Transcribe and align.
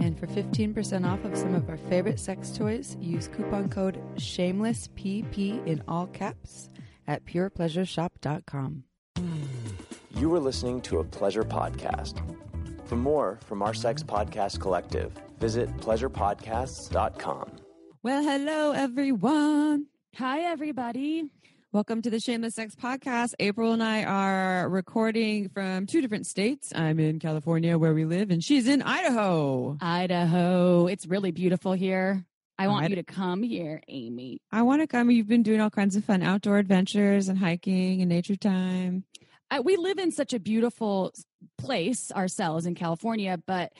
And 0.00 0.18
for 0.18 0.26
15% 0.26 1.06
off 1.10 1.24
of 1.24 1.36
some 1.36 1.54
of 1.54 1.68
our 1.68 1.76
favorite 1.76 2.20
sex 2.20 2.50
toys, 2.56 2.96
use 3.00 3.28
coupon 3.28 3.68
code 3.68 4.00
SHAMELESSPP 4.16 5.66
in 5.66 5.82
all 5.88 6.06
caps 6.08 6.68
at 7.06 7.24
purepleasureshop.com. 7.24 8.84
You 10.16 10.32
are 10.34 10.40
listening 10.40 10.80
to 10.82 11.00
a 11.00 11.04
pleasure 11.04 11.42
podcast. 11.42 12.20
For 12.86 12.96
more 12.96 13.38
from 13.46 13.62
our 13.62 13.74
sex 13.74 14.02
podcast 14.02 14.60
collective, 14.60 15.12
visit 15.40 15.74
pleasurepodcasts.com. 15.78 17.50
Well, 18.02 18.22
hello, 18.22 18.72
everyone. 18.72 19.86
Hi, 20.16 20.40
everybody. 20.40 21.24
Welcome 21.74 22.02
to 22.02 22.10
the 22.10 22.20
Shameless 22.20 22.54
Sex 22.54 22.76
Podcast. 22.76 23.34
April 23.40 23.72
and 23.72 23.82
I 23.82 24.04
are 24.04 24.68
recording 24.68 25.48
from 25.48 25.86
two 25.86 26.00
different 26.00 26.24
states. 26.24 26.72
I'm 26.72 27.00
in 27.00 27.18
California 27.18 27.76
where 27.76 27.92
we 27.92 28.04
live, 28.04 28.30
and 28.30 28.44
she's 28.44 28.68
in 28.68 28.80
Idaho. 28.80 29.76
Idaho. 29.80 30.86
It's 30.86 31.04
really 31.04 31.32
beautiful 31.32 31.72
here. 31.72 32.24
I 32.60 32.68
want 32.68 32.90
you 32.90 32.94
to 32.94 33.02
come 33.02 33.42
here, 33.42 33.82
Amy. 33.88 34.40
I 34.52 34.62
want 34.62 34.82
to 34.82 34.86
come. 34.86 35.10
You've 35.10 35.26
been 35.26 35.42
doing 35.42 35.60
all 35.60 35.68
kinds 35.68 35.96
of 35.96 36.04
fun 36.04 36.22
outdoor 36.22 36.58
adventures 36.58 37.28
and 37.28 37.36
hiking 37.36 38.02
and 38.02 38.08
nature 38.08 38.36
time. 38.36 39.02
I, 39.50 39.58
we 39.58 39.74
live 39.74 39.98
in 39.98 40.12
such 40.12 40.32
a 40.32 40.38
beautiful 40.38 41.12
place 41.58 42.12
ourselves 42.12 42.66
in 42.66 42.76
California, 42.76 43.36
but 43.48 43.72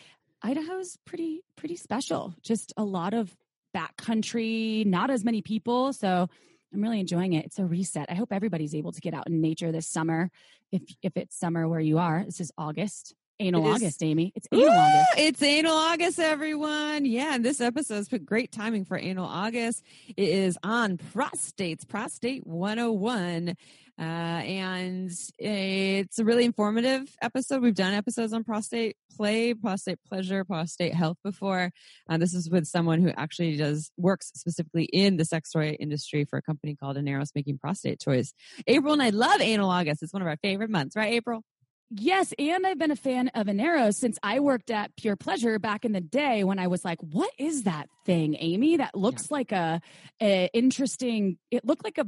Idaho's 0.43 0.99
pretty 1.05 1.43
pretty 1.55 1.77
special. 1.77 2.35
Just 2.43 2.73
a 2.77 2.83
lot 2.83 3.15
of 3.15 3.33
backcountry, 3.73 4.85
not 4.85 5.11
as 5.11 5.23
many 5.25 5.43
people, 5.43 5.93
so 5.93 6.29
I'm 6.75 6.83
really 6.83 7.01
enjoying 7.01 7.35
it. 7.35 7.47
It's 7.47 7.59
a 7.59 7.65
reset. 7.65 8.11
I 8.11 8.15
hope 8.15 8.33
everybody's 8.33 8.75
able 8.75 8.93
to 8.93 9.01
get 9.01 9.15
out 9.15 9.29
in 9.29 9.41
nature 9.41 9.71
this 9.71 9.87
summer. 9.87 10.31
If 10.73 10.83
if 11.03 11.17
it's 11.17 11.39
summer 11.39 11.69
where 11.69 11.81
you 11.81 11.99
are, 11.99 12.25
this 12.25 12.41
is 12.41 12.51
August. 12.59 13.15
Anal 13.41 13.67
August, 13.67 14.03
Amy. 14.03 14.33
It's 14.37 14.47
anal 14.53 14.67
Ooh, 14.67 14.71
August. 14.71 15.19
It's 15.19 15.43
anal 15.43 15.75
August, 15.75 16.21
everyone. 16.21 17.05
Yeah, 17.05 17.35
and 17.35 17.45
this 17.45 17.61
episode's 17.61 18.13
is 18.13 18.21
great 18.21 18.53
timing 18.53 18.85
for 18.85 18.97
anal 18.97 19.27
August. 19.27 19.83
It 20.17 20.29
is 20.29 20.57
on 20.63 20.99
prostates, 20.99 21.87
prostate 21.87 22.47
101. 22.47 23.57
Uh, 23.99 24.03
and 24.03 25.13
it's 25.39 26.19
a 26.19 26.25
really 26.25 26.45
informative 26.45 27.17
episode. 27.23 27.63
We've 27.63 27.75
done 27.75 27.95
episodes 27.95 28.33
on 28.33 28.43
prostate 28.43 28.97
play, 29.17 29.55
prostate 29.55 29.99
pleasure, 30.09 30.45
prostate 30.45 30.95
health 30.95 31.19
before. 31.23 31.71
Uh, 32.09 32.19
this 32.19 32.35
is 32.35 32.51
with 32.51 32.67
someone 32.67 33.01
who 33.01 33.11
actually 33.17 33.57
does 33.57 33.93
works 33.97 34.33
specifically 34.35 34.85
in 34.85 35.17
the 35.17 35.25
sex 35.25 35.53
toy 35.53 35.77
industry 35.79 36.25
for 36.25 36.39
a 36.39 36.43
company 36.43 36.75
called 36.75 36.97
Aneros 36.97 37.31
making 37.35 37.59
prostate 37.59 38.01
toys. 38.01 38.35
April 38.67 38.93
and 38.93 39.03
I 39.03 39.11
love 39.11 39.41
anal 39.41 39.71
August. 39.71 40.03
It's 40.03 40.13
one 40.13 40.23
of 40.23 40.29
our 40.29 40.39
favorite 40.39 40.71
months, 40.71 40.97
right, 40.97 41.13
April? 41.13 41.45
Yes, 41.91 42.33
and 42.39 42.67
I've 42.67 42.79
been 42.79 42.91
a 42.91 42.97
fan 42.97 43.29
of 43.35 43.47
Aneros 43.47 43.95
since 43.95 44.19
I 44.23 44.41
worked 44.41 44.71
at 44.71 44.97
Pure 44.97 45.17
Pleasure 45.17 45.59
back 45.59 45.85
in 45.85 45.93
the 45.93 46.01
day 46.01 46.43
when 46.43 46.59
I 46.59 46.67
was 46.67 46.85
like, 46.85 46.99
"What 47.01 47.31
is 47.39 47.65
that 47.65 47.89
thing, 48.07 48.37
Amy? 48.41 48.79
That 48.79 48.95
looks 48.95 49.25
yeah. 49.31 49.35
like 49.35 49.53
a, 49.53 49.81
a, 50.21 50.49
interesting. 50.53 51.39
It 51.51 51.65
looked 51.65 51.85
like 51.85 51.99
a 51.99 52.07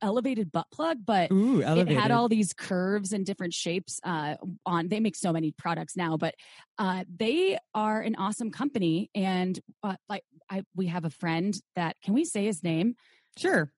elevated 0.00 0.50
butt 0.50 0.66
plug, 0.72 0.98
but 1.04 1.30
Ooh, 1.30 1.60
it 1.60 1.88
had 1.88 2.10
all 2.10 2.28
these 2.28 2.52
curves 2.52 3.12
and 3.12 3.26
different 3.26 3.52
shapes. 3.52 4.00
Uh, 4.02 4.36
on 4.64 4.88
they 4.88 5.00
make 5.00 5.16
so 5.16 5.32
many 5.32 5.52
products 5.52 5.96
now, 5.96 6.16
but 6.16 6.34
uh, 6.78 7.04
they 7.14 7.58
are 7.74 8.00
an 8.00 8.16
awesome 8.16 8.50
company. 8.50 9.10
And 9.14 9.58
uh, 9.82 9.96
like, 10.08 10.24
I 10.50 10.62
we 10.74 10.86
have 10.86 11.04
a 11.04 11.10
friend 11.10 11.54
that 11.76 11.96
can 12.02 12.14
we 12.14 12.24
say 12.24 12.46
his 12.46 12.62
name? 12.64 12.94
Sure 13.36 13.70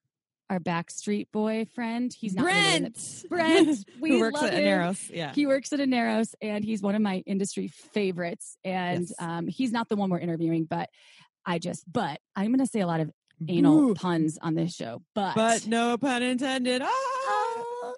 our 0.51 0.59
Backstreet 0.59 1.31
Boy 1.31 1.65
friend. 1.73 2.13
He's 2.13 2.35
not 2.35 2.43
Brent. 2.43 3.25
Brent. 3.29 3.85
We 4.01 4.19
works 4.19 4.43
at 4.43 4.53
Aneros. 4.53 5.09
Yeah. 5.09 5.31
He 5.33 5.47
works 5.47 5.71
at 5.71 5.79
Aneros 5.79 6.33
and 6.41 6.65
he's 6.65 6.81
one 6.81 6.93
of 6.93 7.01
my 7.01 7.23
industry 7.25 7.69
favorites. 7.69 8.57
And 8.65 9.07
yes. 9.07 9.13
um, 9.17 9.47
he's 9.47 9.71
not 9.71 9.87
the 9.87 9.95
one 9.95 10.09
we're 10.09 10.19
interviewing, 10.19 10.65
but 10.65 10.89
I 11.45 11.57
just, 11.57 11.85
but 11.91 12.19
I'm 12.35 12.47
going 12.47 12.59
to 12.59 12.67
say 12.67 12.81
a 12.81 12.87
lot 12.87 12.99
of 12.99 13.11
anal 13.47 13.79
Ooh. 13.79 13.93
puns 13.93 14.37
on 14.41 14.55
this 14.55 14.75
show. 14.75 15.01
But, 15.15 15.35
but 15.35 15.67
no 15.67 15.97
pun 15.97 16.21
intended. 16.21 16.81
Ah! 16.83 17.93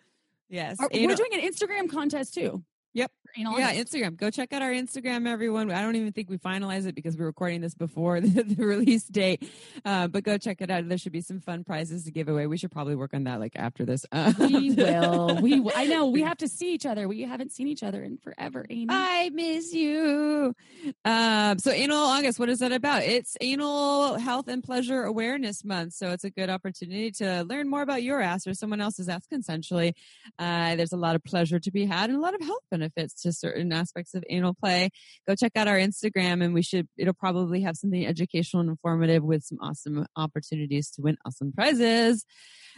yes. 0.47 0.77
Are, 0.79 0.89
we're 0.93 1.15
doing 1.15 1.33
an 1.33 1.41
Instagram 1.41 1.89
contest 1.89 2.35
too. 2.35 2.63
Yep. 2.93 3.11
Yeah, 3.35 3.73
Instagram. 3.73 4.15
Go 4.15 4.29
check 4.29 4.53
out 4.53 4.61
our 4.61 4.71
Instagram, 4.71 5.27
everyone. 5.27 5.71
I 5.71 5.81
don't 5.81 5.95
even 5.95 6.11
think 6.11 6.29
we 6.29 6.37
finalized 6.37 6.85
it 6.85 6.93
because 6.93 7.17
we're 7.17 7.25
recording 7.25 7.61
this 7.61 7.73
before 7.73 8.21
the, 8.21 8.43
the 8.43 8.63
release 8.63 9.05
date. 9.05 9.49
Uh, 9.83 10.07
but 10.07 10.23
go 10.23 10.37
check 10.37 10.61
it 10.61 10.69
out. 10.69 10.87
There 10.87 10.97
should 10.97 11.11
be 11.11 11.21
some 11.21 11.39
fun 11.39 11.63
prizes 11.63 12.03
to 12.05 12.11
give 12.11 12.27
away. 12.27 12.45
We 12.45 12.57
should 12.57 12.71
probably 12.71 12.95
work 12.95 13.13
on 13.13 13.23
that 13.23 13.39
like 13.39 13.53
after 13.55 13.85
this. 13.85 14.05
Uh, 14.11 14.33
we 14.37 14.71
will. 14.75 15.39
We. 15.41 15.67
I 15.75 15.85
know 15.85 16.07
we 16.07 16.21
have 16.29 16.37
to 16.37 16.47
see 16.47 16.73
each 16.73 16.85
other. 16.85 17.07
We 17.07 17.21
haven't 17.21 17.51
seen 17.51 17.67
each 17.67 17.81
other 17.81 18.03
in 18.03 18.17
forever. 18.17 18.65
Amy. 18.69 18.87
I 18.89 19.31
miss 19.33 19.73
you. 19.73 20.55
Um, 21.03 21.57
so 21.57 21.71
anal 21.71 21.97
August. 21.97 22.37
What 22.37 22.49
is 22.49 22.59
that 22.59 22.71
about? 22.71 23.01
It's 23.01 23.35
anal 23.41 24.15
health 24.19 24.47
and 24.47 24.63
pleasure 24.63 25.03
awareness 25.03 25.65
month. 25.65 25.93
So 25.93 26.11
it's 26.11 26.23
a 26.23 26.29
good 26.29 26.51
opportunity 26.51 27.09
to 27.11 27.43
learn 27.43 27.67
more 27.67 27.81
about 27.81 28.03
your 28.03 28.21
ass 28.21 28.45
or 28.45 28.53
someone 28.53 28.81
else's 28.81 29.09
ass 29.09 29.25
consensually. 29.31 29.93
Uh, 30.37 30.75
there's 30.75 30.93
a 30.93 30.97
lot 30.97 31.15
of 31.15 31.23
pleasure 31.23 31.59
to 31.59 31.71
be 31.71 31.85
had 31.85 32.11
and 32.11 32.19
a 32.19 32.21
lot 32.21 32.35
of 32.35 32.41
health 32.41 32.63
benefits 32.69 32.82
to 32.91 33.31
certain 33.31 33.71
aspects 33.71 34.13
of 34.13 34.23
anal 34.29 34.53
play, 34.53 34.89
go 35.27 35.35
check 35.35 35.51
out 35.55 35.67
our 35.67 35.77
Instagram 35.77 36.43
and 36.43 36.53
we 36.53 36.61
should, 36.61 36.87
it'll 36.97 37.13
probably 37.13 37.61
have 37.61 37.75
something 37.75 38.05
educational 38.05 38.61
and 38.61 38.69
informative 38.69 39.23
with 39.23 39.43
some 39.43 39.57
awesome 39.61 40.05
opportunities 40.15 40.89
to 40.91 41.01
win 41.01 41.17
awesome 41.25 41.51
prizes. 41.53 42.25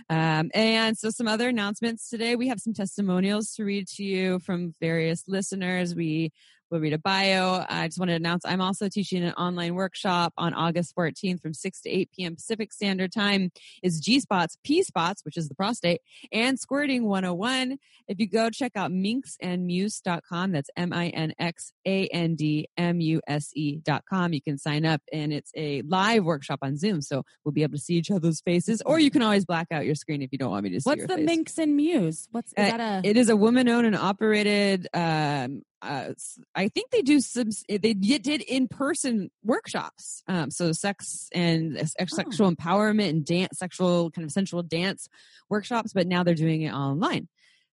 Um, 0.10 0.52
and 0.54 0.98
so 0.98 1.10
some 1.10 1.28
other 1.28 1.50
announcements 1.50 2.10
today. 2.10 2.36
We 2.36 2.50
have 2.50 2.60
some 2.60 2.74
testimonials 2.74 3.54
to 3.54 3.64
read 3.64 3.88
to 3.96 4.04
you 4.04 4.40
from 4.40 4.74
various 4.82 5.24
listeners. 5.28 5.96
We 5.96 6.32
We'll 6.72 6.81
read 6.81 6.94
a 6.94 6.98
bio. 6.98 7.64
I 7.70 7.88
just 7.88 8.00
want 8.00 8.09
to 8.09 8.16
announce 8.16 8.44
I'm 8.44 8.62
also 8.62 8.90
teaching 8.90 9.24
an 9.24 9.34
online 9.34 9.76
workshop 9.76 10.34
on 10.38 10.53
August 10.53 10.96
14th 10.96 11.42
from 11.42 11.53
6 11.53 11.81
to 11.81 11.90
8 11.90 12.09
p.m. 12.12 12.36
Pacific 12.36 12.74
Standard 12.74 13.12
Time. 13.12 13.52
Is 13.84 14.00
G 14.00 14.20
spots, 14.20 14.58
P 14.64 14.81
spots, 14.81 15.24
which 15.24 15.38
is 15.38 15.48
the 15.48 15.56
prostate, 15.56 16.02
and 16.31 16.59
squirting 16.59 17.06
101. 17.06 17.78
If 18.08 18.20
you 18.20 18.28
go 18.28 18.50
check 18.50 18.72
out 18.75 18.92
minxandmuse.com, 18.92 20.52
that's 20.52 20.70
M 20.75 20.92
I 20.92 21.09
N 21.09 21.34
X 21.38 21.72
A 21.86 22.08
N 22.08 22.36
D 22.36 22.68
M 22.78 23.00
U 23.00 23.22
S 23.28 23.52
E.com, 23.54 24.34
you 24.34 24.42
can 24.42 24.58
sign 24.58 24.86
up 24.86 25.02
and 25.14 25.31
it's 25.31 25.52
a 25.56 25.84
live 25.84 26.24
workshop 26.24 26.59
on 26.62 26.78
Zoom. 26.78 27.02
So 27.02 27.24
we'll 27.44 27.52
be 27.52 27.64
able 27.64 27.74
to 27.74 27.81
see 27.81 27.96
each 27.96 28.12
other's 28.12 28.42
faces, 28.42 28.81
or 28.86 29.00
you 29.00 29.12
can 29.12 29.22
always 29.22 29.46
black 29.46 29.68
out 29.72 29.86
your 29.86 29.96
screen 29.96 30.22
if 30.22 30.31
you 30.31 30.38
don't 30.38 30.52
want 30.52 30.64
me 30.64 30.72
to 30.72 30.81
see 30.81 30.90
What's 30.90 31.06
the 31.06 31.16
face. 31.16 31.25
Minx 31.25 31.58
and 31.58 31.75
Muse? 31.75 32.28
What's 32.31 32.54
is 32.54 32.74
uh, 32.74 32.78
that 32.78 33.06
a? 33.06 33.08
It 33.08 33.18
is 33.18 33.30
a 33.30 33.36
woman 33.36 33.70
owned 33.70 33.86
and 33.86 33.96
operated 33.96 34.88
um, 34.94 35.62
uh, 35.85 36.13
I 36.56 36.68
think 36.69 36.91
they 36.91 37.01
do 37.01 37.19
some. 37.19 37.50
They 37.68 37.94
did 37.94 38.41
in 38.41 38.68
person 38.68 39.29
workshops. 39.44 40.23
Um, 40.28 40.51
so 40.51 40.72
sex 40.72 41.29
and 41.34 41.78
oh. 41.78 42.06
sexual 42.07 42.51
empowerment 42.51 43.09
and 43.09 43.25
dance, 43.25 43.59
sexual 43.59 44.12
kind 44.12 44.25
of 44.25 44.31
sensual 44.31 44.63
dance 44.63 45.07
workshops. 45.50 45.94
But 45.94 46.07
now 46.07 46.24
they're 46.24 46.35
doing 46.35 46.63
it 46.63 46.74
online. 46.74 47.28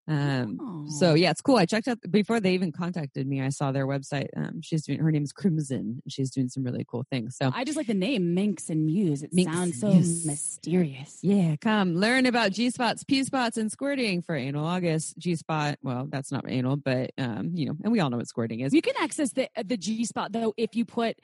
Um, 0.08 0.58
oh. 0.60 0.90
so 0.90 1.14
yeah, 1.14 1.30
it's 1.30 1.40
cool. 1.40 1.56
I 1.56 1.66
checked 1.66 1.86
out 1.86 1.98
before 2.10 2.40
they 2.40 2.54
even 2.54 2.72
contacted 2.72 3.26
me. 3.26 3.40
I 3.40 3.50
saw 3.50 3.70
their 3.70 3.86
website. 3.86 4.28
Um, 4.36 4.60
she's 4.60 4.84
doing, 4.84 4.98
her 4.98 5.12
name 5.12 5.22
is 5.22 5.32
Crimson. 5.32 6.02
She's 6.08 6.30
doing 6.30 6.48
some 6.48 6.64
really 6.64 6.84
cool 6.86 7.04
things. 7.10 7.36
So 7.36 7.52
I 7.54 7.64
just 7.64 7.76
like 7.76 7.86
the 7.86 7.94
name 7.94 8.34
Minx 8.34 8.68
and 8.68 8.86
Muse. 8.86 9.22
It 9.22 9.30
Minx 9.32 9.52
sounds 9.52 9.80
so 9.80 9.92
Muse. 9.92 10.26
mysterious. 10.26 11.18
Yeah. 11.22 11.56
Come 11.60 11.94
learn 11.94 12.26
about 12.26 12.52
G 12.52 12.70
spots, 12.70 13.04
P 13.04 13.22
spots 13.22 13.56
and 13.56 13.70
squirting 13.70 14.22
for 14.22 14.34
anal 14.34 14.66
August. 14.66 15.18
G 15.18 15.36
spot. 15.36 15.78
Well, 15.82 16.06
that's 16.08 16.32
not 16.32 16.46
anal, 16.48 16.76
but, 16.76 17.12
um, 17.16 17.52
you 17.54 17.66
know, 17.66 17.76
and 17.84 17.92
we 17.92 18.00
all 18.00 18.10
know 18.10 18.16
what 18.16 18.26
squirting 18.26 18.60
is. 18.60 18.74
You 18.74 18.82
can 18.82 18.94
access 19.00 19.32
the, 19.32 19.48
the 19.64 19.76
G 19.76 20.04
spot 20.04 20.32
though, 20.32 20.52
if 20.56 20.74
you 20.74 20.84
put, 20.84 21.16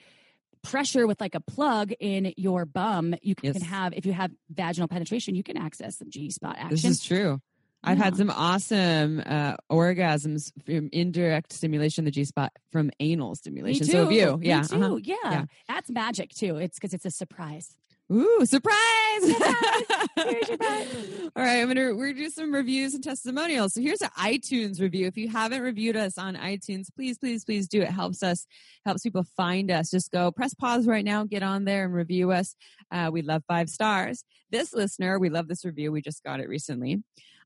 pressure 0.63 1.07
with 1.07 1.21
like 1.21 1.35
a 1.35 1.41
plug 1.41 1.93
in 2.01 2.33
your 2.37 2.65
bum, 2.65 3.15
you 3.23 3.35
can 3.35 3.55
yes. 3.55 3.63
have 3.63 3.93
if 3.95 4.05
you 4.05 4.13
have 4.13 4.31
vaginal 4.51 4.89
penetration, 4.89 5.35
you 5.35 5.43
can 5.43 5.57
access 5.57 5.97
the 5.97 6.05
G 6.05 6.31
spot 6.31 6.57
action. 6.59 6.71
This 6.71 6.85
is 6.85 7.03
true. 7.03 7.41
I've 7.89 7.99
had 7.99 8.17
some 8.17 8.31
awesome 8.31 9.23
uh, 9.25 9.57
orgasms 9.71 10.53
from 10.65 10.89
indirect 10.93 11.53
stimulation, 11.53 12.05
the 12.05 12.11
G 12.11 12.25
spot 12.25 12.53
from 12.71 12.91
anal 13.01 13.35
stimulation. 13.35 13.87
So 13.87 14.05
have 14.05 14.13
you, 14.13 14.39
yeah, 14.43 14.61
Me 14.61 14.67
too. 14.69 14.85
Uh-huh. 14.85 14.99
Yeah. 15.03 15.17
yeah, 15.25 15.45
that's 15.67 15.91
magic 15.91 16.31
too. 16.31 16.57
It's 16.57 16.79
because 16.79 16.95
it's 16.95 17.05
a 17.05 17.11
surprise. 17.11 17.75
Ooh, 18.11 18.47
surprise! 18.47 18.75
Surprise! 19.21 20.47
Surprise! 20.47 21.31
All 21.37 21.43
right, 21.43 21.61
I'm 21.61 21.69
gonna 21.69 21.95
we're 21.95 22.13
gonna 22.13 22.25
do 22.25 22.31
some 22.31 22.55
reviews 22.55 22.95
and 22.95 23.05
testimonials. 23.05 23.75
So 23.75 23.83
here's 23.83 24.01
an 24.01 24.09
iTunes 24.19 24.81
review. 24.81 25.07
If 25.07 25.19
you 25.19 25.29
haven't 25.29 25.61
reviewed 25.61 25.95
us 25.95 26.17
on 26.17 26.35
iTunes, 26.35 26.87
please, 26.95 27.19
please, 27.19 27.45
please 27.45 27.69
do. 27.69 27.83
It 27.83 27.91
helps 27.91 28.23
us, 28.23 28.47
helps 28.87 29.03
people 29.03 29.25
find 29.37 29.71
us. 29.71 29.91
Just 29.91 30.11
go 30.11 30.33
press 30.33 30.55
pause 30.55 30.87
right 30.87 31.05
now, 31.05 31.25
get 31.25 31.43
on 31.43 31.67
there 31.67 31.85
and 31.85 31.93
review 31.93 32.33
us. 32.33 32.57
Uh, 32.91 33.11
we 33.13 33.21
love 33.21 33.43
five 33.47 33.69
stars. 33.69 34.25
This 34.51 34.73
listener, 34.73 35.19
we 35.19 35.29
love 35.29 35.47
this 35.47 35.67
review. 35.67 35.93
We 35.93 36.01
just 36.01 36.25
got 36.25 36.41
it 36.41 36.49
recently. 36.49 37.03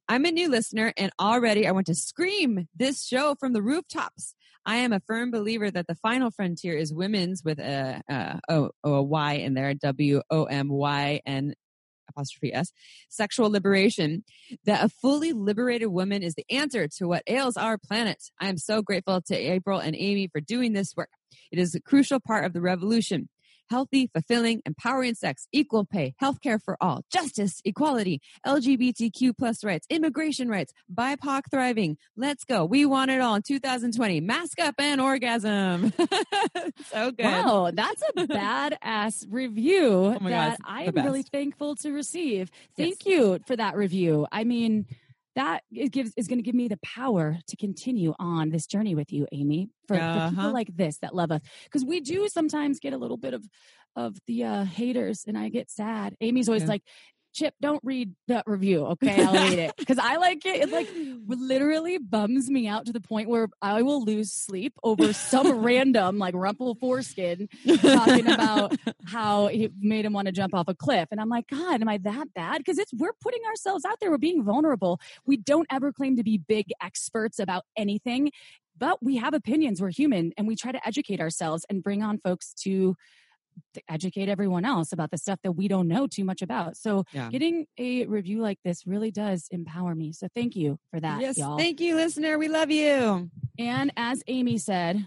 I'm 0.09 0.25
a 0.25 0.31
new 0.31 0.49
listener 0.49 0.93
and 0.97 1.13
already 1.21 1.67
I 1.67 1.73
want 1.73 1.87
to 1.87 1.95
scream 1.95 2.69
this 2.75 3.05
show 3.05 3.35
from 3.39 3.53
the 3.53 3.63
rooftops. 3.63 4.35
I 4.65 4.77
am 4.77 4.93
a 4.93 5.01
firm 5.01 5.31
believer 5.31 5.71
that 5.71 5.87
the 5.87 5.95
final 5.97 6.31
frontier 6.31 6.77
is 6.77 6.93
women's 6.93 7.43
with 7.45 7.59
a, 7.59 8.03
Y 8.85 9.33
in 9.35 9.55
there, 9.55 9.75
W 9.75 10.23
O 10.31 10.45
M 10.45 10.69
Y 10.69 11.21
N 11.27 11.55
apostrophe 12.09 12.53
S, 12.53 12.73
sexual 13.09 13.51
liberation, 13.51 14.25
that 14.67 14.85
a 14.85 14.89
fully 14.89 15.33
liberated 15.33 15.89
woman 15.89 16.23
is 16.23 16.35
the 16.35 16.45
answer 16.51 16.87
to 16.87 17.09
what 17.09 17.23
ails 17.27 17.57
our 17.57 17.79
planet. 17.79 18.23
I 18.41 18.49
am 18.49 18.59
so 18.59 18.83
grateful 18.83 19.23
to 19.23 19.35
April 19.35 19.79
and 19.79 19.97
Amy 19.97 20.29
for 20.29 20.41
doing 20.41 20.75
this 20.75 20.95
work. 20.97 21.11
It 21.51 21.59
is 21.59 21.75
a 21.75 21.81
crucial 21.81 22.21
part 22.21 22.45
of 22.45 22.53
the 22.53 22.61
revolution 22.61 23.29
healthy, 23.73 24.07
fulfilling, 24.13 24.61
empowering 24.67 25.15
sex, 25.15 25.47
equal 25.51 25.87
pay, 25.87 26.15
healthcare 26.21 26.61
for 26.63 26.77
all, 26.79 27.01
justice, 27.11 27.63
equality, 27.65 28.21
LGBTQ 28.47 29.33
plus 29.39 29.65
rights, 29.65 29.87
immigration 29.89 30.51
rights, 30.51 30.75
BIPOC 30.95 31.45
thriving. 31.51 31.97
Let's 32.15 32.45
go. 32.45 32.67
We 32.67 32.85
want 32.85 33.11
it 33.11 33.23
all 33.23 33.35
in 33.35 33.41
2020. 33.41 34.21
Mask 34.21 34.61
up 34.61 34.75
and 34.79 35.01
orgasm. 35.01 35.95
so 36.91 37.13
good. 37.13 37.25
Wow, 37.25 37.71
that's 37.73 38.03
a 38.03 38.13
badass 38.27 39.25
review 39.31 40.19
Oh 40.21 40.29
that 40.29 40.53
it's 40.53 40.63
I 40.67 40.91
the 40.91 41.01
am 41.01 41.07
really 41.07 41.23
thankful 41.23 41.75
to 41.77 41.93
receive. 41.93 42.51
Thank 42.77 43.07
you 43.07 43.39
for 43.47 43.57
that 43.57 43.75
review. 43.77 44.27
I 44.31 44.45
mean, 44.45 44.85
that 45.35 45.63
gives 45.91 46.13
is 46.17 46.29
going 46.29 46.39
to 46.39 46.43
give 46.43 46.55
me 46.55 46.69
the 46.69 46.79
power 46.83 47.39
to 47.47 47.57
continue 47.57 48.15
on 48.19 48.51
this 48.51 48.67
journey 48.67 48.95
with 48.95 49.13
you, 49.13 49.27
Amy. 49.33 49.69
For, 49.89 49.97
for 49.97 50.01
Uh-huh. 50.01 50.31
people 50.31 50.53
like 50.53 50.77
this 50.77 50.99
that 50.99 51.15
love 51.15 51.31
us, 51.33 51.41
because 51.65 51.85
we 51.85 52.01
do 52.01 52.29
sometimes 52.29 52.81
get 52.81 52.93
a 52.93 52.99
little 52.99 53.17
bit 53.17 53.35
of 53.35 53.45
of 53.95 54.17
the 54.27 54.45
uh, 54.45 54.65
haters, 54.65 55.25
and 55.27 55.37
I 55.37 55.49
get 55.51 55.71
sad. 55.71 56.17
Amy's 56.21 56.49
always 56.49 56.63
Yeah. 56.63 56.69
like. 56.69 56.83
Chip, 57.33 57.55
don't 57.61 57.81
read 57.83 58.15
that 58.29 58.45
review, 58.47 58.87
okay? 58.87 59.23
I'll 59.25 59.33
read 59.33 59.59
it 59.59 59.75
because 59.79 59.99
I 59.99 60.17
like 60.17 60.45
it. 60.45 60.63
It 60.63 60.71
like 60.71 60.89
literally 61.27 61.99
bums 61.99 62.51
me 62.51 62.69
out 62.69 62.87
to 62.87 62.93
the 62.93 63.01
point 63.01 63.29
where 63.29 63.49
I 63.61 63.83
will 63.83 64.05
lose 64.05 64.33
sleep 64.33 64.75
over 64.83 65.13
some 65.13 65.51
random 65.65 66.19
like 66.19 66.35
rumple 66.35 66.75
foreskin 66.75 67.49
talking 67.81 68.29
about 68.29 68.77
how 69.07 69.49
he 69.49 69.71
made 69.81 70.05
him 70.05 70.13
want 70.13 70.27
to 70.27 70.33
jump 70.33 70.55
off 70.55 70.69
a 70.69 70.75
cliff. 70.75 71.09
And 71.11 71.21
I'm 71.21 71.29
like, 71.29 71.49
God, 71.49 71.81
am 71.81 71.89
I 71.89 71.99
that 71.99 72.33
bad? 72.35 72.59
Because 72.59 72.79
it's 72.79 72.93
we're 72.93 73.15
putting 73.21 73.45
ourselves 73.47 73.85
out 73.85 73.99
there. 74.01 74.11
We're 74.11 74.19
being 74.19 74.45
vulnerable. 74.45 75.01
We 75.27 75.37
don't 75.37 75.67
ever 75.71 75.93
claim 75.93 76.17
to 76.17 76.23
be 76.23 76.39
big 76.39 76.67
experts 76.83 77.39
about 77.39 77.65
anything, 77.77 78.31
but 78.77 79.03
we 79.03 79.17
have 79.17 79.35
opinions. 79.35 79.81
We're 79.81 79.91
human, 79.91 80.33
and 80.37 80.47
we 80.47 80.57
try 80.57 80.73
to 80.73 80.87
educate 80.87 81.21
ourselves 81.21 81.65
and 81.71 81.83
bring 81.83 82.03
on 82.03 82.19
folks 82.19 82.53
to 82.65 82.97
to 83.75 83.83
educate 83.89 84.29
everyone 84.29 84.65
else 84.65 84.93
about 84.93 85.11
the 85.11 85.19
stuff 85.19 85.39
that 85.43 85.53
we 85.53 85.69
don't 85.69 85.89
know 85.89 86.07
too 86.07 86.25
much 86.25 86.43
about. 86.43 86.77
So 86.77 87.05
Yeah. 87.13 87.29
getting 87.31 87.67
a 87.79 88.07
review 88.07 88.41
like 88.41 88.59
this 88.65 88.87
really 88.87 89.11
does 89.11 89.49
empower 89.51 89.95
me. 89.95 90.13
So 90.13 90.29
thank 90.35 90.57
you 90.57 90.79
for 90.91 91.01
that, 91.01 91.21
yes, 91.21 91.39
y'all. 91.39 91.59
thank 91.59 91.81
you, 91.81 91.95
listener. 91.97 92.39
We 92.39 92.49
love 92.49 92.71
you. 92.71 93.31
and 93.59 93.93
as 93.97 94.23
Amy 94.27 94.59
said, 94.59 95.07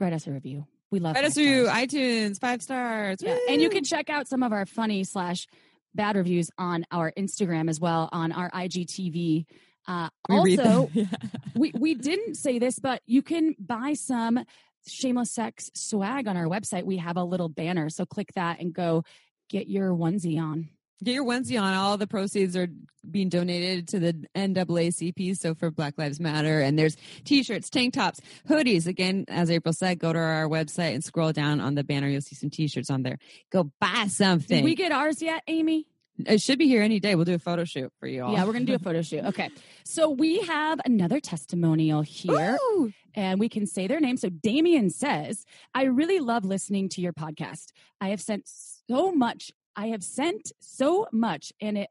write 0.00 0.12
us 0.12 0.26
a 0.26 0.32
review. 0.32 0.66
We 0.90 1.00
love 1.00 1.14
Write 1.16 1.24
us 1.24 1.34
through 1.34 1.66
stars. 1.66 1.78
iTunes, 1.86 2.40
five 2.40 2.62
stars. 2.62 3.18
Yeah. 3.20 3.36
And 3.48 3.60
you 3.60 3.70
can 3.70 3.82
check 3.84 4.08
out 4.08 4.28
some 4.28 4.42
of 4.42 4.52
our 4.52 4.66
funny 4.66 5.04
slash 5.04 5.46
bad 5.94 6.16
reviews 6.16 6.50
on 6.58 6.84
our 6.92 7.12
Instagram 7.18 7.68
as 7.68 7.80
well 7.80 8.08
on 8.12 8.30
our 8.32 8.50
IGTV. 8.50 9.46
Uh, 9.88 10.08
We 10.28 10.58
also, 10.58 10.90
we, 11.56 11.72
we 11.78 11.94
didn't 11.94 12.34
say 12.36 12.58
this, 12.58 12.78
but 12.78 13.02
you 13.06 13.22
can 13.22 13.54
buy 13.58 13.94
some 13.94 14.44
shameless 14.86 15.30
sex 15.30 15.70
swag 15.74 16.28
on 16.28 16.36
our 16.36 16.46
website. 16.46 16.84
We 16.84 16.98
have 16.98 17.16
a 17.16 17.24
little 17.24 17.48
banner. 17.48 17.90
So 17.90 18.06
click 18.06 18.32
that 18.34 18.60
and 18.60 18.72
go 18.72 19.04
get 19.48 19.68
your 19.68 19.90
onesie 19.90 20.40
on. 20.40 20.68
Get 21.04 21.14
your 21.14 21.24
onesie 21.24 21.60
on. 21.60 21.74
All 21.74 21.98
the 21.98 22.06
proceeds 22.06 22.56
are 22.56 22.68
being 23.08 23.28
donated 23.28 23.88
to 23.88 23.98
the 23.98 24.14
NAACP, 24.34 25.36
so 25.36 25.54
for 25.54 25.70
Black 25.70 25.98
Lives 25.98 26.18
Matter. 26.18 26.60
And 26.60 26.78
there's 26.78 26.96
t-shirts, 27.24 27.68
tank 27.68 27.92
tops, 27.92 28.20
hoodies. 28.48 28.86
Again, 28.86 29.26
as 29.28 29.50
April 29.50 29.74
said, 29.74 29.98
go 29.98 30.12
to 30.12 30.18
our 30.18 30.48
website 30.48 30.94
and 30.94 31.04
scroll 31.04 31.32
down 31.32 31.60
on 31.60 31.74
the 31.74 31.84
banner. 31.84 32.08
You'll 32.08 32.22
see 32.22 32.34
some 32.34 32.48
t-shirts 32.48 32.88
on 32.88 33.02
there. 33.02 33.18
Go 33.52 33.70
buy 33.78 34.06
something. 34.08 34.58
Did 34.58 34.64
we 34.64 34.74
get 34.74 34.90
ours 34.90 35.20
yet, 35.20 35.42
Amy? 35.46 35.86
it 36.18 36.40
should 36.40 36.58
be 36.58 36.66
here 36.66 36.82
any 36.82 37.00
day. 37.00 37.14
We'll 37.14 37.24
do 37.24 37.34
a 37.34 37.38
photo 37.38 37.64
shoot 37.64 37.92
for 38.00 38.06
you 38.06 38.24
all. 38.24 38.32
Yeah, 38.32 38.44
we're 38.44 38.52
going 38.52 38.66
to 38.66 38.72
do 38.72 38.76
a 38.76 38.78
photo 38.78 39.02
shoot. 39.02 39.24
Okay. 39.24 39.50
So 39.84 40.10
we 40.10 40.40
have 40.42 40.80
another 40.84 41.20
testimonial 41.20 42.02
here. 42.02 42.58
Woo! 42.74 42.92
And 43.16 43.40
we 43.40 43.48
can 43.48 43.66
say 43.66 43.86
their 43.86 43.98
name. 43.98 44.18
So 44.18 44.28
Damien 44.28 44.90
says, 44.90 45.44
I 45.74 45.84
really 45.84 46.20
love 46.20 46.44
listening 46.44 46.88
to 46.90 47.00
your 47.00 47.14
podcast. 47.14 47.72
I 48.00 48.10
have 48.10 48.20
sent 48.20 48.42
so 48.46 49.10
much. 49.10 49.50
I 49.74 49.88
have 49.88 50.04
sent 50.04 50.52
so 50.60 51.06
much 51.12 51.52
and 51.60 51.76
it 51.78 51.88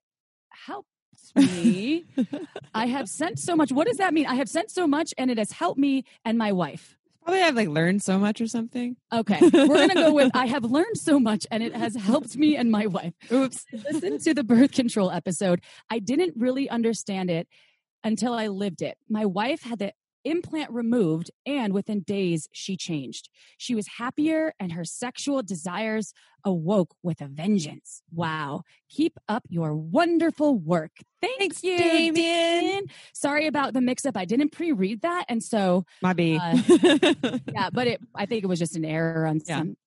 helps 0.50 0.88
me. 1.36 2.06
I 2.74 2.86
have 2.86 3.10
sent 3.10 3.40
so 3.40 3.56
much. 3.56 3.72
What 3.72 3.88
does 3.88 3.98
that 3.98 4.14
mean? 4.14 4.28
I 4.28 4.36
have 4.36 4.50
sent 4.50 4.72
so 4.72 4.88
much 4.88 5.14
and 5.18 5.32
it 5.32 5.38
has 5.38 5.52
helped 5.52 5.80
me 5.80 6.06
and 6.24 6.38
my 6.38 6.52
wife. 6.52 6.98
Probably 7.24 7.42
I 7.42 7.46
have 7.48 7.56
like 7.56 7.70
learned 7.70 8.04
so 8.04 8.20
much 8.20 8.40
or 8.40 8.46
something. 8.46 8.98
Okay. 9.12 9.40
We're 9.42 9.68
going 9.68 9.90
to 9.90 9.96
go 9.96 10.14
with 10.14 10.32
I 10.36 10.46
have 10.46 10.64
learned 10.64 10.98
so 10.98 11.20
much 11.20 11.48
and 11.50 11.64
it 11.64 11.76
has 11.76 11.96
helped 11.96 12.38
me 12.38 12.56
and 12.56 12.70
my 12.70 12.86
wife. 12.86 13.14
Oops. 13.32 13.66
Listen 13.74 14.20
to 14.20 14.34
the 14.36 14.44
birth 14.44 14.74
control 14.74 15.10
episode. 15.10 15.62
I 15.90 15.98
didn't 15.98 16.36
really 16.38 16.70
understand 16.70 17.32
it 17.32 17.48
until 18.04 18.34
I 18.34 18.48
lived 18.48 18.84
it. 18.84 19.00
My 19.10 19.26
wife 19.26 19.64
had 19.64 19.80
the 19.80 19.94
implant 20.26 20.72
removed, 20.72 21.32
and 21.46 21.72
within 21.74 22.02
days, 22.02 22.50
she 22.52 22.76
changed. 22.76 23.30
She 23.58 23.74
was 23.76 23.88
happier, 23.98 24.54
and 24.60 24.74
her 24.74 24.84
sexual 24.84 25.42
desires 25.44 26.14
awoke 26.44 26.94
with 27.02 27.22
a 27.22 27.28
vengeance. 27.28 28.02
Wow. 28.12 28.64
Keep 28.90 29.18
up 29.30 29.44
your 29.50 29.74
wonderful 29.76 30.58
work. 30.58 30.92
Thanks, 31.22 31.38
Thanks, 31.40 31.64
you, 31.64 31.78
Damien. 31.78 32.14
Damien. 32.16 32.86
Sorry 33.14 33.48
about 33.48 33.74
the 33.74 33.82
mix 33.82 34.06
up. 34.06 34.18
I 34.18 34.26
didn't 34.26 34.52
pre 34.52 34.72
read 34.72 35.02
that. 35.02 35.26
And 35.30 35.42
so, 35.42 35.86
My 36.02 36.14
B. 36.14 36.38
Uh, 36.42 36.58
yeah, 37.54 37.70
but 37.72 37.88
it, 37.88 38.02
I 38.14 38.26
think 38.26 38.44
it 38.44 38.48
was 38.48 38.60
just 38.60 38.76
an 38.76 38.84
error 38.86 39.26
on 39.26 39.42
Yeah. 39.46 39.60
some. 39.60 39.78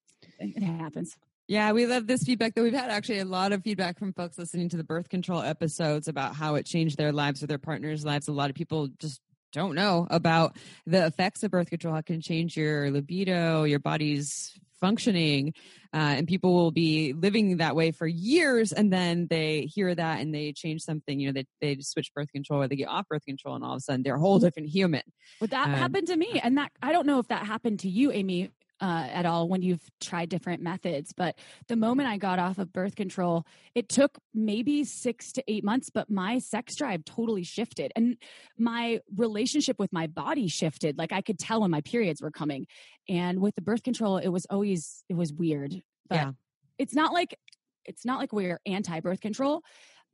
It 0.41 0.62
happens. 0.62 1.17
Yeah, 1.49 1.73
we 1.73 1.87
love 1.87 2.06
this 2.06 2.25
feedback 2.25 2.55
that 2.55 2.62
We've 2.62 2.75
had 2.75 2.91
actually 2.91 3.20
a 3.20 3.25
lot 3.25 3.52
of 3.52 3.62
feedback 3.64 3.99
from 3.99 4.12
folks 4.12 4.37
listening 4.37 4.69
to 4.69 4.76
the 4.76 4.84
birth 4.84 5.08
control 5.08 5.41
episodes 5.41 6.06
about 6.06 6.34
how 6.34 6.56
it 6.56 6.67
changed 6.67 6.99
their 6.99 7.11
lives 7.11 7.43
or 7.43 7.46
their 7.46 7.56
partners' 7.58 8.05
lives. 8.05 8.29
A 8.29 8.32
lot 8.32 8.50
of 8.50 8.55
people 8.55 8.88
just 8.99 9.23
don't 9.53 9.75
know 9.75 10.06
about 10.11 10.56
the 10.87 11.06
effects 11.06 11.43
of 11.43 11.50
birth 11.50 11.71
control, 11.71 11.95
how 11.95 12.00
it 12.00 12.06
can 12.06 12.21
change 12.21 12.56
your 12.56 12.91
libido, 12.91 13.65
your 13.65 13.79
body's 13.79 14.53
functioning. 14.81 15.53
Uh, 15.93 16.15
and 16.19 16.29
people 16.29 16.55
will 16.55 16.70
be 16.70 17.13
living 17.15 17.56
that 17.56 17.75
way 17.75 17.91
for 17.91 18.06
years 18.06 18.72
and 18.72 18.93
then 18.93 19.27
they 19.29 19.63
hear 19.63 19.94
that 19.94 20.20
and 20.20 20.34
they 20.34 20.53
change 20.53 20.82
something, 20.82 21.19
you 21.19 21.27
know, 21.27 21.32
they, 21.32 21.46
they 21.61 21.81
switch 21.81 22.13
birth 22.15 22.31
control 22.31 22.63
or 22.63 22.69
they 22.69 22.77
get 22.77 22.89
off 22.89 23.08
birth 23.08 23.25
control 23.25 23.55
and 23.55 23.65
all 23.65 23.72
of 23.72 23.79
a 23.79 23.81
sudden 23.81 24.03
they're 24.03 24.17
a 24.17 24.20
whole 24.20 24.39
different 24.39 24.69
human. 24.69 25.03
Well, 25.41 25.49
that 25.49 25.69
Um, 25.69 25.72
happened 25.75 26.06
to 26.08 26.17
me, 26.17 26.39
and 26.43 26.58
that 26.58 26.72
I 26.82 26.93
don't 26.93 27.06
know 27.06 27.19
if 27.19 27.29
that 27.29 27.46
happened 27.46 27.81
to 27.81 27.89
you, 27.89 28.13
Amy, 28.13 28.51
uh, 28.81 29.08
at 29.11 29.27
all 29.27 29.49
when 29.49 29.63
you've 29.63 29.82
tried 30.01 30.29
different 30.29 30.63
methods. 30.63 31.13
But 31.17 31.39
the 31.67 31.77
moment 31.77 32.08
I 32.08 32.17
got 32.17 32.39
off 32.39 32.58
of 32.58 32.73
birth 32.73 32.97
control, 32.97 33.44
it 33.75 33.89
took 33.89 34.19
maybe 34.35 34.85
six 34.85 35.32
to 35.32 35.44
eight 35.49 35.65
months, 35.65 35.91
but 35.91 36.11
my 36.11 36.39
sex 36.39 36.77
drive 36.77 37.05
totally 37.05 37.43
shifted, 37.43 37.93
and 37.97 38.17
my 38.56 39.01
relationship 39.17 39.79
with 39.79 39.93
my 39.93 40.06
body 40.06 40.49
shifted. 40.49 40.99
Like 40.99 41.13
I 41.13 41.20
could 41.20 41.39
tell 41.39 41.61
when 41.63 41.70
my 41.70 41.81
periods 41.81 42.23
were 42.23 42.31
coming, 42.31 42.67
and 43.08 43.41
with 43.41 43.55
the 43.55 43.63
birth 43.63 43.82
control, 43.82 44.19
it 44.19 44.29
was 44.29 44.47
always 44.51 45.05
it 45.08 45.15
was 45.15 45.32
weird. 45.32 45.82
But 46.08 46.17
Yeah. 46.17 46.32
it's 46.79 46.94
not 46.94 47.13
like 47.13 47.39
it's 47.85 48.05
not 48.05 48.19
like 48.19 48.32
we're 48.32 48.61
anti 48.67 49.01
birth 49.01 49.20
control 49.20 49.63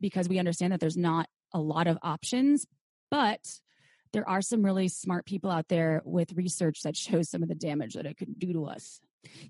because 0.01 0.29
we 0.29 0.39
understand 0.39 0.73
that 0.73 0.81
there's 0.81 0.97
not 0.97 1.29
a 1.53 1.61
lot 1.61 1.87
of 1.87 1.99
options, 2.03 2.67
but 3.11 3.41
there 4.15 4.27
are 4.29 4.41
some 4.41 4.65
really 4.65 4.87
smart 4.87 5.27
people 5.27 5.51
out 5.51 5.67
there 5.67 6.01
with 6.05 6.33
research 6.35 6.83
that 6.83 6.97
shows 6.97 7.29
some 7.29 7.43
of 7.43 7.49
the 7.49 7.55
damage 7.55 7.95
that 7.95 8.07
it 8.07 8.17
could 8.17 8.39
do 8.39 8.53
to 8.53 8.65
us. 8.67 9.01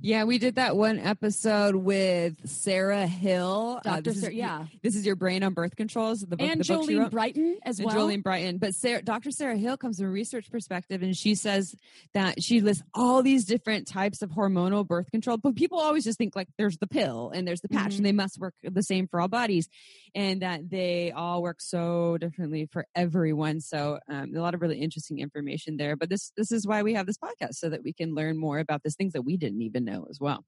Yeah, 0.00 0.24
we 0.24 0.38
did 0.38 0.56
that 0.56 0.76
one 0.76 0.98
episode 0.98 1.74
with 1.76 2.48
Sarah 2.48 3.06
Hill. 3.06 3.80
Uh, 3.84 3.90
Dr. 3.96 4.02
this 4.02 4.22
is- 4.22 4.32
yeah. 4.34 4.66
This 4.82 4.96
is 4.96 5.06
your 5.06 5.16
brain 5.16 5.42
on 5.42 5.54
birth 5.54 5.76
controls. 5.76 6.20
The 6.20 6.36
book, 6.36 6.40
and 6.48 6.60
the 6.60 6.64
book 6.74 6.86
Jolene 6.88 6.98
wrote. 7.00 7.10
Brighten 7.10 7.58
as 7.64 7.78
and 7.78 7.86
well. 7.86 7.96
Jolene 8.08 8.22
Brighten. 8.22 8.58
But 8.58 8.74
Sarah, 8.74 9.02
Dr. 9.02 9.30
Sarah 9.30 9.56
Hill 9.56 9.76
comes 9.76 9.98
from 9.98 10.06
a 10.06 10.10
research 10.10 10.50
perspective, 10.50 11.02
and 11.02 11.16
she 11.16 11.34
says 11.34 11.74
that 12.12 12.42
she 12.42 12.60
lists 12.60 12.82
all 12.94 13.22
these 13.22 13.44
different 13.44 13.86
types 13.86 14.20
of 14.22 14.30
hormonal 14.30 14.86
birth 14.86 15.10
control. 15.10 15.36
But 15.36 15.54
people 15.56 15.78
always 15.78 16.04
just 16.04 16.18
think 16.18 16.36
like 16.36 16.48
there's 16.58 16.78
the 16.78 16.86
pill 16.86 17.30
and 17.34 17.46
there's 17.48 17.60
the 17.60 17.68
patch, 17.68 17.92
Mhm. 17.92 17.96
and 17.98 18.06
they 18.06 18.12
must 18.12 18.38
work 18.38 18.54
the 18.62 18.82
same 18.82 19.06
for 19.08 19.20
all 19.20 19.28
bodies, 19.28 19.68
and 20.14 20.42
that 20.42 20.68
they 20.70 21.12
all 21.12 21.42
work 21.42 21.60
so 21.60 22.18
differently 22.18 22.66
for 22.70 22.86
everyone. 22.94 23.60
So 23.60 23.98
um, 24.08 24.34
a 24.36 24.40
lot 24.40 24.54
of 24.54 24.60
really 24.60 24.80
interesting 24.80 25.18
information 25.20 25.76
there. 25.76 25.96
But 25.96 26.08
this 26.10 26.32
this 26.36 26.52
is 26.52 26.66
why 26.66 26.82
we 26.82 26.94
have 26.94 27.06
this 27.06 27.18
podcast 27.18 27.54
so 27.54 27.68
that 27.70 27.82
we 27.82 27.92
can 27.92 28.14
learn 28.14 28.36
more 28.36 28.58
about 28.58 28.82
these 28.82 28.96
things 28.96 29.12
that 29.14 29.22
we 29.22 29.36
didn't 29.36 29.58
even 29.64 29.84
know 29.84 30.06
as 30.08 30.20
well. 30.20 30.44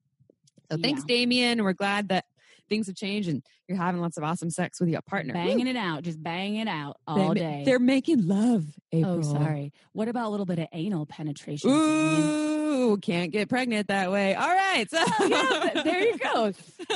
So 0.71 0.79
thanks, 0.79 1.05
Damien. 1.05 1.63
We're 1.63 1.73
glad 1.75 2.09
that 2.09 2.25
things 2.69 2.87
have 2.89 2.97
changed 2.97 3.29
and 3.29 3.43
you're 3.69 3.79
having 3.79 4.01
lots 4.01 4.17
of 4.17 4.25
awesome 4.25 4.51
sex 4.51 4.81
with 4.81 4.89
your 4.89 5.01
partner. 5.03 5.33
Banging 5.35 5.67
Woo. 5.67 5.71
it 5.71 5.77
out, 5.77 6.03
just 6.03 6.21
banging 6.23 6.61
it 6.61 6.69
out 6.69 6.97
They 7.07 7.13
all 7.13 7.29
ma- 7.29 7.35
day. 7.35 7.63
They're 7.65 7.79
making 7.79 8.27
love. 8.27 8.65
April. 8.93 9.19
oh, 9.19 9.23
sorry. 9.23 9.73
What 9.93 10.09
about 10.09 10.27
a 10.27 10.31
little 10.31 10.47
bit 10.47 10.59
of 10.59 10.67
anal 10.73 11.07
penetration? 11.07 11.71
Ooh, 11.71 12.97
can't 12.99 13.31
get 13.33 13.49
pregnant 13.49 13.89
that 13.89 14.11
way. 14.11 14.35
All 14.35 14.49
right. 14.49 14.87
So 14.91 14.99
Oh, 15.01 15.71
yeah, 15.75 15.83
there 15.83 16.01
you 16.01 16.19
go. 16.19 16.53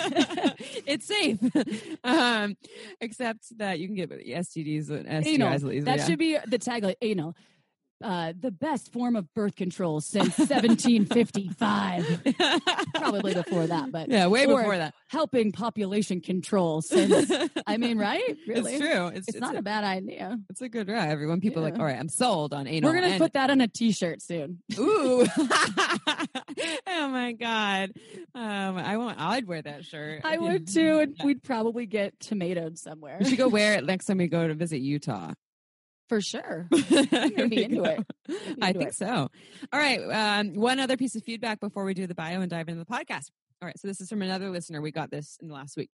it's 0.86 1.06
safe. 1.06 1.38
Um, 2.02 2.56
except 3.00 3.56
that 3.58 3.78
you 3.78 3.86
can 3.86 3.94
get 3.94 4.10
STDs 4.10 4.90
and 4.90 5.06
STIs. 5.24 5.26
Anal. 5.26 5.84
That 5.84 5.98
yeah. 5.98 6.04
should 6.06 6.18
be 6.18 6.38
the 6.46 6.58
tagline. 6.58 6.94
Anal. 7.02 7.34
Uh, 8.02 8.32
the 8.38 8.50
best 8.50 8.92
form 8.92 9.14
of 9.14 9.32
birth 9.34 9.56
control 9.56 10.00
since 10.00 10.38
1755. 10.38 12.22
Probably 12.94 13.34
before 13.34 13.66
that, 13.66 13.92
but 13.92 14.08
yeah, 14.08 14.26
way 14.26 14.46
or 14.46 14.58
before 14.58 14.78
that. 14.78 14.94
helping 15.08 15.52
population 15.52 16.20
control 16.22 16.80
since. 16.80 17.30
I 17.66 17.76
mean, 17.76 17.98
right? 17.98 18.36
Really? 18.48 18.74
It's 18.74 18.80
true. 18.80 19.06
It's, 19.08 19.28
It's, 19.28 19.38
not 19.38 19.54
a 19.56 19.62
bad 19.62 19.84
idea. 19.84 20.38
It's 20.48 20.62
a 20.62 20.68
good 20.68 20.86
drive. 20.86 21.10
Everyone, 21.10 21.40
people 21.40 21.62
are 21.62 21.70
like, 21.70 21.78
all 21.78 21.84
right, 21.84 21.98
I'm 21.98 22.08
sold 22.08 22.54
on 22.54 22.66
anal. 22.66 22.88
We're 22.90 22.94
gonna 22.94 23.12
and- 23.12 23.20
put 23.20 23.34
that 23.34 23.50
on 23.50 23.60
a 23.60 23.68
T-shirt 23.68 24.22
soon. 24.22 24.62
Ooh. 24.78 25.26
oh 26.86 27.08
my 27.08 27.32
god. 27.32 27.92
Um, 28.34 28.78
I 28.78 28.96
won't. 28.96 29.20
I'd 29.20 29.46
wear 29.46 29.60
that 29.62 29.84
shirt. 29.84 30.22
I 30.24 30.38
would 30.38 30.66
too, 30.66 31.00
and 31.00 31.16
we'd 31.22 31.42
probably 31.42 31.86
get 31.86 32.18
tomatoed 32.18 32.78
somewhere 32.78 33.18
We 33.20 33.28
should 33.28 33.38
go 33.38 33.48
wear 33.48 33.74
it 33.74 33.84
next 33.84 34.06
time 34.06 34.18
we 34.18 34.28
go 34.28 34.48
to 34.48 34.54
visit 34.54 34.78
Utah. 34.80 35.32
For 36.10 36.20
sure. 36.20 36.66
Gonna 36.90 37.48
be 37.48 37.62
into 37.62 37.84
it. 37.84 38.04
I 38.60 38.70
into 38.70 38.78
think 38.80 38.90
it. 38.90 38.94
so. 38.96 39.06
All 39.72 39.80
right. 39.80 40.00
Um, 40.40 40.54
one 40.54 40.80
other 40.80 40.96
piece 40.96 41.14
of 41.14 41.22
feedback 41.22 41.60
before 41.60 41.84
we 41.84 41.94
do 41.94 42.08
the 42.08 42.16
bio 42.16 42.40
and 42.40 42.50
dive 42.50 42.68
into 42.68 42.80
the 42.80 42.84
podcast. 42.84 43.30
All 43.62 43.66
right. 43.66 43.78
So 43.78 43.86
this 43.86 44.00
is 44.00 44.08
from 44.08 44.20
another 44.20 44.50
listener. 44.50 44.80
We 44.80 44.90
got 44.90 45.12
this 45.12 45.38
in 45.40 45.46
the 45.46 45.54
last 45.54 45.76
week. 45.76 45.88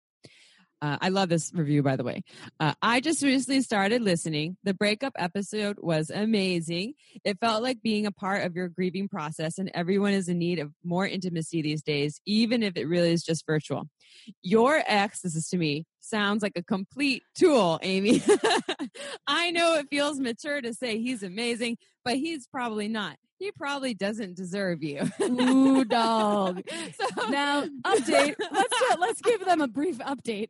Uh, 0.81 0.97
I 1.01 1.09
love 1.09 1.29
this 1.29 1.51
review, 1.53 1.83
by 1.83 1.97
the 1.97 2.03
way. 2.03 2.23
Uh, 2.59 2.73
I 2.81 2.99
just 2.99 3.21
recently 3.21 3.61
started 3.61 4.01
listening. 4.01 4.57
The 4.63 4.73
breakup 4.73 5.13
episode 5.17 5.77
was 5.79 6.09
amazing. 6.09 6.93
It 7.23 7.39
felt 7.39 7.61
like 7.61 7.81
being 7.83 8.07
a 8.07 8.11
part 8.11 8.43
of 8.43 8.55
your 8.55 8.69
grieving 8.69 9.07
process, 9.07 9.59
and 9.59 9.71
everyone 9.73 10.13
is 10.13 10.29
in 10.29 10.39
need 10.39 10.59
of 10.59 10.71
more 10.83 11.07
intimacy 11.07 11.61
these 11.61 11.83
days, 11.83 12.21
even 12.25 12.63
if 12.63 12.75
it 12.75 12.85
really 12.87 13.11
is 13.11 13.23
just 13.23 13.45
virtual. 13.45 13.87
Your 14.41 14.81
ex, 14.85 15.21
this 15.21 15.35
is 15.35 15.47
to 15.49 15.57
me, 15.57 15.85
sounds 16.07 16.43
like 16.43 16.53
a 16.55 16.63
complete 16.63 17.23
tool, 17.37 17.79
Amy. 17.81 18.23
I 19.27 19.51
know 19.51 19.75
it 19.75 19.87
feels 19.89 20.19
mature 20.19 20.61
to 20.61 20.73
say 20.73 20.99
he's 20.99 21.23
amazing, 21.23 21.77
but 22.03 22.15
he's 22.15 22.47
probably 22.47 22.87
not. 22.87 23.17
He 23.39 23.51
probably 23.51 23.93
doesn't 23.93 24.35
deserve 24.35 24.81
you. 24.83 25.01
Ooh, 25.21 25.83
dog. 25.85 26.61
so, 26.99 27.29
Now, 27.29 27.63
update. 27.85 28.35
Let's 28.51 28.73
uh, 28.91 28.95
let's 28.99 29.21
give 29.21 29.45
them 29.45 29.61
a 29.61 29.67
brief 29.67 29.99
update. 29.99 30.49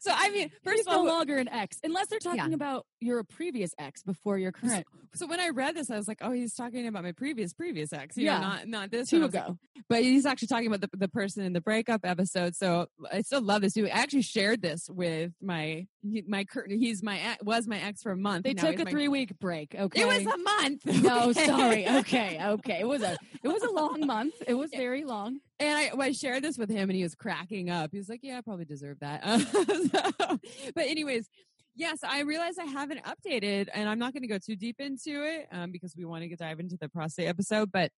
so 0.00 0.10
I 0.14 0.30
mean, 0.30 0.50
first 0.64 0.78
He's 0.78 0.86
of 0.86 0.92
all, 0.94 1.04
no 1.04 1.10
longer 1.12 1.36
an 1.36 1.48
ex, 1.48 1.78
unless 1.84 2.06
they're 2.08 2.18
talking 2.18 2.38
Yeah. 2.50 2.54
about 2.54 2.86
your 3.00 3.22
previous 3.24 3.72
ex 3.78 4.02
before 4.02 4.38
your 4.38 4.52
current 4.52 4.86
so 5.14 5.26
when 5.26 5.40
I 5.40 5.48
read 5.48 5.74
this, 5.74 5.90
I 5.90 5.96
was 5.96 6.06
like, 6.06 6.18
oh, 6.20 6.32
he's 6.32 6.54
talking 6.54 6.86
about 6.86 7.02
my 7.02 7.12
previous 7.12 7.52
previous 7.54 7.92
ex. 7.94 8.16
You 8.16 8.26
Yeah. 8.26 8.40
know, 8.40 8.46
not 8.48 8.68
not 8.68 8.90
this 8.90 9.08
two 9.08 9.20
was 9.22 9.32
like, 9.34 9.44
ago. 9.44 9.58
but 9.88 10.02
he's 10.02 10.26
actually 10.26 10.48
talking 10.48 10.66
about 10.66 10.82
the, 10.82 10.90
the 10.96 11.08
person 11.08 11.44
in 11.44 11.52
the 11.54 11.60
breakup 11.62 12.02
episode. 12.04 12.54
So 12.54 12.86
I 13.10 13.22
still 13.22 13.40
love 13.42 13.62
this. 13.62 13.72
dude. 13.72 13.86
I 13.86 14.00
actually 14.00 14.22
shared 14.22 14.60
this 14.62 14.88
with 14.90 15.32
my 15.42 15.86
my 16.26 16.44
cur- 16.44 16.66
he's 16.68 17.02
my 17.02 17.36
was 17.42 17.66
my 17.66 17.78
ex 17.80 18.02
for 18.02 18.12
a 18.12 18.16
month. 18.16 18.44
They 18.44 18.54
took 18.54 18.78
a 18.78 18.84
three 18.84 19.08
week 19.08 19.38
break. 19.38 19.74
Okay, 19.74 20.02
It 20.02 20.06
was 20.06 20.26
a 20.26 20.38
month. 20.38 20.86
no, 21.02 21.30
okay? 21.30 21.46
sorry. 21.46 21.86
Okay, 21.98 22.38
okay. 22.42 22.80
It 22.80 22.88
was 22.88 23.02
a 23.02 23.16
it 23.42 23.48
was 23.48 23.62
a 23.62 23.70
long 23.70 24.06
month. 24.06 24.34
It 24.46 24.54
was 24.54 24.70
very 24.70 25.04
long. 25.04 25.40
And 25.60 25.76
I, 25.76 25.90
I 25.98 26.12
shared 26.12 26.44
this 26.44 26.56
with 26.58 26.70
him, 26.70 26.88
and 26.90 26.96
he 26.96 27.02
was 27.02 27.14
cracking 27.14 27.70
up. 27.70 27.90
He 27.92 27.98
was 27.98 28.08
like, 28.08 28.20
"Yeah, 28.22 28.38
I 28.38 28.40
probably 28.40 28.64
deserve 28.64 28.98
that." 29.00 29.22
so, 30.20 30.38
but 30.74 30.86
anyways, 30.86 31.28
yes, 31.74 32.00
I 32.02 32.20
realized 32.20 32.58
I 32.60 32.66
haven't 32.66 33.02
updated, 33.04 33.68
and 33.72 33.88
I'm 33.88 33.98
not 33.98 34.12
going 34.12 34.22
to 34.22 34.28
go 34.28 34.38
too 34.38 34.56
deep 34.56 34.76
into 34.78 35.24
it 35.24 35.48
um, 35.52 35.72
because 35.72 35.94
we 35.96 36.04
want 36.04 36.22
to 36.24 36.36
dive 36.36 36.60
into 36.60 36.76
the 36.80 36.88
prostate 36.88 37.28
episode. 37.28 37.72
But 37.72 37.90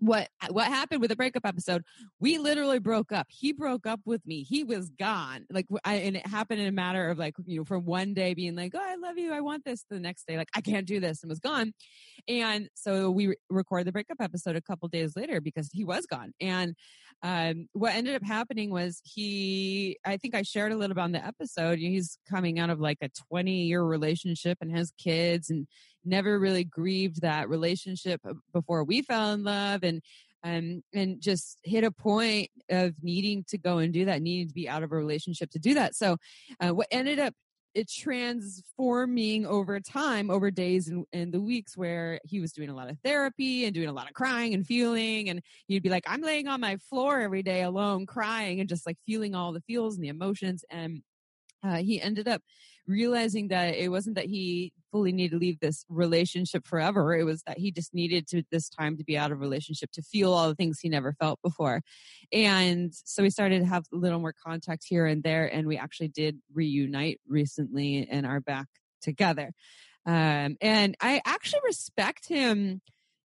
what 0.00 0.28
what 0.48 0.66
happened 0.66 1.00
with 1.00 1.10
the 1.10 1.16
breakup 1.16 1.46
episode? 1.46 1.82
We 2.18 2.38
literally 2.38 2.78
broke 2.78 3.12
up. 3.12 3.26
He 3.28 3.52
broke 3.52 3.86
up 3.86 4.00
with 4.04 4.26
me. 4.26 4.42
He 4.42 4.64
was 4.64 4.88
gone. 4.90 5.46
Like, 5.50 5.66
I, 5.84 5.96
and 5.96 6.16
it 6.16 6.26
happened 6.26 6.60
in 6.60 6.66
a 6.66 6.72
matter 6.72 7.10
of 7.10 7.18
like, 7.18 7.34
you 7.44 7.58
know, 7.58 7.64
from 7.64 7.84
one 7.84 8.14
day 8.14 8.34
being 8.34 8.56
like, 8.56 8.72
"Oh, 8.74 8.80
I 8.82 8.96
love 8.96 9.18
you, 9.18 9.32
I 9.32 9.40
want 9.40 9.64
this," 9.64 9.84
the 9.88 10.00
next 10.00 10.26
day, 10.26 10.36
like, 10.36 10.48
"I 10.54 10.60
can't 10.60 10.86
do 10.86 11.00
this," 11.00 11.22
and 11.22 11.30
was 11.30 11.40
gone. 11.40 11.72
And 12.28 12.68
so 12.74 13.10
we 13.10 13.28
re- 13.28 13.36
recorded 13.50 13.86
the 13.86 13.92
breakup 13.92 14.20
episode 14.20 14.56
a 14.56 14.62
couple 14.62 14.88
days 14.88 15.14
later 15.16 15.40
because 15.40 15.68
he 15.72 15.84
was 15.84 16.06
gone. 16.06 16.32
And 16.40 16.74
um, 17.22 17.68
what 17.72 17.94
ended 17.94 18.14
up 18.14 18.22
happening 18.22 18.70
was 18.70 19.00
he, 19.04 19.98
I 20.04 20.16
think 20.16 20.34
I 20.34 20.42
shared 20.42 20.72
a 20.72 20.76
little 20.76 20.94
bit 20.94 21.02
on 21.02 21.12
the 21.12 21.24
episode. 21.24 21.78
He's 21.78 22.18
coming 22.28 22.58
out 22.58 22.70
of 22.70 22.80
like 22.80 22.98
a 23.02 23.10
20 23.28 23.64
year 23.64 23.82
relationship 23.82 24.58
and 24.60 24.74
has 24.74 24.92
kids 24.98 25.50
and 25.50 25.66
never 26.04 26.38
really 26.38 26.64
grieved 26.64 27.22
that 27.22 27.48
relationship 27.48 28.20
uh, 28.28 28.34
before 28.52 28.84
we 28.84 29.02
fell 29.02 29.32
in 29.32 29.44
love. 29.44 29.82
And 29.82 30.02
um, 30.42 30.82
and 30.94 31.20
just 31.20 31.58
hit 31.64 31.84
a 31.84 31.90
point 31.90 32.50
of 32.70 32.94
needing 33.02 33.44
to 33.48 33.58
go 33.58 33.76
and 33.76 33.92
do 33.92 34.06
that, 34.06 34.22
needing 34.22 34.48
to 34.48 34.54
be 34.54 34.70
out 34.70 34.82
of 34.82 34.90
a 34.90 34.96
relationship 34.96 35.50
to 35.50 35.58
do 35.58 35.74
that. 35.74 35.94
So, 35.94 36.16
uh, 36.60 36.70
what 36.70 36.86
ended 36.90 37.18
up 37.18 37.34
it 37.74 37.88
transforming 37.88 39.46
over 39.46 39.78
time, 39.80 40.30
over 40.30 40.50
days 40.50 40.88
and, 40.88 41.04
and 41.12 41.32
the 41.32 41.40
weeks 41.40 41.76
where 41.76 42.18
he 42.24 42.40
was 42.40 42.52
doing 42.52 42.68
a 42.68 42.74
lot 42.74 42.90
of 42.90 42.98
therapy 43.04 43.64
and 43.64 43.74
doing 43.74 43.88
a 43.88 43.92
lot 43.92 44.08
of 44.08 44.14
crying 44.14 44.54
and 44.54 44.66
feeling. 44.66 45.28
And 45.28 45.40
he'd 45.68 45.82
be 45.82 45.88
like, 45.88 46.04
I'm 46.06 46.20
laying 46.20 46.48
on 46.48 46.60
my 46.60 46.76
floor 46.88 47.20
every 47.20 47.42
day 47.42 47.62
alone, 47.62 48.06
crying 48.06 48.60
and 48.60 48.68
just 48.68 48.86
like 48.86 48.96
feeling 49.06 49.34
all 49.34 49.52
the 49.52 49.60
feels 49.60 49.94
and 49.94 50.04
the 50.04 50.08
emotions. 50.08 50.64
And 50.70 51.02
uh, 51.62 51.76
he 51.76 52.00
ended 52.00 52.26
up 52.26 52.42
realizing 52.90 53.48
that 53.48 53.74
it 53.74 53.90
wasn't 53.90 54.16
that 54.16 54.26
he 54.26 54.72
fully 54.90 55.12
needed 55.12 55.32
to 55.32 55.38
leave 55.38 55.60
this 55.60 55.84
relationship 55.88 56.66
forever. 56.66 57.14
It 57.14 57.24
was 57.24 57.42
that 57.44 57.58
he 57.58 57.70
just 57.70 57.94
needed 57.94 58.26
to 58.28 58.42
this 58.50 58.68
time 58.68 58.96
to 58.96 59.04
be 59.04 59.16
out 59.16 59.32
of 59.32 59.40
relationship 59.40 59.90
to 59.92 60.02
feel 60.02 60.32
all 60.32 60.48
the 60.48 60.54
things 60.54 60.80
he 60.80 60.88
never 60.88 61.12
felt 61.12 61.40
before. 61.42 61.82
And 62.32 62.92
so 62.92 63.22
we 63.22 63.30
started 63.30 63.60
to 63.60 63.66
have 63.66 63.84
a 63.92 63.96
little 63.96 64.18
more 64.18 64.34
contact 64.44 64.84
here 64.86 65.06
and 65.06 65.22
there, 65.22 65.46
and 65.46 65.66
we 65.66 65.78
actually 65.78 66.08
did 66.08 66.38
reunite 66.52 67.20
recently 67.26 68.08
and 68.10 68.26
are 68.26 68.40
back 68.40 68.66
together. 69.00 69.52
Um, 70.06 70.56
and 70.60 70.96
I 71.00 71.20
actually 71.24 71.60
respect 71.64 72.28
him 72.28 72.80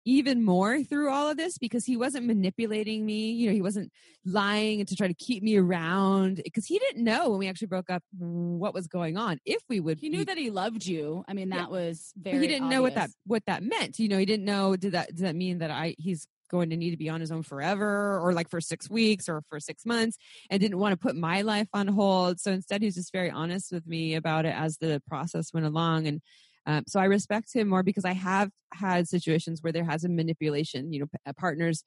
even 0.06 0.44
more 0.46 0.84
through 0.84 1.10
all 1.12 1.28
of 1.30 1.36
this 1.38 1.58
because 1.58 1.84
he 1.86 1.98
wasn't 1.98 2.26
manipulating 2.28 3.06
me. 3.06 3.32
You 3.32 3.48
know, 3.48 3.54
he 3.54 3.62
wasn't 3.62 3.92
lying 4.24 4.86
to 4.86 4.96
try 4.96 5.08
to 5.08 5.14
keep 5.14 5.42
me 5.44 5.58
around 5.58 6.42
because 6.44 6.66
he 6.66 6.78
didn't 6.80 7.04
know 7.04 7.30
when 7.30 7.40
we 7.40 7.48
actually 7.48 7.68
broke 7.68 7.90
up 7.90 8.04
what 8.18 8.74
was 8.74 8.88
going 8.88 9.18
on. 9.18 9.40
If 9.46 9.62
we 9.68 9.80
would, 9.80 10.00
He 10.00 10.10
knew 10.10 10.20
be- 10.20 10.26
that 10.26 10.38
he 10.38 10.50
loved 10.52 10.86
you. 10.86 11.24
I 11.28 11.34
mean, 11.34 11.50
Yeah. 11.50 11.58
that 11.58 11.72
was 11.72 12.14
but 12.16 12.32
very. 12.34 12.42
he 12.44 12.48
didn't 12.48 12.70
know 12.70 12.82
what 12.82 12.96
that 12.96 13.10
what 13.26 13.44
that 13.48 13.64
meant. 13.64 14.00
You 14.00 14.08
know, 14.10 14.18
he 14.18 14.26
didn't 14.26 14.46
know 14.46 14.76
did 14.76 14.92
that 14.94 15.10
does 15.10 15.22
that 15.22 15.36
mean 15.36 15.58
that 15.60 15.72
I 15.72 15.96
he's 15.98 16.28
going 16.52 16.70
to 16.70 16.78
need 16.78 16.92
to 16.92 16.98
be 16.98 17.10
on 17.10 17.20
his 17.20 17.32
own 17.32 17.42
forever 17.42 18.20
or 18.20 18.32
like 18.32 18.48
for 18.52 18.62
six 18.62 18.88
weeks 18.88 19.28
or 19.28 19.42
for 19.50 19.60
six 19.60 19.84
months 19.84 20.16
and 20.52 20.60
didn't 20.60 20.78
want 20.78 20.94
to 20.94 20.98
put 20.98 21.16
my 21.16 21.42
life 21.42 21.68
on 21.74 21.88
hold. 21.88 22.40
So 22.40 22.52
instead, 22.52 22.84
he's 22.84 22.94
just 22.94 23.12
very 23.12 23.32
honest 23.32 23.72
with 23.72 23.88
me 23.88 24.14
about 24.14 24.46
it 24.46 24.54
as 24.56 24.78
the 24.78 25.02
process 25.08 25.52
went 25.52 25.66
along. 25.66 26.06
And 26.06 26.22
um, 26.66 26.84
so 26.88 27.00
I 27.00 27.06
respect 27.06 27.54
him 27.54 27.68
more 27.68 27.84
because 27.84 28.06
I 28.06 28.14
have 28.14 28.50
had 28.74 29.08
situations 29.08 29.62
where 29.62 29.74
there 29.74 29.84
has 29.86 30.02
been 30.02 30.16
manipulation, 30.16 30.92
you 30.92 31.02
know, 31.02 31.06
p- 31.06 31.18
uh, 31.26 31.34
partners 31.38 31.84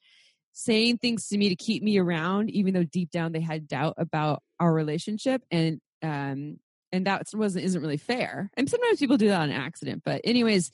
saying 0.52 0.98
things 0.98 1.28
to 1.28 1.38
me 1.38 1.48
to 1.48 1.56
keep 1.56 1.82
me 1.82 1.98
around, 1.98 2.50
even 2.50 2.74
though 2.74 2.84
deep 2.84 3.10
down 3.10 3.32
they 3.32 3.40
had 3.40 3.68
doubt 3.68 3.94
about 3.96 4.42
our 4.58 4.72
relationship. 4.72 5.42
And, 5.50 5.80
um, 6.02 6.58
and 6.90 7.06
that 7.06 7.26
wasn't 7.34 7.64
isn't 7.64 7.82
really 7.82 7.96
fair. 7.96 8.50
And 8.56 8.68
sometimes 8.68 8.98
people 8.98 9.18
do 9.18 9.28
that 9.28 9.42
on 9.42 9.50
accident. 9.50 10.02
But 10.04 10.22
anyways, 10.24 10.70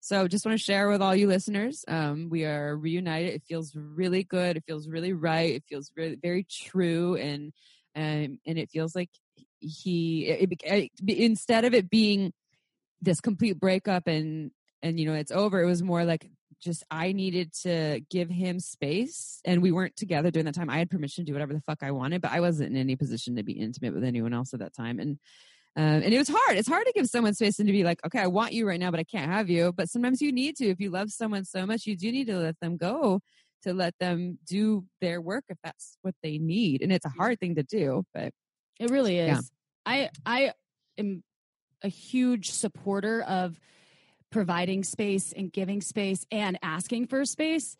so 0.00 0.28
just 0.28 0.46
want 0.46 0.56
to 0.56 0.64
share 0.64 0.88
with 0.88 1.02
all 1.02 1.14
you 1.14 1.26
listeners. 1.26 1.84
Um, 1.88 2.28
we 2.30 2.44
are 2.44 2.76
reunited. 2.76 3.34
It 3.34 3.42
feels 3.46 3.74
really 3.74 4.22
good. 4.22 4.56
It 4.56 4.64
feels 4.66 4.88
really 4.88 5.12
right. 5.12 5.54
It 5.56 5.64
feels 5.68 5.90
really 5.96 6.16
very 6.16 6.46
true, 6.50 7.16
and 7.16 7.52
um, 7.96 8.38
and 8.46 8.58
it 8.58 8.70
feels 8.70 8.94
like 8.94 9.10
he 9.58 10.26
it, 10.26 10.48
it, 10.62 10.90
instead 11.08 11.64
of 11.64 11.74
it 11.74 11.90
being 11.90 12.32
this 13.00 13.20
complete 13.20 13.58
breakup 13.58 14.06
and 14.06 14.50
and 14.82 14.98
you 14.98 15.06
know 15.06 15.14
it's 15.14 15.32
over. 15.32 15.62
It 15.62 15.66
was 15.66 15.82
more 15.82 16.04
like 16.04 16.30
just 16.60 16.84
I 16.90 17.12
needed 17.12 17.52
to 17.62 18.00
give 18.10 18.28
him 18.28 18.60
space, 18.60 19.40
and 19.44 19.62
we 19.62 19.72
weren't 19.72 19.96
together 19.96 20.30
during 20.30 20.46
that 20.46 20.54
time. 20.54 20.70
I 20.70 20.78
had 20.78 20.90
permission 20.90 21.24
to 21.24 21.30
do 21.30 21.34
whatever 21.34 21.52
the 21.52 21.60
fuck 21.60 21.78
I 21.82 21.92
wanted, 21.92 22.20
but 22.20 22.32
I 22.32 22.40
wasn't 22.40 22.70
in 22.70 22.76
any 22.76 22.96
position 22.96 23.36
to 23.36 23.42
be 23.42 23.52
intimate 23.52 23.94
with 23.94 24.04
anyone 24.04 24.32
else 24.32 24.54
at 24.54 24.60
that 24.60 24.74
time, 24.74 24.98
and. 25.00 25.18
Um, 25.76 26.02
and 26.02 26.12
it 26.12 26.18
was 26.18 26.28
hard. 26.28 26.56
It's 26.56 26.66
hard 26.66 26.86
to 26.86 26.92
give 26.92 27.06
someone 27.06 27.34
space 27.34 27.60
and 27.60 27.68
to 27.68 27.72
be 27.72 27.84
like, 27.84 28.04
okay, 28.04 28.18
I 28.18 28.26
want 28.26 28.52
you 28.52 28.66
right 28.66 28.80
now, 28.80 28.90
but 28.90 28.98
I 28.98 29.04
can't 29.04 29.30
have 29.30 29.48
you. 29.48 29.72
But 29.72 29.88
sometimes 29.88 30.20
you 30.20 30.32
need 30.32 30.56
to. 30.56 30.66
If 30.66 30.80
you 30.80 30.90
love 30.90 31.12
someone 31.12 31.44
so 31.44 31.66
much, 31.66 31.86
you 31.86 31.96
do 31.96 32.10
need 32.10 32.26
to 32.26 32.36
let 32.36 32.58
them 32.58 32.76
go 32.78 33.20
to 33.62 33.72
let 33.72 33.94
them 34.00 34.38
do 34.44 34.84
their 35.00 35.20
work 35.20 35.44
if 35.48 35.58
that's 35.62 35.96
what 36.02 36.16
they 36.20 36.38
need. 36.38 36.82
And 36.82 36.92
it's 36.92 37.06
a 37.06 37.10
hard 37.10 37.38
thing 37.38 37.54
to 37.56 37.62
do, 37.62 38.04
but 38.12 38.32
It 38.80 38.90
really 38.90 39.18
is. 39.18 39.28
Yeah. 39.28 39.40
I 39.86 40.10
I 40.26 40.52
am 40.98 41.22
a 41.82 41.88
huge 41.88 42.50
supporter 42.50 43.22
of 43.22 43.58
providing 44.30 44.84
space 44.84 45.32
and 45.32 45.52
giving 45.52 45.80
space 45.80 46.26
and 46.30 46.58
asking 46.62 47.06
for 47.06 47.24
space. 47.24 47.76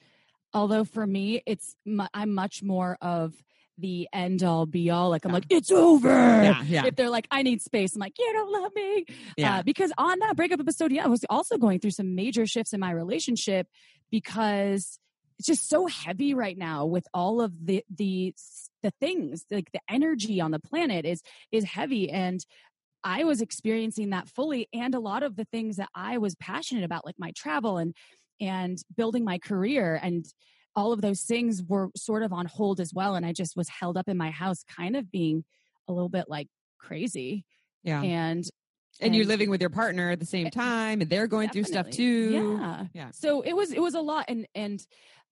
Although 0.55 0.85
for 0.85 1.07
me, 1.07 1.43
it's 1.47 1.77
I'm 2.15 2.35
much 2.35 2.63
more 2.63 2.97
of 3.03 3.35
the 3.77 4.09
end 4.13 4.43
all 4.43 4.67
be 4.67 4.91
all. 4.91 5.11
Like 5.11 5.25
I'm 5.25 5.33
like, 5.33 5.47
it's 5.51 5.71
over. 5.71 6.09
Yeah, 6.09 6.63
yeah. 6.63 6.87
If 6.87 6.97
they're 6.97 7.11
like, 7.11 7.29
I 7.31 7.43
need 7.43 7.63
space, 7.63 7.95
I'm 7.95 8.01
like, 8.01 8.19
you 8.19 8.31
don't 8.33 8.53
love 8.53 8.73
me. 8.75 9.05
Yeah. 9.37 9.59
Uh, 9.59 9.63
because 9.63 9.93
on 9.97 10.19
that 10.21 10.37
breakup 10.37 10.61
episode, 10.61 10.91
yeah, 10.91 11.05
I 11.05 11.09
was 11.09 11.25
also 11.31 11.59
going 11.59 11.79
through 11.81 11.93
some 11.93 12.15
major 12.15 12.47
shifts 12.47 12.73
in 12.73 12.81
my 12.81 12.91
relationship 12.91 13.69
because 14.11 14.99
it's 15.39 15.47
just 15.47 15.69
so 15.69 15.87
heavy 15.87 16.35
right 16.35 16.59
now 16.59 16.87
with 16.87 17.07
all 17.15 17.41
of 17.41 17.53
the 17.65 17.85
the 17.95 18.35
the 18.83 18.91
things 19.01 19.45
like 19.51 19.71
the 19.73 19.81
energy 19.89 20.41
on 20.41 20.51
the 20.51 20.59
planet 20.59 21.05
is 21.05 21.23
is 21.53 21.65
heavy 21.65 22.11
and 22.11 22.45
I 23.05 23.25
was 23.25 23.41
experiencing 23.41 24.11
that 24.11 24.29
fully 24.29 24.69
and 24.73 24.95
a 24.95 25.01
lot 25.01 25.23
of 25.23 25.37
the 25.37 25.47
things 25.47 25.77
that 25.77 25.89
I 25.95 26.19
was 26.19 26.35
passionate 26.37 26.85
about 26.85 27.07
like 27.07 27.17
my 27.19 27.33
travel 27.37 27.79
and 27.79 27.95
and 28.41 28.79
building 28.97 29.25
my 29.25 29.39
career 29.39 29.99
and 30.01 30.25
all 30.77 30.93
of 30.93 31.01
those 31.01 31.23
things 31.23 31.63
were 31.63 31.89
sort 31.97 32.23
of 32.23 32.33
on 32.33 32.47
hold 32.47 32.81
as 32.81 32.93
well 32.95 33.15
and 33.15 33.27
I 33.27 33.33
just 33.33 33.57
was 33.57 33.69
held 33.69 33.97
up 33.97 34.09
in 34.09 34.17
my 34.17 34.31
house 34.31 34.65
kind 34.77 34.97
of 34.97 35.11
being 35.11 35.45
a 35.89 35.93
little 35.93 36.09
bit 36.09 36.27
like 36.29 36.49
crazy. 36.79 37.45
Yeah. 37.83 38.03
And 38.03 38.45
and, 39.01 39.15
you're 39.15 39.27
living 39.27 39.49
with 39.49 39.61
your 39.61 39.71
partner 39.71 40.11
at 40.11 40.19
the 40.19 40.27
same 40.27 40.47
eh, 40.47 40.51
time 40.51 41.01
and 41.01 41.09
they're 41.09 41.29
going 41.29 41.51
through 41.51 41.65
stuff 41.65 41.89
too. 41.91 42.31
Yeah. 42.31 42.85
Yeah. 42.93 43.11
So 43.13 43.43
it 43.43 43.53
was 43.53 43.73
it 43.73 43.81
was 43.81 43.95
a 43.95 44.01
lot 44.01 44.25
and 44.29 44.47
and 44.55 44.85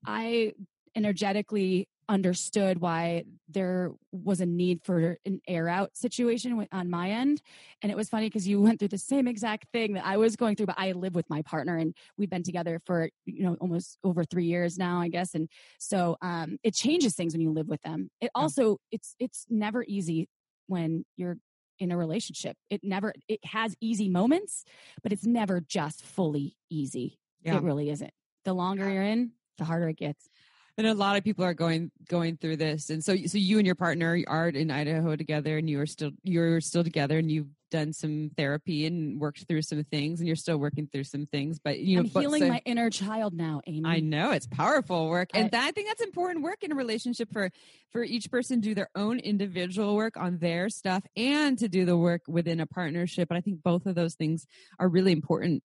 I 0.06 0.52
energetically 0.94 1.88
understood 2.08 2.80
why 2.80 3.24
there 3.48 3.92
was 4.12 4.40
a 4.40 4.46
need 4.46 4.80
for 4.84 5.18
an 5.24 5.40
air 5.46 5.68
out 5.68 5.96
situation 5.96 6.66
on 6.72 6.90
my 6.90 7.10
end. 7.10 7.40
And 7.82 7.90
it 7.90 7.96
was 7.96 8.08
funny 8.08 8.26
because 8.26 8.46
you 8.46 8.60
went 8.60 8.78
through 8.78 8.88
the 8.88 8.98
same 8.98 9.26
exact 9.26 9.66
thing 9.72 9.94
that 9.94 10.06
I 10.06 10.16
was 10.16 10.36
going 10.36 10.56
through 10.56 10.66
but 10.66 10.78
I 10.78 10.92
live 10.92 11.14
with 11.14 11.28
my 11.28 11.42
partner 11.42 11.76
and 11.76 11.94
we've 12.16 12.30
been 12.30 12.42
together 12.42 12.80
for 12.86 13.08
you 13.24 13.44
know 13.44 13.56
almost 13.60 13.98
over 14.04 14.24
3 14.24 14.44
years 14.44 14.78
now 14.78 15.00
I 15.00 15.08
guess. 15.08 15.34
And 15.34 15.48
so 15.78 16.16
um 16.22 16.58
it 16.62 16.74
changes 16.74 17.14
things 17.14 17.34
when 17.34 17.40
you 17.40 17.52
live 17.52 17.68
with 17.68 17.82
them. 17.82 18.10
It 18.20 18.30
also 18.34 18.78
it's 18.90 19.14
it's 19.18 19.46
never 19.48 19.84
easy 19.86 20.28
when 20.68 21.04
you're 21.16 21.38
in 21.78 21.90
a 21.90 21.96
relationship. 21.96 22.56
It 22.70 22.80
never 22.82 23.14
it 23.28 23.40
has 23.44 23.74
easy 23.80 24.08
moments 24.08 24.64
but 25.02 25.12
it's 25.12 25.26
never 25.26 25.60
just 25.60 26.04
fully 26.04 26.56
easy. 26.70 27.18
Yeah. 27.42 27.56
it 27.56 27.62
really 27.62 27.90
isn't. 27.90 28.12
The 28.44 28.54
longer 28.54 28.88
you're 28.90 29.02
in 29.02 29.32
the 29.58 29.64
harder 29.64 29.88
it 29.88 29.96
gets 29.96 30.28
And 30.78 30.86
a 30.86 30.92
lot 30.92 31.16
of 31.16 31.24
people 31.24 31.42
are 31.42 31.54
going 31.54 31.90
going 32.06 32.36
through 32.36 32.58
this, 32.58 32.90
and 32.90 33.02
so 33.02 33.16
so 33.16 33.38
you 33.38 33.56
and 33.56 33.64
your 33.64 33.74
partner 33.74 34.22
are 34.26 34.48
in 34.48 34.70
Idaho 34.70 35.16
together, 35.16 35.56
and 35.56 35.70
you 35.70 35.80
are 35.80 35.86
still 35.86 36.10
you're 36.22 36.60
still 36.60 36.84
together, 36.84 37.16
and 37.18 37.30
you've 37.30 37.48
done 37.70 37.94
some 37.94 38.30
therapy 38.36 38.84
and 38.84 39.18
worked 39.18 39.46
through 39.48 39.62
some 39.62 39.82
things, 39.84 40.20
and 40.20 40.26
you're 40.26 40.36
still 40.36 40.58
working 40.58 40.86
through 40.92 41.04
some 41.04 41.24
things. 41.26 41.58
But 41.58 41.80
you 41.80 41.96
know, 41.96 42.00
i'm 42.02 42.08
but 42.08 42.20
healing 42.20 42.42
so- 42.42 42.48
my 42.48 42.60
inner 42.66 42.90
child 42.90 43.32
now 43.32 43.62
amy 43.66 43.88
I 43.88 44.00
know 44.00 44.32
it's 44.32 44.46
powerful 44.46 45.08
work, 45.08 45.30
and 45.32 45.46
I- 45.46 45.48
that, 45.48 45.64
I 45.64 45.70
think 45.70 45.88
that's 45.88 46.02
important 46.02 46.44
work 46.44 46.62
in 46.62 46.70
a 46.72 46.74
relationship 46.74 47.32
for 47.32 47.50
for 47.90 48.04
each 48.04 48.30
person 48.30 48.60
to 48.60 48.68
do 48.68 48.74
their 48.74 48.90
own 48.94 49.18
individual 49.20 49.96
work 49.96 50.18
on 50.18 50.36
their 50.38 50.68
stuff 50.68 51.04
and 51.16 51.58
to 51.58 51.68
do 51.70 51.86
the 51.86 51.96
work 51.96 52.20
within 52.28 52.60
a 52.60 52.66
partnership. 52.66 53.30
And 53.30 53.38
I 53.38 53.40
think 53.40 53.62
both 53.62 53.86
of 53.86 53.94
those 53.94 54.14
things 54.14 54.46
are 54.78 54.88
really 54.90 55.12
important 55.12 55.62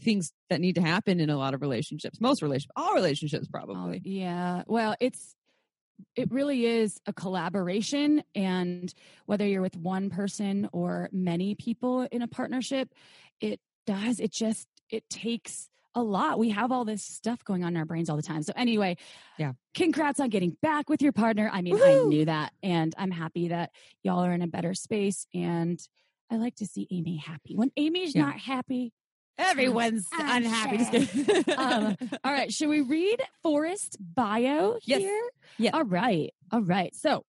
things 0.00 0.32
that 0.50 0.60
need 0.60 0.74
to 0.76 0.80
happen 0.82 1.20
in 1.20 1.30
a 1.30 1.36
lot 1.36 1.54
of 1.54 1.60
relationships, 1.60 2.20
most 2.20 2.42
relationships, 2.42 2.72
all 2.76 2.94
relationships, 2.94 3.46
Oh, 3.48 3.50
probably. 3.52 4.00
yeah 4.04 4.62
well 4.66 4.94
it's 5.00 5.34
it 6.16 6.30
really 6.32 6.66
is 6.66 6.98
a 7.06 7.12
collaboration 7.12 8.22
and 8.34 8.92
whether 9.26 9.46
you're 9.46 9.62
with 9.62 9.76
one 9.76 10.10
person 10.10 10.68
or 10.72 11.08
many 11.12 11.54
people 11.54 12.02
in 12.10 12.22
a 12.22 12.28
partnership 12.28 12.92
it 13.40 13.60
does 13.86 14.18
it 14.18 14.32
just 14.32 14.66
it 14.90 15.08
takes 15.08 15.68
a 15.94 16.02
lot 16.02 16.38
we 16.38 16.50
have 16.50 16.72
all 16.72 16.84
this 16.84 17.04
stuff 17.04 17.44
going 17.44 17.62
on 17.62 17.74
in 17.74 17.76
our 17.76 17.84
brains 17.84 18.08
all 18.10 18.16
the 18.16 18.22
time 18.22 18.42
so 18.42 18.52
anyway 18.56 18.96
Yeah. 19.38 19.52
congrats 19.74 20.18
on 20.20 20.30
getting 20.30 20.56
back 20.62 20.88
with 20.88 21.02
your 21.02 21.12
partner 21.12 21.50
i 21.52 21.60
mean 21.62 21.76
i 21.78 21.94
knew 21.96 22.24
that 22.24 22.52
and 22.62 22.94
i'm 22.98 23.10
happy 23.10 23.48
that 23.48 23.70
y'all 24.02 24.24
are 24.24 24.32
in 24.32 24.42
a 24.42 24.48
better 24.48 24.74
space 24.74 25.26
and 25.34 25.78
i 26.30 26.36
like 26.36 26.54
to 26.56 26.66
see 26.66 26.88
amy 26.90 27.16
happy 27.16 27.54
when 27.54 27.70
amy's 27.76 28.14
Yeah. 28.14 28.22
not 28.22 28.38
happy 28.38 28.92
Everyone's 29.38 30.06
I'm 30.12 30.42
unhappy. 30.44 30.78
Just. 30.78 31.48
Um, 31.58 31.96
all 32.24 32.32
right, 32.32 32.52
should 32.52 32.68
we 32.68 32.80
read 32.80 33.20
Forrest 33.42 33.96
bio 34.00 34.78
Yes. 34.84 35.00
here? 35.00 35.30
Yeah. 35.58 35.70
All 35.74 35.84
right. 35.84 36.32
All 36.50 36.62
right. 36.62 36.94
So, 36.94 37.24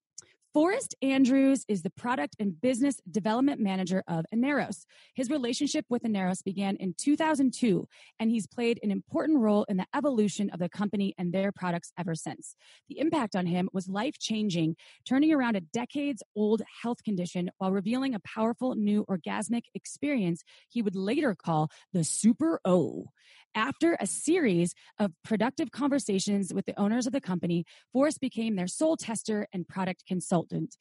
Forrest 0.53 0.93
Andrews 1.01 1.65
is 1.67 1.81
the 1.81 1.89
product 1.89 2.35
and 2.37 2.61
business 2.61 3.01
development 3.09 3.59
manager 3.59 4.03
of 4.07 4.23
Aneros. 4.31 4.85
His 5.15 5.31
relationship 5.31 5.83
with 5.89 6.03
Aneros 6.03 6.43
began 6.43 6.75
in 6.75 6.93
2002, 6.95 7.87
and 8.19 8.29
he's 8.29 8.45
played 8.45 8.79
an 8.83 8.91
important 8.91 9.39
role 9.39 9.63
in 9.63 9.77
the 9.77 9.87
evolution 9.95 10.51
of 10.51 10.59
the 10.59 10.69
company 10.69 11.15
and 11.17 11.33
their 11.33 11.51
products 11.51 11.91
ever 11.97 12.13
since. 12.13 12.55
The 12.87 12.99
impact 12.99 13.35
on 13.35 13.47
him 13.47 13.67
was 13.73 13.87
life 13.87 14.19
changing, 14.19 14.75
turning 15.07 15.33
around 15.33 15.55
a 15.55 15.61
decades 15.61 16.21
old 16.35 16.61
health 16.83 17.03
condition 17.03 17.49
while 17.57 17.71
revealing 17.71 18.13
a 18.13 18.19
powerful 18.19 18.75
new 18.75 19.05
orgasmic 19.09 19.63
experience 19.73 20.43
he 20.69 20.83
would 20.83 20.95
later 20.95 21.33
call 21.33 21.71
the 21.93 22.03
Super 22.03 22.61
O. 22.63 23.07
After 23.55 23.95
a 23.99 24.07
series 24.07 24.73
of 24.99 25.11
productive 25.23 25.71
conversations 25.71 26.53
with 26.53 26.65
the 26.65 26.79
owners 26.79 27.05
of 27.05 27.13
the 27.13 27.21
company, 27.21 27.65
Forrest 27.91 28.19
became 28.19 28.55
their 28.55 28.67
sole 28.67 28.97
tester 28.97 29.47
and 29.53 29.67
product 29.67 30.05
consultant. 30.07 30.75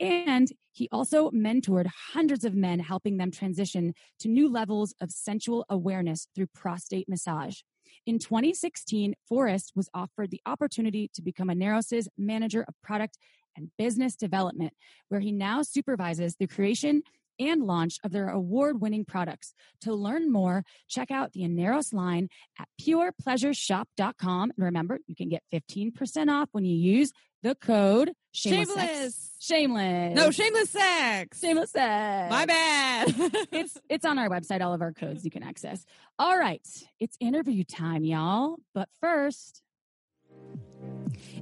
And 0.00 0.50
he 0.72 0.88
also 0.90 1.30
mentored 1.30 1.86
hundreds 2.12 2.44
of 2.44 2.54
men, 2.54 2.80
helping 2.80 3.16
them 3.16 3.30
transition 3.30 3.94
to 4.20 4.28
new 4.28 4.50
levels 4.50 4.92
of 5.00 5.10
sensual 5.10 5.64
awareness 5.70 6.26
through 6.34 6.48
prostate 6.48 7.08
massage. 7.08 7.60
In 8.06 8.18
2016, 8.18 9.14
Forrest 9.28 9.72
was 9.74 9.88
offered 9.94 10.30
the 10.30 10.42
opportunity 10.46 11.08
to 11.14 11.22
become 11.22 11.48
Aneros's 11.48 12.08
manager 12.18 12.64
of 12.66 12.74
product 12.82 13.18
and 13.56 13.70
business 13.78 14.16
development, 14.16 14.74
where 15.08 15.20
he 15.20 15.32
now 15.32 15.62
supervises 15.62 16.36
the 16.36 16.46
creation 16.46 17.02
and 17.38 17.62
launch 17.62 17.98
of 18.04 18.12
their 18.12 18.28
award 18.28 18.80
winning 18.80 19.04
products. 19.04 19.54
To 19.82 19.94
learn 19.94 20.30
more, 20.30 20.64
check 20.88 21.10
out 21.10 21.32
the 21.32 21.42
Aneros 21.42 21.92
line 21.92 22.28
at 22.58 22.68
purepleasureshop.com. 22.80 24.52
And 24.56 24.64
remember, 24.64 24.98
you 25.06 25.14
can 25.14 25.28
get 25.28 25.42
15% 25.52 26.30
off 26.30 26.48
when 26.52 26.64
you 26.64 26.74
use 26.74 27.12
the 27.42 27.54
code 27.54 28.12
shameless. 28.32 28.68
Shameless. 28.76 29.30
Shameless. 29.38 30.16
No, 30.16 30.30
shameless 30.30 30.70
sex. 30.70 31.40
shameless 31.40 31.70
sex. 31.70 32.30
My 32.30 32.46
bad. 32.46 33.14
It's 33.52 33.78
it's 33.88 34.04
on 34.04 34.18
our 34.18 34.28
website, 34.28 34.60
all 34.60 34.74
of 34.74 34.82
our 34.82 34.92
codes 34.92 35.24
you 35.24 35.30
can 35.30 35.42
access. 35.42 35.84
All 36.18 36.36
right. 36.36 36.66
It's 36.98 37.16
interview 37.20 37.62
time, 37.64 38.04
y'all. 38.04 38.56
But 38.74 38.88
first, 39.00 39.62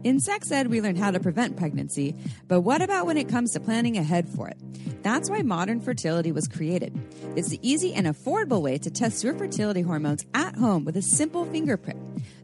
In 0.03 0.21
sex 0.21 0.51
ed, 0.53 0.69
we 0.69 0.81
learn 0.81 0.97
how 0.97 1.11
to 1.11 1.19
prevent 1.19 1.57
pregnancy, 1.57 2.15
but 2.47 2.61
what 2.61 2.83
about 2.83 3.07
when 3.07 3.17
it 3.17 3.29
comes 3.29 3.53
to 3.53 3.61
planning 3.61 3.97
ahead 3.97 4.29
for 4.29 4.49
it? 4.49 4.59
That's 5.03 5.31
why 5.31 5.43
Modern 5.43 5.81
Fertility 5.81 6.33
was 6.33 6.49
created. 6.49 6.99
It's 7.37 7.49
the 7.49 7.59
easy 7.63 7.95
and 7.95 8.07
affordable 8.07 8.63
way 8.63 8.79
to 8.79 8.91
test 8.91 9.25
your 9.25 9.35
fertility 9.35 9.83
hormones 9.83 10.25
at 10.35 10.57
home 10.57 10.85
with 10.85 10.97
a 10.97 11.03
simple 11.03 11.45
finger 11.47 11.77
prick. 11.77 11.97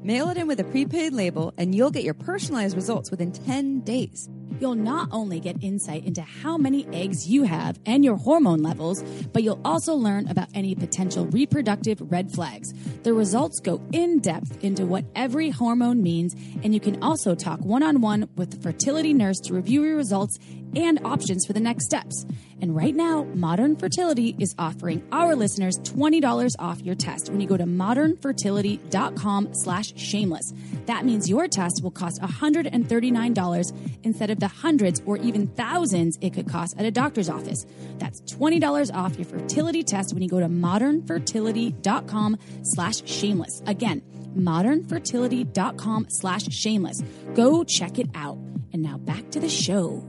Mail 0.03 0.31
it 0.31 0.37
in 0.37 0.47
with 0.47 0.61
a 0.61 0.65
prepaid 0.65 1.13
label, 1.13 1.53
and 1.59 1.75
you'll 1.75 1.91
get 1.91 2.05
your 2.05 2.15
personalized 2.15 2.77
results 2.77 3.11
within 3.11 3.33
10 3.33 3.81
days. 3.81 4.29
You'll 4.61 4.75
not 4.75 5.09
only 5.11 5.41
get 5.41 5.63
insight 5.63 6.05
into 6.05 6.21
how 6.21 6.59
many 6.59 6.87
eggs 6.93 7.27
you 7.27 7.45
have 7.45 7.79
and 7.87 8.05
your 8.05 8.17
hormone 8.17 8.63
levels, 8.63 9.03
but 9.33 9.43
you'll 9.43 9.61
also 9.65 9.95
learn 9.95 10.29
about 10.29 10.49
any 10.53 10.75
potential 10.75 11.25
reproductive 11.27 12.01
red 12.13 12.31
flags. 12.31 12.75
The 13.03 13.15
results 13.15 13.59
go 13.61 13.81
in 13.93 14.19
depth 14.19 14.63
into 14.63 14.85
what 14.85 15.07
every 15.15 15.49
hormone 15.49 16.03
means, 16.03 16.35
and 16.63 16.75
you 16.75 16.81
can 16.81 16.90
also 17.03 17.35
talk 17.35 17.61
one 17.61 17.83
on 17.83 18.01
one 18.01 18.29
with 18.37 18.51
the 18.51 18.57
fertility 18.57 19.13
nurse 19.13 19.39
to 19.41 19.55
review 19.55 19.85
your 19.85 19.97
results 19.97 20.39
and 20.77 21.01
options 21.05 21.47
for 21.47 21.53
the 21.53 21.61
next 21.61 21.85
steps. 21.85 22.25
And 22.61 22.77
right 22.77 22.95
now, 22.95 23.25
Modern 23.25 23.77
Fertility 23.77 24.37
is 24.39 24.55
offering 24.59 25.03
our 25.13 25.35
listeners 25.35 25.79
$20 25.79 26.55
off 26.59 26.81
your 26.83 26.95
test 26.95 27.31
when 27.31 27.41
you 27.41 27.49
go 27.49 27.57
to 27.57 27.65
modernfertility.com 27.65 29.55
slash 29.55 29.97
shameless. 29.97 30.53
That 30.87 31.05
means 31.05 31.29
your 31.29 31.49
test 31.49 31.81
will 31.83 31.91
cost 31.91 32.21
$139 32.21 33.91
instead 34.03 34.31
of 34.31 34.41
the 34.41 34.49
hundreds 34.49 35.03
or 35.07 35.17
even 35.19 35.47
thousands 35.49 36.19
it 36.21 36.35
could 36.35 36.49
cost 36.49 36.79
at 36.79 36.85
a 36.85 36.91
doctor's 36.91 37.29
office. 37.29 37.67
That's 37.99 38.21
$20 38.23 38.95
off 38.95 39.17
your 39.17 39.27
fertility 39.27 39.83
test 39.83 40.13
when 40.13 40.23
you 40.23 40.29
go 40.29 40.41
to 40.41 40.49
modernfertility.com 40.49 42.39
slash 42.63 43.07
shameless. 43.07 43.63
Again, 43.67 44.03
modernfertility.com 44.37 46.07
slash 46.09 46.49
shameless. 46.53 47.03
Go 47.35 47.65
check 47.65 47.99
it 47.99 48.09
out. 48.15 48.39
And 48.73 48.83
now 48.83 48.99
back 48.99 49.31
to 49.31 49.41
the 49.41 49.49
show. 49.49 50.07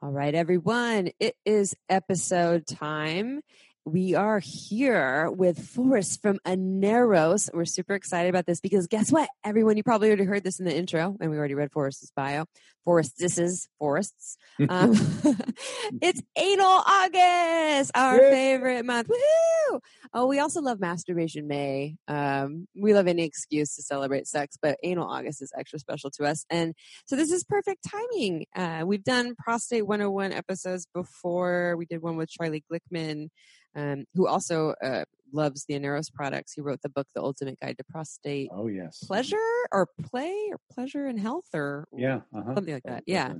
All 0.00 0.12
right, 0.12 0.34
everyone. 0.34 1.10
It 1.18 1.34
is 1.44 1.74
episode 1.88 2.66
time. 2.66 3.40
we 3.84 4.14
are 4.14 4.40
here 4.44 5.30
with 5.30 5.58
Forrest 5.66 6.20
from 6.20 6.38
Aneros. 6.46 7.48
We're 7.54 7.64
super 7.64 7.94
excited 7.94 8.28
about 8.28 8.44
this 8.46 8.60
because 8.60 8.86
guess 8.86 9.10
what? 9.10 9.28
Everyone, 9.44 9.76
you 9.76 9.82
probably 9.82 10.08
already 10.08 10.24
heard 10.24 10.44
this 10.44 10.58
in 10.58 10.66
the 10.66 10.76
intro, 10.76 11.16
and 11.20 11.30
we 11.30 11.38
already 11.38 11.54
read 11.54 11.72
Forrest's 11.72 12.12
bio. 12.14 12.44
Forrest, 12.84 13.14
this 13.18 13.38
is 13.38 13.68
Forrest's. 13.78 14.36
Um, 14.68 14.92
it's 16.02 16.22
Anal 16.36 16.66
August, 16.86 17.90
our 17.94 18.16
Yay. 18.16 18.30
favorite 18.30 18.84
month. 18.84 19.08
Woohoo! 19.08 19.80
Oh, 20.14 20.26
we 20.26 20.38
also 20.38 20.60
love 20.60 20.80
Masturbation 20.80 21.46
May. 21.46 21.96
Um, 22.08 22.66
we 22.74 22.94
love 22.94 23.06
any 23.06 23.24
excuse 23.24 23.74
to 23.76 23.82
celebrate 23.82 24.26
sex, 24.26 24.56
but 24.60 24.78
Anal 24.82 25.08
August 25.08 25.42
is 25.42 25.52
extra 25.56 25.78
special 25.78 26.10
to 26.12 26.24
us. 26.24 26.44
And 26.50 26.74
so 27.06 27.14
this 27.16 27.30
is 27.30 27.44
perfect 27.44 27.86
timing. 27.88 28.46
Uh, 28.56 28.84
we've 28.86 29.04
done 29.04 29.34
Prostate 29.38 29.86
101 29.86 30.32
episodes 30.32 30.86
before. 30.94 31.76
We 31.76 31.86
did 31.86 32.02
one 32.02 32.16
with 32.16 32.30
Charlie 32.30 32.64
Glickman 32.72 33.28
um, 33.76 34.04
who 34.14 34.26
also 34.26 34.74
uh, 34.82 35.04
loves 35.32 35.66
the 35.68 35.74
Aneros 35.78 36.10
products. 36.12 36.54
He 36.54 36.62
wrote 36.62 36.80
the 36.82 36.88
book, 36.88 37.06
The 37.14 37.22
Ultimate 37.22 37.60
Guide 37.60 37.76
to 37.78 37.84
Prostate 37.84 38.48
Oh 38.52 38.66
yes. 38.66 38.98
Pleasure 39.04 39.36
or 39.70 39.86
Play 40.02 40.48
or 40.50 40.58
Pleasure 40.72 41.06
and 41.06 41.20
Health 41.20 41.44
or 41.54 41.86
Yeah. 41.94 42.20
Uh-huh. 42.34 42.54
something 42.54 42.74
like 42.74 42.82
that. 42.84 42.92
Health- 42.92 43.02
Yeah. 43.06 43.34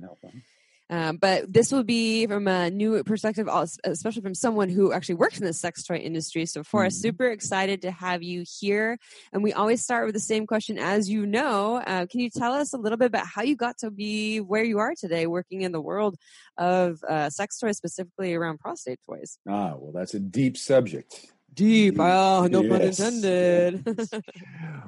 Health 0.89 0.99
and 0.99 1.03
health. 1.03 1.09
Um, 1.09 1.17
but 1.17 1.53
this 1.53 1.71
will 1.71 1.83
be 1.83 2.27
from 2.27 2.47
a 2.47 2.69
new 2.69 3.03
perspective, 3.03 3.47
especially 3.83 4.21
from 4.21 4.35
someone 4.35 4.69
who 4.69 4.91
actually 4.91 5.15
works 5.15 5.39
in 5.39 5.45
the 5.45 5.53
sex 5.53 5.83
toy 5.83 5.97
industry. 5.97 6.45
So, 6.45 6.63
Forrest, 6.63 6.99
Mhm. 6.99 7.01
super 7.01 7.27
excited 7.29 7.81
to 7.83 7.91
have 7.91 8.23
you 8.23 8.43
here. 8.59 8.97
And 9.33 9.43
we 9.43 9.53
always 9.53 9.81
start 9.83 10.05
with 10.05 10.13
the 10.15 10.19
same 10.19 10.47
question, 10.47 10.77
as 10.77 11.09
you 11.09 11.25
know. 11.25 11.77
Uh, 11.77 12.05
can 12.05 12.19
you 12.19 12.29
tell 12.29 12.53
us 12.53 12.73
a 12.73 12.77
little 12.77 12.97
bit 12.97 13.07
about 13.07 13.27
how 13.27 13.41
you 13.43 13.55
got 13.55 13.77
to 13.79 13.91
be 13.91 14.39
where 14.39 14.63
you 14.63 14.79
are 14.79 14.93
today, 14.95 15.27
working 15.27 15.61
in 15.61 15.71
the 15.71 15.81
world 15.81 16.15
of 16.57 17.03
uh, 17.07 17.29
sex 17.29 17.57
toys, 17.59 17.77
specifically 17.77 18.33
around 18.33 18.59
prostate 18.59 18.99
toys? 19.05 19.39
Ah, 19.47 19.75
well, 19.77 19.91
that's 19.93 20.13
a 20.13 20.19
deep 20.19 20.57
subject. 20.57 21.31
Deep. 21.53 21.95
Deep. 21.95 22.01
Oh, 22.01 22.47
no 22.49 22.61
pun 22.61 22.81
Yes. 22.81 22.99
intended. 22.99 23.83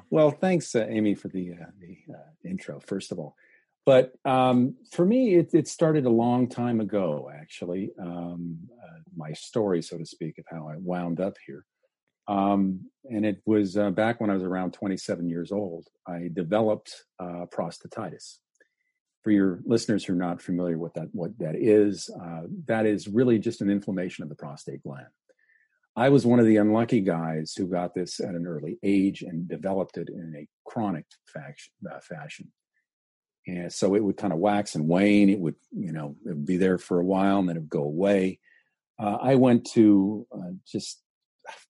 well, 0.09 0.31
thanks, 0.31 0.75
uh, 0.75 0.85
Amy, 0.89 1.15
for 1.15 1.27
the 1.27 1.53
uh, 1.53 1.65
the 1.79 1.97
uh, 2.13 2.17
intro. 2.49 2.79
First 2.79 3.11
of 3.11 3.19
all, 3.19 3.35
but 3.85 4.13
um, 4.25 4.75
for 4.91 5.05
me, 5.05 5.35
it, 5.35 5.49
it 5.53 5.67
started 5.67 6.05
a 6.05 6.09
long 6.09 6.47
time 6.47 6.79
ago. 6.79 7.31
Actually, 7.33 7.91
um, 7.99 8.57
uh, 8.81 8.99
my 9.15 9.33
story, 9.33 9.81
so 9.81 9.97
to 9.97 10.05
speak, 10.05 10.37
of 10.37 10.45
how 10.49 10.67
I 10.67 10.75
wound 10.77 11.19
up 11.19 11.35
here, 11.45 11.65
um, 12.27 12.81
and 13.05 13.25
it 13.25 13.41
was 13.45 13.77
uh, 13.77 13.89
back 13.89 14.21
when 14.21 14.29
I 14.29 14.35
was 14.35 14.43
around 14.43 14.73
27 14.73 15.27
years 15.29 15.51
old. 15.51 15.87
I 16.07 16.29
developed 16.31 17.05
uh, 17.19 17.45
prostatitis. 17.53 18.37
For 19.23 19.31
your 19.31 19.59
listeners 19.65 20.03
who 20.03 20.13
are 20.13 20.15
not 20.15 20.41
familiar 20.41 20.79
with 20.79 20.95
that, 20.95 21.09
what 21.11 21.37
that 21.37 21.55
is, 21.55 22.09
uh, 22.09 22.41
that 22.65 22.87
is 22.87 23.07
really 23.07 23.37
just 23.37 23.61
an 23.61 23.69
inflammation 23.69 24.23
of 24.23 24.29
the 24.29 24.35
prostate 24.35 24.81
gland. 24.81 25.05
I 25.95 26.09
was 26.09 26.25
one 26.25 26.39
of 26.39 26.45
the 26.45 26.57
unlucky 26.57 27.01
guys 27.01 27.53
who 27.55 27.67
got 27.67 27.93
this 27.93 28.19
at 28.19 28.33
an 28.33 28.47
early 28.47 28.79
age 28.81 29.21
and 29.21 29.47
developed 29.47 29.97
it 29.97 30.09
in 30.09 30.33
a 30.35 30.47
chronic 30.65 31.05
uh, 31.35 31.99
fashion. 32.01 32.51
And 33.47 33.71
so 33.73 33.95
it 33.95 34.03
would 34.03 34.17
kind 34.17 34.33
of 34.33 34.39
wax 34.39 34.75
and 34.75 34.87
wane. 34.87 35.29
It 35.29 35.39
would, 35.39 35.55
you 35.71 35.91
know, 35.91 36.15
it 36.25 36.29
would 36.29 36.45
be 36.45 36.57
there 36.57 36.77
for 36.77 36.99
a 36.99 37.05
while 37.05 37.39
and 37.39 37.49
then 37.49 37.57
it 37.57 37.61
would 37.61 37.69
go 37.69 37.83
away. 37.83 38.39
Uh, 38.99 39.17
I 39.21 39.35
went 39.35 39.65
to 39.71 40.27
uh, 40.31 40.51
just 40.65 41.01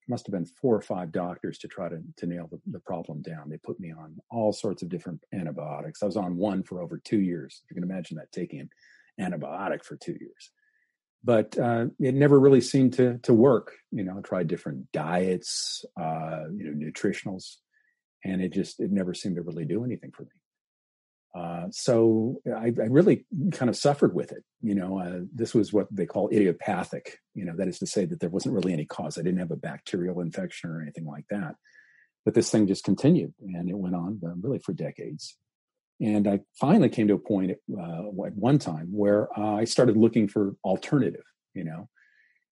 must 0.10 0.28
have 0.28 0.34
been 0.34 0.46
four 0.46 0.76
or 0.76 0.82
five 0.82 1.14
doctors 1.14 1.58
to 1.60 1.68
try 1.68 1.88
to, 1.88 2.00
to 2.18 2.26
nail 2.26 2.50
the, 2.52 2.60
the 2.70 2.80
problem 2.80 3.22
down. 3.22 3.50
They 3.50 3.58
put 3.58 3.80
me 3.80 3.94
on 3.94 4.18
all 4.30 4.52
sorts 4.52 4.84
of 4.84 4.90
different 4.90 5.24
antibiotics. 5.34 6.04
I 6.04 6.08
was 6.08 6.18
on 6.18 6.36
one 6.36 6.64
for 6.64 6.82
over 6.82 7.00
two 7.00 7.22
years. 7.22 7.62
You 7.70 7.76
can 7.76 7.84
imagine 7.84 8.18
that 8.18 8.34
taking 8.34 8.60
an 8.60 8.70
antibiotic 9.20 9.86
for 9.86 9.96
two 9.96 10.18
years 10.20 10.52
but 11.24 11.58
uh, 11.58 11.86
it 12.00 12.16
never 12.16 12.40
really 12.40 12.62
seemed 12.62 12.94
to 12.94 13.18
to 13.20 13.34
work. 13.34 13.74
You 13.92 14.04
know, 14.04 14.18
I 14.18 14.22
tried 14.22 14.48
different 14.48 14.92
diets, 14.92 15.86
uh, 16.00 16.46
you 16.56 16.72
know, 16.72 16.92
nutritionals, 16.92 17.58
and 18.24 18.42
it 18.42 18.54
just 18.54 18.80
it 18.80 18.92
never 18.92 19.14
seemed 19.14 19.36
to 19.36 19.42
really 19.42 19.66
do 19.66 19.84
anything 19.84 20.12
for 20.12 20.24
me. 20.24 20.30
Uh, 21.34 21.68
so 21.72 22.42
I, 22.54 22.66
I 22.66 22.88
really 22.90 23.26
kind 23.54 23.70
of 23.70 23.76
suffered 23.76 24.14
with 24.14 24.32
it. 24.32 24.44
You 24.62 24.76
know, 24.76 25.00
uh, 25.00 25.20
this 25.34 25.54
was 25.54 25.72
what 25.72 25.88
they 25.92 26.06
call 26.06 26.30
idiopathic. 26.30 27.20
You 27.34 27.46
know, 27.46 27.56
that 27.56 27.68
is 27.68 27.80
to 27.80 27.88
say 27.88 28.06
that 28.06 28.20
there 28.20 28.30
wasn't 28.30 28.56
really 28.56 28.74
any 28.74 28.86
cause. 28.86 29.18
I 29.18 29.22
didn't 29.22 29.40
have 29.40 29.52
a 29.52 29.56
bacterial 29.56 30.20
infection 30.20 30.70
or 30.70 30.82
anything 30.82 31.06
like 31.06 31.26
that. 31.30 31.56
But 32.26 32.34
this 32.34 32.52
thing 32.52 32.68
just 32.68 32.84
continued, 32.84 33.34
and 33.42 33.70
it 33.70 33.78
went 33.78 33.96
on 33.96 34.20
uh, 34.24 34.34
really 34.42 34.60
for 34.60 34.74
decades. 34.74 35.38
And 36.00 36.28
I 36.28 36.42
finally 36.60 36.90
came 36.90 37.08
to 37.08 37.14
a 37.14 37.20
point 37.20 37.52
at, 37.52 37.58
uh, 37.78 38.08
at 38.26 38.36
one 38.36 38.60
time 38.60 38.90
where 38.92 39.28
uh, 39.38 39.56
I 39.56 39.66
started 39.66 39.98
looking 39.98 40.28
for 40.28 40.56
alternative, 40.64 41.24
you 41.54 41.64
know. 41.64 41.90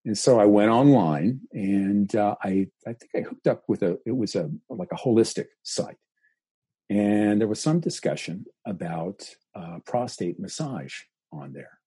And 0.06 0.18
so 0.18 0.40
I 0.40 0.46
went 0.46 0.72
online, 0.72 1.42
and 1.52 2.10
I 2.16 2.68
I 2.88 2.94
think 2.94 3.12
I 3.16 3.22
hooked 3.22 3.48
up 3.48 3.64
with 3.68 3.84
a 3.84 4.00
it 4.06 4.16
was 4.16 4.36
a 4.36 4.50
like 4.70 4.92
a 4.92 4.96
holistic 4.96 5.48
site, 5.64 5.98
and 6.90 7.40
there 7.40 7.48
was 7.48 7.62
some 7.62 7.80
discussion 7.80 8.46
about 8.66 9.36
uh, 9.56 9.80
prostate 9.86 10.40
massage 10.40 11.02
on 11.32 11.54
there, 11.54 11.80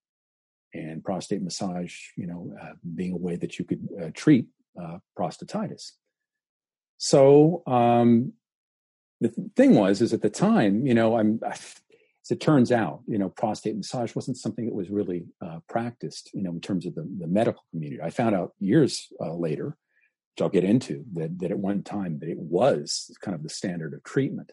and 0.74 1.02
prostate 1.02 1.42
massage, 1.42 1.94
you 2.16 2.26
know, 2.26 2.54
uh, 2.60 2.72
being 2.94 3.12
a 3.12 3.16
way 3.16 3.36
that 3.36 3.58
you 3.58 3.64
could 3.64 3.88
uh, 4.00 4.10
treat 4.14 4.46
uh, 4.80 4.98
prostatitis. 5.18 5.92
So 6.98 7.62
um, 7.66 8.34
the 9.22 9.28
th- 9.28 9.48
thing 9.56 9.74
was 9.74 10.02
is 10.02 10.12
at 10.12 10.20
the 10.20 10.30
time 10.30 10.84
you 10.86 10.94
know 10.94 11.16
i'm 11.16 11.40
as 11.44 11.76
it 12.30 12.40
turns 12.40 12.70
out 12.70 13.00
you 13.06 13.18
know 13.18 13.28
prostate 13.28 13.76
massage 13.76 14.14
wasn't 14.14 14.36
something 14.36 14.66
that 14.66 14.74
was 14.74 14.90
really 14.90 15.24
uh, 15.40 15.60
practiced 15.68 16.30
you 16.34 16.42
know 16.42 16.50
in 16.50 16.60
terms 16.60 16.86
of 16.86 16.94
the, 16.94 17.08
the 17.18 17.26
medical 17.26 17.62
community. 17.70 18.02
I 18.02 18.10
found 18.10 18.34
out 18.34 18.52
years 18.58 19.08
uh, 19.20 19.34
later 19.34 19.66
which 19.66 20.42
i'll 20.42 20.48
get 20.48 20.64
into 20.64 21.04
that, 21.14 21.38
that 21.38 21.50
at 21.50 21.58
one 21.58 21.82
time 21.82 22.18
that 22.18 22.28
it 22.28 22.38
was 22.38 23.16
kind 23.20 23.34
of 23.34 23.42
the 23.42 23.48
standard 23.48 23.94
of 23.94 24.02
treatment 24.02 24.52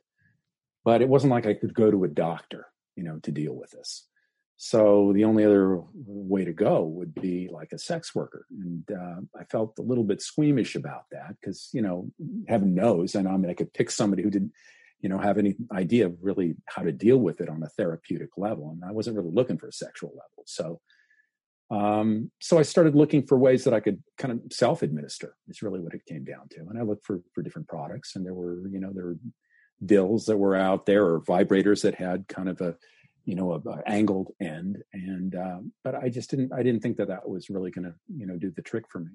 but 0.83 1.01
it 1.01 1.09
wasn't 1.09 1.31
like 1.31 1.45
i 1.45 1.53
could 1.53 1.73
go 1.73 1.91
to 1.91 2.03
a 2.03 2.07
doctor 2.07 2.67
you 2.99 3.05
know 3.05 3.17
to 3.23 3.31
deal 3.31 3.55
with 3.55 3.71
this. 3.71 4.05
So 4.61 5.13
the 5.13 5.23
only 5.23 5.45
other 5.45 5.81
way 5.95 6.43
to 6.43 6.51
go 6.51 6.83
would 6.83 7.15
be 7.15 7.47
like 7.49 7.71
a 7.71 7.79
sex 7.79 8.13
worker. 8.13 8.45
And 8.51 8.83
uh, 8.91 9.39
i 9.39 9.45
felt 9.45 9.79
a 9.79 9.87
little 9.89 10.03
bit 10.03 10.21
squeamish 10.21 10.75
about 10.75 11.05
that 11.11 11.29
because 11.39 11.69
you 11.71 11.81
know 11.81 12.11
heaven 12.47 12.75
knows. 12.75 13.15
And 13.15 13.27
i 13.27 13.35
mean 13.37 13.49
i 13.49 13.53
could 13.59 13.73
pick 13.73 13.89
somebody 13.89 14.21
who 14.21 14.29
didn't 14.29 14.51
you 14.99 15.09
know 15.09 15.17
have 15.17 15.37
any 15.37 15.55
idea 15.71 16.07
of 16.07 16.17
really 16.21 16.57
how 16.65 16.83
to 16.83 16.91
deal 16.91 17.17
with 17.17 17.39
it 17.39 17.49
on 17.49 17.63
a 17.63 17.69
therapeutic 17.69 18.31
level. 18.37 18.71
And 18.71 18.83
i 18.83 18.91
wasn't 18.91 19.15
really 19.15 19.31
looking 19.39 19.57
for 19.57 19.69
a 19.69 19.79
sexual 19.85 20.09
level. 20.09 20.43
So 20.45 20.81
um, 21.71 22.31
so 22.41 22.59
i 22.59 22.63
started 22.63 22.95
looking 22.95 23.25
for 23.25 23.37
ways 23.37 23.63
that 23.63 23.73
i 23.73 23.79
could 23.79 24.03
kind 24.17 24.33
of 24.33 24.39
self-administer 24.51 25.35
is 25.47 25.61
really 25.61 25.79
what 25.79 25.93
it 25.93 26.05
came 26.05 26.25
down 26.25 26.49
to. 26.49 26.59
And 26.69 26.77
i 26.77 26.81
looked 26.81 27.05
for 27.05 27.21
for 27.33 27.41
different 27.43 27.69
products. 27.69 28.17
And 28.17 28.25
there 28.25 28.37
were 28.41 28.67
you 28.67 28.81
know 28.81 28.91
there 28.93 29.05
were 29.05 29.19
dills 29.85 30.25
that 30.25 30.37
were 30.37 30.55
out 30.55 30.85
there 30.85 31.05
or 31.05 31.21
vibrators 31.21 31.83
that 31.83 31.95
had 31.95 32.27
kind 32.27 32.49
of 32.49 32.61
a 32.61 32.75
you 33.29 33.35
know, 33.35 33.53
a, 33.53 33.69
a 33.69 33.83
angled 33.87 34.31
end. 34.41 34.79
And 34.91 35.35
um, 35.35 35.71
but 35.83 35.93
I 35.93 36.09
just 36.09 36.31
didn't 36.31 36.51
I 36.51 36.63
didn't 36.63 36.81
think 36.81 36.97
that 36.97 37.09
that 37.09 37.29
was 37.29 37.49
really 37.51 37.69
going 37.69 37.85
to 37.85 37.93
you 38.07 38.25
know 38.25 38.37
do 38.37 38.49
the 38.49 38.63
trick 38.63 38.85
for 38.89 38.99
me. 38.99 39.11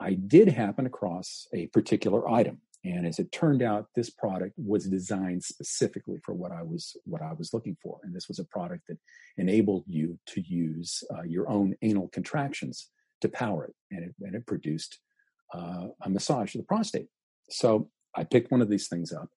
I 0.00 0.14
did 0.14 0.48
happen 0.48 0.86
across 0.86 1.46
a 1.52 1.66
particular 1.66 2.30
item, 2.30 2.62
and 2.82 3.06
as 3.06 3.18
it 3.18 3.32
turned 3.32 3.62
out, 3.62 3.88
this 3.94 4.08
product 4.08 4.54
was 4.56 4.88
designed 4.88 5.44
specifically 5.44 6.18
for 6.24 6.32
what 6.32 6.50
I 6.50 6.62
was 6.62 6.96
what 7.04 7.20
I 7.20 7.34
was 7.34 7.52
looking 7.52 7.76
for. 7.82 7.98
And 8.04 8.16
this 8.16 8.26
was 8.26 8.38
a 8.38 8.44
product 8.44 8.86
that 8.88 8.96
enabled 9.36 9.84
you 9.86 10.18
to 10.28 10.40
use 10.40 11.04
uh, 11.14 11.24
your 11.24 11.46
own 11.50 11.74
anal 11.82 12.08
contractions 12.08 12.88
to 13.20 13.28
power 13.28 13.64
it, 13.66 13.74
and 13.90 14.02
it, 14.02 14.14
and 14.22 14.34
it 14.34 14.46
produced 14.46 14.98
uh, 15.52 15.88
a 16.00 16.08
massage 16.08 16.54
of 16.54 16.62
the 16.62 16.66
prostate. 16.66 17.08
So 17.50 17.90
I 18.14 18.24
picked 18.24 18.50
one 18.50 18.62
of 18.62 18.70
these 18.70 18.88
things 18.88 19.12
up 19.12 19.28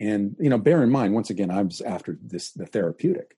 and 0.00 0.36
you 0.38 0.50
know, 0.50 0.58
bear 0.58 0.82
in 0.82 0.90
mind, 0.90 1.14
once 1.14 1.30
again, 1.30 1.50
I 1.50 1.62
was 1.62 1.80
after 1.80 2.18
this 2.22 2.52
the 2.52 2.66
therapeutic. 2.66 3.36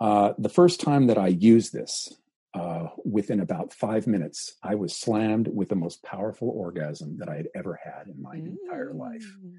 Uh, 0.00 0.32
the 0.38 0.48
first 0.48 0.80
time 0.80 1.08
that 1.08 1.18
I 1.18 1.28
used 1.28 1.72
this, 1.72 2.12
uh, 2.54 2.88
within 3.04 3.40
about 3.40 3.72
five 3.72 4.06
minutes, 4.06 4.54
I 4.62 4.74
was 4.74 4.96
slammed 4.96 5.48
with 5.48 5.68
the 5.68 5.76
most 5.76 6.02
powerful 6.02 6.48
orgasm 6.48 7.18
that 7.18 7.28
I 7.28 7.36
had 7.36 7.48
ever 7.54 7.78
had 7.82 8.08
in 8.08 8.22
my 8.22 8.36
entire 8.36 8.92
life. 8.94 9.24
Mm. 9.42 9.54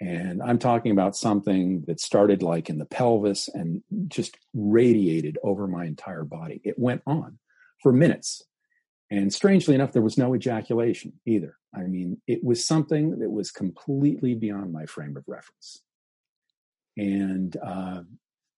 And 0.00 0.42
I'm 0.42 0.58
talking 0.58 0.92
about 0.92 1.16
something 1.16 1.84
that 1.86 2.00
started 2.00 2.42
like 2.42 2.68
in 2.68 2.78
the 2.78 2.84
pelvis 2.84 3.48
and 3.48 3.82
just 4.08 4.36
radiated 4.52 5.38
over 5.42 5.66
my 5.66 5.84
entire 5.84 6.24
body. 6.24 6.60
It 6.64 6.78
went 6.78 7.02
on 7.06 7.38
for 7.82 7.92
minutes. 7.92 8.42
And 9.10 9.32
strangely 9.32 9.74
enough, 9.74 9.92
there 9.92 10.02
was 10.02 10.18
no 10.18 10.34
ejaculation 10.34 11.12
either. 11.26 11.56
I 11.76 11.82
mean, 11.82 12.20
it 12.26 12.44
was 12.44 12.64
something 12.64 13.18
that 13.18 13.30
was 13.30 13.50
completely 13.50 14.34
beyond 14.34 14.72
my 14.72 14.86
frame 14.86 15.16
of 15.16 15.24
reference. 15.26 15.82
And 16.96 17.56
uh, 17.56 18.02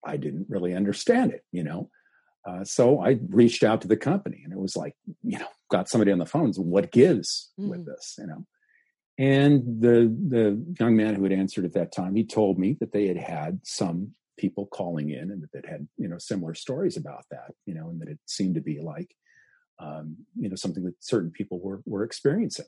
I 0.05 0.17
didn't 0.17 0.47
really 0.49 0.75
understand 0.75 1.33
it, 1.33 1.45
you 1.53 1.65
know. 1.65 1.91
Uh, 2.47 2.65
so 2.65 3.01
I 3.01 3.19
reached 3.29 3.65
out 3.65 3.81
to 3.81 3.89
the 3.89 3.97
company 3.97 4.43
and 4.45 4.53
it 4.53 4.59
was 4.59 4.77
like, 4.77 4.95
you 5.23 5.39
know, 5.39 5.49
got 5.71 5.89
somebody 5.89 6.13
on 6.13 6.19
the 6.19 6.27
phone. 6.27 6.53
What 6.55 6.93
gives 6.93 7.53
with 7.57 7.81
Mhm. 7.81 7.87
this, 7.87 8.17
you 8.19 8.27
know? 8.27 8.47
And 9.19 9.81
the 9.81 10.15
the 10.29 10.63
young 10.79 10.95
man 10.95 11.15
who 11.15 11.23
had 11.23 11.33
answered 11.33 11.65
at 11.65 11.73
that 11.73 11.91
time, 11.91 12.15
he 12.15 12.25
told 12.25 12.59
me 12.59 12.75
that 12.81 12.93
they 12.93 13.07
had 13.07 13.17
had 13.17 13.61
some 13.65 14.15
people 14.37 14.67
calling 14.67 15.09
in 15.09 15.31
and 15.31 15.43
that 15.43 15.51
they 15.53 15.67
had 15.67 15.89
you 15.97 16.07
know 16.07 16.19
similar 16.19 16.53
stories 16.55 16.99
about 16.99 17.25
that, 17.31 17.55
you 17.65 17.75
know, 17.75 17.89
and 17.89 18.01
that 18.03 18.09
it 18.09 18.19
seemed 18.27 18.55
to 18.57 18.61
be 18.61 18.81
like 18.81 19.17
um, 19.79 20.17
you 20.39 20.49
know, 20.49 20.57
something 20.57 20.85
that 20.85 21.03
certain 21.03 21.31
people 21.31 21.61
were 21.61 21.83
were 21.87 22.05
experiencing. 22.05 22.67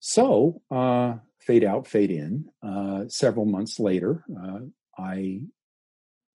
So, 0.00 0.62
uh, 0.70 1.16
fade 1.40 1.64
out, 1.64 1.86
fade 1.86 2.10
in. 2.10 2.46
Uh, 2.62 3.04
several 3.08 3.46
months 3.46 3.80
later, 3.80 4.24
uh, 4.40 4.60
I 4.96 5.40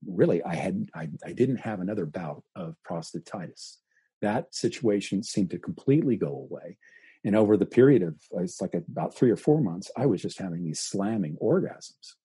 really 0.06 0.44
I 0.44 0.56
had 0.56 0.90
I, 0.94 1.10
I 1.26 1.34
didn't 1.34 1.58
have 1.58 1.80
another 1.80 2.06
bout 2.06 2.44
of 2.56 2.76
prostatitis. 2.88 3.78
That 4.22 4.54
situation 4.54 5.24
seemed 5.24 5.52
to 5.52 5.60
completely 5.60 6.16
go 6.16 6.28
away. 6.28 6.78
And 7.26 7.36
over 7.36 7.56
the 7.56 7.66
period 7.66 8.04
of 8.04 8.16
it's 8.34 8.62
like 8.62 8.74
about 8.74 9.16
three 9.16 9.32
or 9.32 9.38
four 9.38 9.62
months, 9.62 9.90
I 9.96 10.08
was 10.08 10.22
just 10.22 10.40
having 10.40 10.64
these 10.64 10.82
slamming 10.82 11.38
orgasms, 11.42 12.16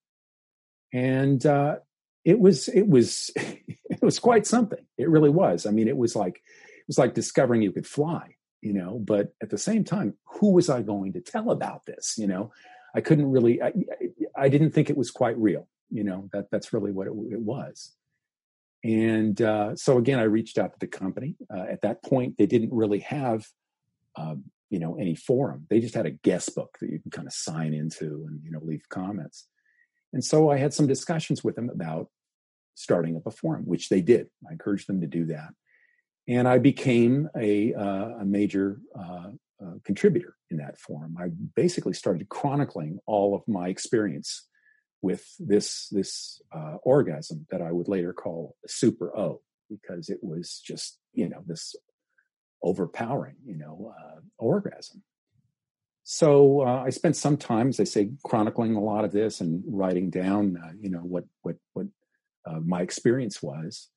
and 0.93 1.45
uh, 1.47 1.77
it 2.25 2.41
was 2.41 2.67
it 2.69 2.89
was 2.89 3.31
it 3.37 4.03
was 4.03 4.19
quite 4.19 4.45
something. 4.45 4.85
It 4.97 5.09
really 5.09 5.31
was. 5.31 5.67
I 5.67 5.71
mean, 5.71 5.87
it 5.87 5.97
was 5.97 6.17
like 6.17 6.37
it 6.37 6.85
was 6.89 6.99
like 6.99 7.15
discovering 7.15 7.63
you 7.63 7.71
could 7.71 7.87
fly 7.87 8.35
you 8.61 8.73
know 8.73 8.99
but 8.99 9.33
at 9.43 9.51
the 9.51 9.59
same 9.59 9.85
time 9.85 10.15
who 10.25 10.53
was 10.53 10.69
i 10.69 10.83
going 10.83 11.13
to 11.13 11.21
tell 11.21 11.51
about 11.51 11.87
this 11.87 12.17
you 12.19 12.27
know? 12.27 12.53
I 12.95 13.01
couldn't 13.01 13.31
really 13.31 13.63
i, 13.63 13.73
I 14.37 14.49
didn't 14.49 14.71
think 14.71 14.91
it 14.91 14.97
was 14.97 15.11
quite 15.11 15.39
real 15.39 15.69
you 15.91 16.05
know? 16.05 16.29
That 16.33 16.51
that's 16.51 16.73
really 16.73 16.93
what 16.93 17.07
it, 17.07 17.13
it 17.31 17.41
was. 17.41 17.93
And 18.85 19.41
uh, 19.41 19.75
so 19.77 19.99
again 19.99 20.19
i 20.19 20.25
reached 20.25 20.59
out 20.59 20.73
to 20.73 20.79
the 20.79 20.87
company. 20.87 21.37
Uh, 21.53 21.65
at 21.71 21.83
that 21.83 22.03
point 22.03 22.37
they 22.39 22.47
didn't 22.47 22.73
really 22.73 23.01
have 23.01 23.47
um, 24.17 24.45
you 24.71 24.79
know 24.79 24.97
any 24.97 25.15
forum. 25.15 25.67
They 25.71 25.81
just 25.81 25.95
had 25.95 26.07
a 26.07 26.11
guest 26.11 26.55
book 26.55 26.77
that 26.81 26.91
you 26.91 26.99
can 27.01 27.11
kind 27.11 27.27
of 27.27 27.33
sign 27.33 27.75
into 27.75 28.27
and 28.29 28.41
you 28.45 28.51
know 28.51 28.61
leave 28.63 28.89
comments. 28.89 29.47
And 30.13 30.25
so 30.25 30.51
i 30.51 30.57
had 30.57 30.73
some 30.73 30.87
discussions 30.87 31.43
with 31.45 31.57
them 31.57 31.71
about 31.71 32.09
starting 32.75 33.17
up 33.17 33.27
a 33.27 33.31
forum 33.31 33.65
which 33.65 33.89
they 33.89 34.01
did. 34.01 34.29
I 34.49 34.53
encouraged 34.53 34.89
them 34.89 35.01
to 35.01 35.07
do 35.07 35.27
that 35.27 35.51
and 36.29 36.47
I 36.47 36.59
became 36.59 37.31
a, 37.35 37.73
uh, 37.73 38.19
a 38.21 38.25
major 38.25 38.81
uh, 38.95 39.31
uh, 39.65 39.73
contributor 39.83 40.35
in 40.51 40.59
that 40.59 40.79
forum. 40.79 41.17
I 41.19 41.29
basically 41.57 41.95
started 41.95 42.29
chronicling 42.29 42.99
all 43.07 43.35
of 43.35 43.43
my 43.49 43.69
experience 43.69 44.47
with 45.01 45.25
this 45.39 45.89
this 45.91 46.43
uh, 46.53 46.75
orgasm 46.83 47.47
that 47.51 47.63
I 47.63 47.73
would 47.73 47.89
later 47.89 48.13
call 48.13 48.57
super 48.67 49.17
O 49.17 49.41
because 49.71 50.09
it 50.09 50.19
was 50.23 50.61
just 50.65 50.99
you 51.13 51.29
know 51.29 51.43
this 51.47 51.77
overpowering 52.63 53.37
you 53.45 53.57
know 53.57 53.95
uh, 53.99 54.21
orgasm. 54.39 55.03
So 56.03 56.63
uh, 56.63 56.83
I 56.85 56.91
spent 56.91 57.17
some 57.17 57.37
time, 57.37 57.69
as 57.69 57.81
I 57.81 57.85
say, 57.85 58.11
chronicling 58.25 58.75
a 58.75 58.81
lot 58.81 59.05
of 59.05 59.13
this 59.13 59.41
and 59.41 59.63
writing 59.67 60.11
down 60.11 60.59
you 60.81 60.91
know 60.91 61.01
what 61.01 61.25
what 61.43 61.57
what 61.75 61.87
my 62.65 62.83
experience 62.83 63.43
was 63.43 63.89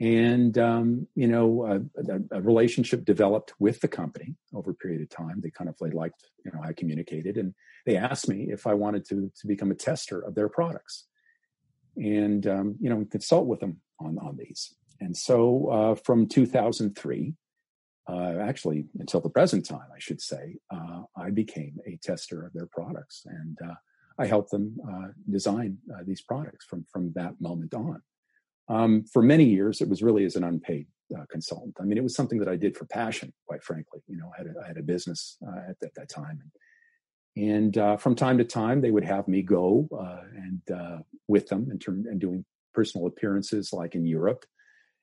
and 0.00 0.56
um, 0.56 1.06
you 1.14 1.28
know 1.28 1.66
a, 1.66 2.36
a, 2.36 2.40
relationship 2.40 3.04
developed 3.04 3.52
with 3.58 3.80
the 3.80 3.88
company 3.88 4.34
over 4.54 4.70
a 4.70 4.74
period 4.74 5.02
of 5.02 5.10
time. 5.10 5.40
They 5.40 5.50
kind 5.50 5.68
of 5.68 5.76
they 5.78 5.90
liked 5.90 6.24
you 6.44 6.50
know 6.52 6.60
i 6.64 6.72
communicated 6.72 7.36
and 7.36 7.54
they 7.86 7.96
asked 7.96 8.28
me 8.28 8.48
if 8.50 8.66
i 8.66 8.74
wanted 8.74 9.04
to 9.08 9.30
to 9.40 9.46
become 9.46 9.70
a 9.70 9.74
tester 9.74 10.20
of 10.20 10.34
their 10.34 10.48
products. 10.48 11.06
And 11.96 12.46
um, 12.46 12.76
you 12.80 12.88
know 12.88 13.04
consult 13.10 13.46
with 13.46 13.60
them 13.60 13.80
on 14.00 14.18
on 14.18 14.36
these. 14.36 14.74
And 15.00 15.16
so 15.16 15.68
uh, 15.68 15.94
from 15.94 16.26
2003 16.26 17.34
uh, 18.08 18.34
actually 18.40 18.86
until 18.98 19.20
the 19.20 19.28
present 19.28 19.66
time 19.66 19.88
i 19.94 19.98
should 19.98 20.20
say 20.20 20.56
uh, 20.74 21.02
i 21.16 21.30
became 21.30 21.76
a 21.86 21.98
tester 22.02 22.46
of 22.46 22.54
their 22.54 22.66
products. 22.66 23.26
And 23.26 23.58
uh, 23.62 23.74
i 24.18 24.26
helped 24.26 24.50
them 24.50 24.78
uh, 24.90 25.08
design 25.28 25.76
uh, 25.92 26.02
these 26.06 26.22
products 26.22 26.64
from 26.64 26.86
from 26.90 27.12
that 27.16 27.38
moment 27.38 27.74
on 27.74 28.00
um, 28.70 29.04
for 29.12 29.20
many 29.20 29.44
years, 29.44 29.80
it 29.80 29.88
was 29.88 30.02
really 30.02 30.24
as 30.24 30.36
an 30.36 30.44
unpaid 30.44 30.86
uh, 31.16 31.24
consultant. 31.28 31.76
I 31.80 31.84
mean, 31.84 31.98
it 31.98 32.04
was 32.04 32.14
something 32.14 32.38
that 32.38 32.48
I 32.48 32.54
did 32.54 32.76
for 32.76 32.84
passion, 32.84 33.32
quite 33.46 33.64
frankly. 33.64 34.00
You 34.06 34.16
know, 34.16 34.30
I 34.32 34.38
had 34.38 34.46
a, 34.46 34.60
I 34.64 34.66
had 34.68 34.78
a 34.78 34.82
business 34.82 35.36
uh, 35.44 35.70
at, 35.70 35.76
at, 35.82 35.94
that 35.96 36.08
time. 36.08 36.40
And, 37.36 37.50
and 37.50 37.78
uh, 37.78 37.96
from 37.96 38.14
time 38.14 38.38
to 38.38 38.44
time, 38.44 38.80
they 38.80 38.92
would 38.92 39.04
have 39.04 39.26
me 39.26 39.42
go 39.42 39.88
uh, 39.92 40.22
and 40.36 40.60
uh, 40.72 40.98
with 41.26 41.48
them 41.48 41.68
in 41.72 41.80
term, 41.80 42.04
and 42.08 42.20
doing 42.20 42.44
personal 42.72 43.08
appearances 43.08 43.72
like 43.72 43.96
in 43.96 44.06
Europe 44.06 44.44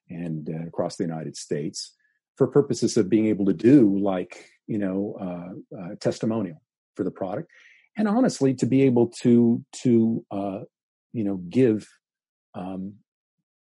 and 0.10 0.50
uh, 0.50 0.66
across 0.66 0.96
the 0.96 1.04
United 1.04 1.36
States 1.36 1.94
for 2.38 2.48
purposes 2.48 2.96
of 2.96 3.10
being 3.10 3.26
able 3.26 3.46
to 3.46 3.54
do 3.54 4.00
like, 4.00 4.46
you 4.68 4.78
know, 4.78 5.62
testimonial 6.00 6.62
for 6.96 7.04
the 7.04 7.12
product. 7.12 7.50
And 7.98 8.08
honestly, 8.08 8.54
to 8.54 8.66
be 8.66 8.84
able 8.84 9.08
to, 9.24 9.62
to 9.82 10.26
you 11.14 11.24
know, 11.24 11.38
give 11.50 11.88
um, 12.54 12.94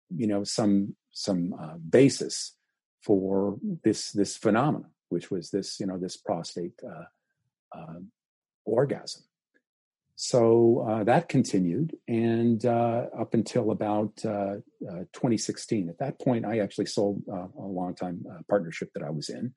you 0.09 0.27
know 0.27 0.43
some 0.43 0.95
some 1.11 1.53
uh, 1.59 1.77
basis 1.77 2.55
for 3.01 3.57
this 3.83 4.11
this 4.11 4.35
phenomenon, 4.35 4.91
which 5.09 5.29
was 5.29 5.51
this 5.51 5.79
you 5.79 5.85
know 5.85 5.97
this 5.97 6.17
prostate 6.17 6.79
uh, 6.83 7.05
uh, 7.77 7.99
orgasm. 8.65 9.23
So 10.17 10.85
uh, 10.89 11.03
that 11.03 11.27
continued, 11.27 11.97
and 12.07 12.65
uh, 12.65 13.07
up 13.19 13.33
until 13.33 13.71
about 13.71 14.13
uh, 14.25 14.55
2016. 15.11 15.89
At 15.89 15.97
that 15.99 16.19
point, 16.19 16.45
I 16.45 16.59
actually 16.59 16.85
sold 16.85 17.21
a 17.27 17.49
long 17.61 17.95
time 17.95 18.25
partnership 18.49 18.91
that 18.93 19.03
I 19.03 19.09
was 19.09 19.29
in, 19.29 19.53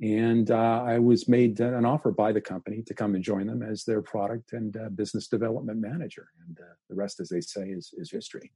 and 0.00 0.48
I 0.50 1.00
was 1.00 1.28
made 1.28 1.58
an 1.58 1.84
offer 1.84 2.12
by 2.12 2.30
the 2.30 2.40
company 2.40 2.82
to 2.86 2.94
come 2.94 3.16
and 3.16 3.24
join 3.24 3.48
them 3.48 3.62
as 3.62 3.84
their 3.84 4.00
product 4.00 4.52
and 4.52 4.76
business 4.94 5.26
development 5.26 5.80
manager. 5.80 6.28
And 6.46 6.56
the 6.88 6.94
rest, 6.94 7.18
as 7.18 7.28
they 7.28 7.40
say, 7.40 7.68
is 7.68 7.92
is 7.98 8.12
history. 8.12 8.52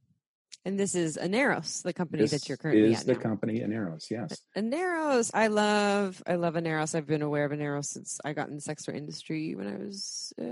And 0.65 0.79
this 0.79 0.95
is 0.95 1.17
Aneros, 1.17 1.83
the 1.83 1.93
company 1.93 2.23
this 2.23 2.31
that 2.31 2.47
you're 2.49 2.57
currently 2.57 2.93
is 2.93 3.03
the 3.03 3.15
now. 3.15 3.19
company 3.19 3.61
Aneros, 3.61 4.09
yes. 4.11 4.45
Aneros, 4.57 5.31
I 5.33 5.47
love, 5.47 6.21
I 6.27 6.35
love 6.35 6.55
Aneros. 6.55 6.95
I've 6.95 7.07
been 7.07 7.21
aware 7.21 7.45
of 7.45 7.51
Aneros 7.51 7.85
since 7.85 8.19
I 8.25 8.33
got 8.33 8.49
in 8.49 8.55
the 8.55 8.61
sex 8.61 8.83
toy 8.83 8.93
industry 8.93 9.55
when 9.55 9.67
I 9.67 9.77
was 9.77 10.33
uh, 10.41 10.45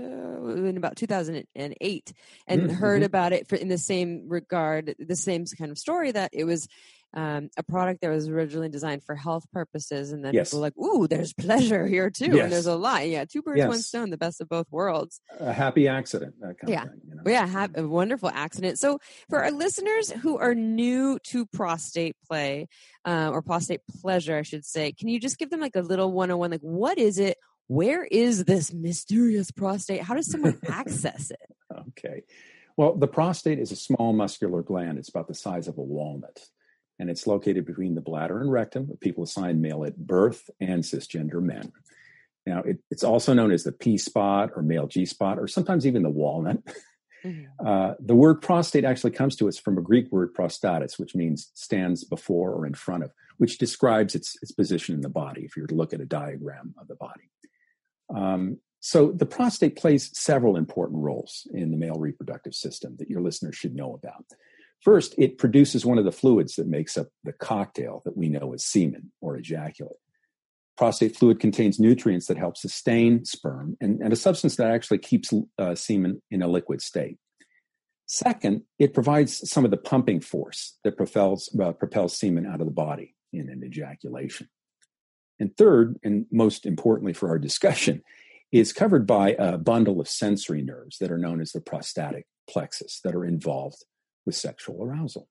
in 0.64 0.76
about 0.76 0.96
2008, 0.96 2.12
and 2.46 2.70
Mm, 2.70 2.70
heard 2.70 3.02
mhm. 3.02 3.06
about 3.06 3.32
it 3.32 3.48
for, 3.48 3.56
in 3.56 3.68
the 3.68 3.76
same 3.78 4.28
regard, 4.28 4.94
the 4.98 5.16
same 5.16 5.44
kind 5.46 5.70
of 5.70 5.78
story 5.78 6.12
that 6.12 6.30
it 6.32 6.44
was 6.44 6.68
um, 7.14 7.48
a 7.56 7.62
product 7.62 8.02
that 8.02 8.10
was 8.10 8.28
originally 8.28 8.68
designed 8.68 9.02
for 9.02 9.14
health 9.14 9.44
purposes, 9.52 10.12
and 10.12 10.24
then 10.24 10.34
Yes. 10.34 10.50
people 10.50 10.60
were 10.60 10.66
like, 10.66 10.78
"Ooh, 10.78 11.06
there's 11.06 11.32
pleasure 11.32 11.86
here 11.86 12.10
too," 12.10 12.38
and 12.38 12.52
there's 12.52 12.66
a 12.66 12.76
lot. 12.76 13.08
Yeah, 13.08 13.24
two 13.24 13.42
birds, 13.42 13.64
one 13.66 13.80
stone, 13.80 14.10
the 14.10 14.18
best 14.18 14.40
of 14.40 14.48
both 14.48 14.66
worlds. 14.70 15.20
A 15.40 15.52
happy 15.52 15.88
accident, 15.88 16.34
that 16.40 16.58
kind 16.58 16.70
Yeah. 16.72 16.82
of 16.84 16.90
thing. 16.90 17.00
You 17.08 17.14
know? 17.14 17.22
Yeah, 17.26 17.46
have 17.46 17.76
a 17.76 17.86
wonderful 17.88 18.28
accident. 18.28 18.78
So, 18.78 18.98
for 19.28 19.42
our 19.42 19.50
listeners 19.50 20.10
who 20.10 20.36
are 20.38 20.54
new 20.54 21.18
to 21.24 21.46
prostate 21.46 22.16
play 22.28 22.68
uh, 23.04 23.30
or 23.32 23.42
prostate 23.42 23.80
pleasure, 24.00 24.36
I 24.36 24.42
should 24.42 24.64
say, 24.64 24.92
can 24.92 25.08
you 25.08 25.18
just 25.18 25.38
give 25.38 25.50
them 25.50 25.60
like 25.60 25.76
a 25.76 25.80
little 25.80 26.12
one 26.12 26.30
on 26.30 26.38
one? 26.38 26.50
Like, 26.50 26.60
what 26.60 26.98
is 26.98 27.18
it? 27.18 27.38
Where 27.68 28.04
is 28.04 28.44
this 28.44 28.72
mysterious 28.72 29.50
prostate? 29.50 30.02
How 30.02 30.14
does 30.14 30.30
someone 30.30 30.58
access 30.68 31.30
it? 31.30 31.40
Okay. 31.90 32.22
Well, 32.76 32.94
the 32.96 33.08
prostate 33.08 33.58
is 33.58 33.72
a 33.72 33.76
small 33.76 34.12
muscular 34.12 34.62
gland. 34.62 34.98
It's 34.98 35.08
about 35.08 35.26
the 35.26 35.34
size 35.34 35.68
of 35.68 35.78
a 35.78 35.82
walnut. 35.82 36.40
And 36.98 37.08
it's 37.08 37.26
located 37.26 37.64
between 37.64 37.94
the 37.94 38.00
bladder 38.00 38.40
and 38.40 38.50
rectum 38.50 38.90
of 38.90 39.00
people 39.00 39.22
assigned 39.24 39.62
male 39.62 39.84
at 39.84 39.96
birth 39.96 40.50
and 40.60 40.82
cisgender 40.82 41.40
men. 41.40 41.72
Now, 42.46 42.60
it, 42.60 42.78
it's 42.90 43.04
also 43.04 43.34
known 43.34 43.52
as 43.52 43.64
the 43.64 43.72
P 43.72 43.98
spot 43.98 44.50
or 44.56 44.62
male 44.62 44.86
G 44.86 45.04
spot, 45.06 45.38
or 45.38 45.46
sometimes 45.46 45.86
even 45.86 46.02
the 46.02 46.10
walnut. 46.10 46.58
Mhm. 47.24 47.46
Uh, 47.64 47.94
the 47.98 48.14
word 48.14 48.40
prostate 48.40 48.84
actually 48.84 49.10
comes 49.10 49.36
to 49.36 49.48
us 49.48 49.58
from 49.58 49.76
a 49.76 49.82
Greek 49.82 50.10
word 50.10 50.32
prostatis, 50.34 50.98
which 50.98 51.14
means 51.14 51.50
stands 51.54 52.04
before 52.04 52.52
or 52.52 52.64
in 52.64 52.74
front 52.74 53.02
of, 53.02 53.12
which 53.38 53.58
describes 53.58 54.14
its, 54.14 54.36
its 54.40 54.52
position 54.52 54.94
in 54.94 55.00
the 55.00 55.08
body, 55.08 55.42
if 55.42 55.56
you 55.56 55.62
were 55.62 55.68
to 55.68 55.74
look 55.74 55.92
at 55.92 56.00
a 56.00 56.06
diagram 56.06 56.74
of 56.80 56.86
the 56.86 56.94
body. 56.94 57.30
Um, 58.14 58.58
so 58.80 59.10
the 59.10 59.26
prostate 59.26 59.76
plays 59.76 60.16
several 60.16 60.56
important 60.56 61.02
roles 61.02 61.46
in 61.52 61.72
the 61.72 61.76
male 61.76 61.98
reproductive 61.98 62.54
system 62.54 62.96
that 62.98 63.10
your 63.10 63.20
listeners 63.20 63.56
should 63.56 63.74
know 63.74 63.94
about. 63.94 64.24
First, 64.82 65.14
it 65.18 65.38
produces 65.38 65.84
one 65.84 65.98
of 65.98 66.04
the 66.04 66.12
fluids 66.12 66.54
that 66.54 66.68
makes 66.68 66.96
up 66.96 67.08
the 67.24 67.32
cocktail 67.32 68.02
that 68.04 68.16
we 68.16 68.28
know 68.28 68.52
as 68.54 68.64
semen 68.64 69.12
or 69.20 69.36
ejaculate. 69.36 69.96
Prostate 70.76 71.16
fluid 71.16 71.40
contains 71.40 71.80
nutrients 71.80 72.26
that 72.26 72.36
help 72.36 72.56
sustain 72.56 73.24
sperm 73.24 73.76
and, 73.80 74.00
and 74.00 74.12
a 74.12 74.16
substance 74.16 74.54
that 74.56 74.70
actually 74.70 74.98
keeps 74.98 75.34
uh, 75.58 75.74
semen 75.74 76.22
in 76.30 76.42
a 76.42 76.46
liquid 76.46 76.80
state. 76.80 77.18
Second, 78.06 78.62
it 78.78 78.94
provides 78.94 79.48
some 79.50 79.64
of 79.64 79.72
the 79.72 79.76
pumping 79.76 80.20
force 80.20 80.78
that 80.84 80.96
propels, 80.96 81.54
uh, 81.60 81.72
propels 81.72 82.16
semen 82.16 82.46
out 82.46 82.60
of 82.60 82.66
the 82.66 82.72
body 82.72 83.16
in 83.32 83.50
an 83.50 83.62
ejaculation. 83.64 84.48
And 85.40 85.54
third, 85.56 85.98
and 86.04 86.26
most 86.32 86.64
importantly 86.64 87.12
for 87.12 87.28
our 87.28 87.38
discussion, 87.38 88.02
is 88.52 88.72
covered 88.72 89.06
by 89.06 89.32
a 89.32 89.58
bundle 89.58 90.00
of 90.00 90.08
sensory 90.08 90.62
nerves 90.62 90.98
that 90.98 91.10
are 91.10 91.18
known 91.18 91.40
as 91.40 91.52
the 91.52 91.60
prostatic 91.60 92.26
plexus 92.48 93.00
that 93.04 93.14
are 93.14 93.26
involved 93.26 93.84
with 94.28 94.36
sexual 94.36 94.84
arousal. 94.84 95.26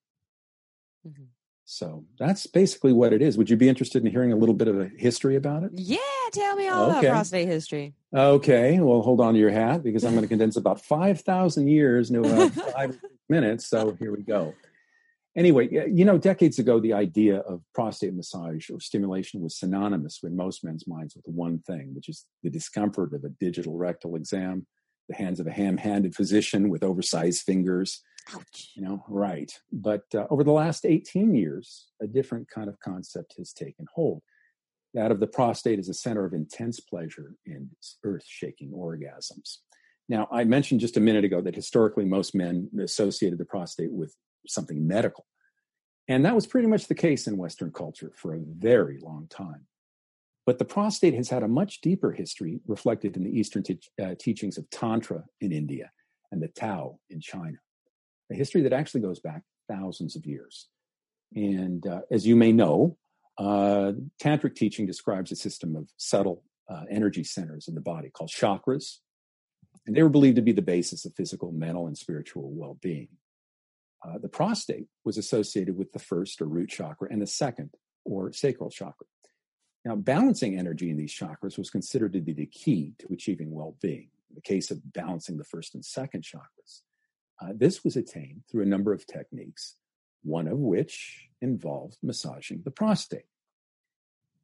Mhm. 1.07 1.27
So 1.65 2.05
that's 2.17 2.47
basically 2.47 2.93
what 2.93 3.13
it 3.13 3.21
is. 3.21 3.37
Would 3.37 3.49
you 3.49 3.57
be 3.57 3.69
interested 3.69 4.03
in 4.03 4.09
hearing 4.11 4.31
a 4.31 4.35
little 4.35 4.55
bit 4.55 4.67
of 4.67 4.79
a 4.79 4.87
history 4.87 5.35
about 5.35 5.61
it? 5.63 5.71
Yeah, 5.75 5.97
tell 6.31 6.55
me 6.55 6.67
all 6.67 6.89
Okay. 6.89 6.99
about 7.07 7.11
prostate 7.11 7.47
history. 7.47 7.93
Okay, 8.11 8.79
well, 8.79 9.01
hold 9.03 9.21
on 9.21 9.35
to 9.35 9.39
your 9.39 9.51
hat 9.51 9.83
because 9.83 10.03
I'm 10.03 10.13
going 10.13 10.23
to 10.23 10.27
condense 10.27 10.55
about 10.57 10.81
5,000 10.83 11.67
years 11.67 12.09
into 12.09 12.21
about 12.21 12.51
five 12.75 12.99
minutes. 13.29 13.67
So 13.67 13.91
here 13.99 14.11
we 14.15 14.23
go. 14.23 14.55
anyway, 15.35 15.69
you 15.93 16.03
know, 16.03 16.17
decades 16.17 16.57
ago, 16.57 16.79
the 16.79 16.93
idea 16.93 17.37
of 17.41 17.61
prostate 17.75 18.15
massage 18.15 18.71
or 18.71 18.79
stimulation 18.79 19.39
was 19.41 19.55
synonymous 19.59 20.19
in 20.23 20.35
most 20.35 20.63
men's 20.63 20.87
minds 20.87 21.15
with 21.15 21.25
one 21.27 21.59
thing, 21.59 21.93
which 21.93 22.09
is 22.09 22.25
the 22.41 22.49
discomfort 22.49 23.13
of 23.13 23.23
a 23.23 23.29
digital 23.29 23.77
rectal 23.77 24.15
exam, 24.15 24.65
the 25.09 25.15
hands 25.15 25.39
of 25.39 25.45
a 25.45 25.51
ham-handed 25.51 26.15
physician 26.15 26.69
with 26.69 26.81
oversized 26.81 27.43
fingers. 27.43 28.01
Ouch. 28.33 28.71
You 28.75 28.83
know, 28.83 29.03
right. 29.07 29.51
But 29.71 30.03
uh, 30.13 30.27
over 30.29 30.43
the 30.43 30.51
last 30.51 30.85
18 30.85 31.33
years, 31.35 31.87
a 32.01 32.07
different 32.07 32.49
kind 32.49 32.69
of 32.69 32.79
concept 32.79 33.35
has 33.37 33.53
taken 33.53 33.85
hold. 33.93 34.21
That 34.93 35.11
of 35.11 35.19
the 35.19 35.27
prostate 35.27 35.79
as 35.79 35.89
a 35.89 35.93
center 35.93 36.25
of 36.25 36.33
intense 36.33 36.79
pleasure 36.79 37.35
and 37.45 37.69
earth 38.03 38.25
shaking 38.25 38.71
orgasms. 38.71 39.57
Now, 40.09 40.27
I 40.31 40.43
mentioned 40.45 40.79
just 40.79 40.97
a 40.97 41.01
minute 41.01 41.25
ago 41.25 41.41
that 41.41 41.55
historically 41.55 42.05
most 42.05 42.33
men 42.33 42.69
associated 42.81 43.39
the 43.39 43.45
prostate 43.45 43.91
with 43.91 44.15
something 44.47 44.87
medical. 44.87 45.25
And 46.07 46.25
that 46.25 46.35
was 46.35 46.47
pretty 46.47 46.67
much 46.67 46.87
the 46.87 46.95
case 46.95 47.27
in 47.27 47.37
Western 47.37 47.71
culture 47.71 48.13
for 48.15 48.33
a 48.33 48.39
very 48.39 48.99
long 48.99 49.27
time. 49.29 49.67
But 50.45 50.59
the 50.59 50.65
prostate 50.65 51.13
has 51.15 51.29
had 51.29 51.43
a 51.43 51.47
much 51.47 51.81
deeper 51.81 52.13
history 52.13 52.61
reflected 52.65 53.17
in 53.17 53.23
the 53.25 53.37
Eastern 53.37 53.63
te- 53.63 53.79
uh, 54.01 54.15
teachings 54.17 54.57
of 54.57 54.69
Tantra 54.69 55.25
in 55.41 55.51
India 55.51 55.91
and 56.31 56.41
the 56.41 56.47
Tao 56.47 56.99
in 57.09 57.19
China, 57.19 57.57
a 58.31 58.35
history 58.35 58.61
that 58.61 58.73
actually 58.73 59.01
goes 59.01 59.19
back 59.19 59.43
thousands 59.69 60.15
of 60.15 60.25
years. 60.25 60.67
And 61.35 61.85
uh, 61.85 62.01
as 62.11 62.25
you 62.25 62.35
may 62.35 62.51
know, 62.51 62.97
uh, 63.37 63.93
Tantric 64.21 64.55
teaching 64.55 64.85
describes 64.85 65.31
a 65.31 65.35
system 65.35 65.75
of 65.75 65.89
subtle 65.97 66.43
uh, 66.69 66.83
energy 66.89 67.23
centers 67.23 67.67
in 67.67 67.75
the 67.75 67.81
body 67.81 68.09
called 68.09 68.29
chakras, 68.29 68.97
and 69.85 69.95
they 69.95 70.03
were 70.03 70.09
believed 70.09 70.35
to 70.37 70.41
be 70.41 70.51
the 70.51 70.61
basis 70.61 71.05
of 71.05 71.13
physical, 71.15 71.51
mental, 71.51 71.87
and 71.87 71.97
spiritual 71.97 72.49
well 72.51 72.77
being. 72.81 73.09
Uh, 74.05 74.17
the 74.17 74.29
prostate 74.29 74.87
was 75.03 75.17
associated 75.17 75.77
with 75.77 75.91
the 75.91 75.99
first 75.99 76.41
or 76.41 76.45
root 76.45 76.69
chakra 76.69 77.07
and 77.11 77.21
the 77.21 77.27
second 77.27 77.71
or 78.05 78.31
sacral 78.31 78.69
chakra. 78.69 79.07
Now, 79.85 79.95
balancing 79.95 80.57
energy 80.57 80.89
in 80.89 80.97
these 80.97 81.17
chakras 81.17 81.57
was 81.57 81.69
considered 81.69 82.13
to 82.13 82.21
be 82.21 82.33
the 82.33 82.45
key 82.45 82.93
to 82.99 83.07
achieving 83.11 83.51
well 83.51 83.75
being. 83.81 84.09
In 84.29 84.35
the 84.35 84.41
case 84.41 84.69
of 84.71 84.93
balancing 84.93 85.37
the 85.37 85.45
first 85.45 85.73
and 85.75 85.83
second 85.83 86.23
chakras, 86.23 86.81
uh, 87.41 87.53
this 87.55 87.83
was 87.83 87.95
attained 87.95 88.41
through 88.49 88.63
a 88.63 88.67
number 88.67 88.93
of 88.93 89.05
techniques, 89.05 89.75
one 90.23 90.47
of 90.47 90.57
which 90.57 91.29
involved 91.41 91.97
massaging 92.01 92.61
the 92.63 92.71
prostate. 92.71 93.25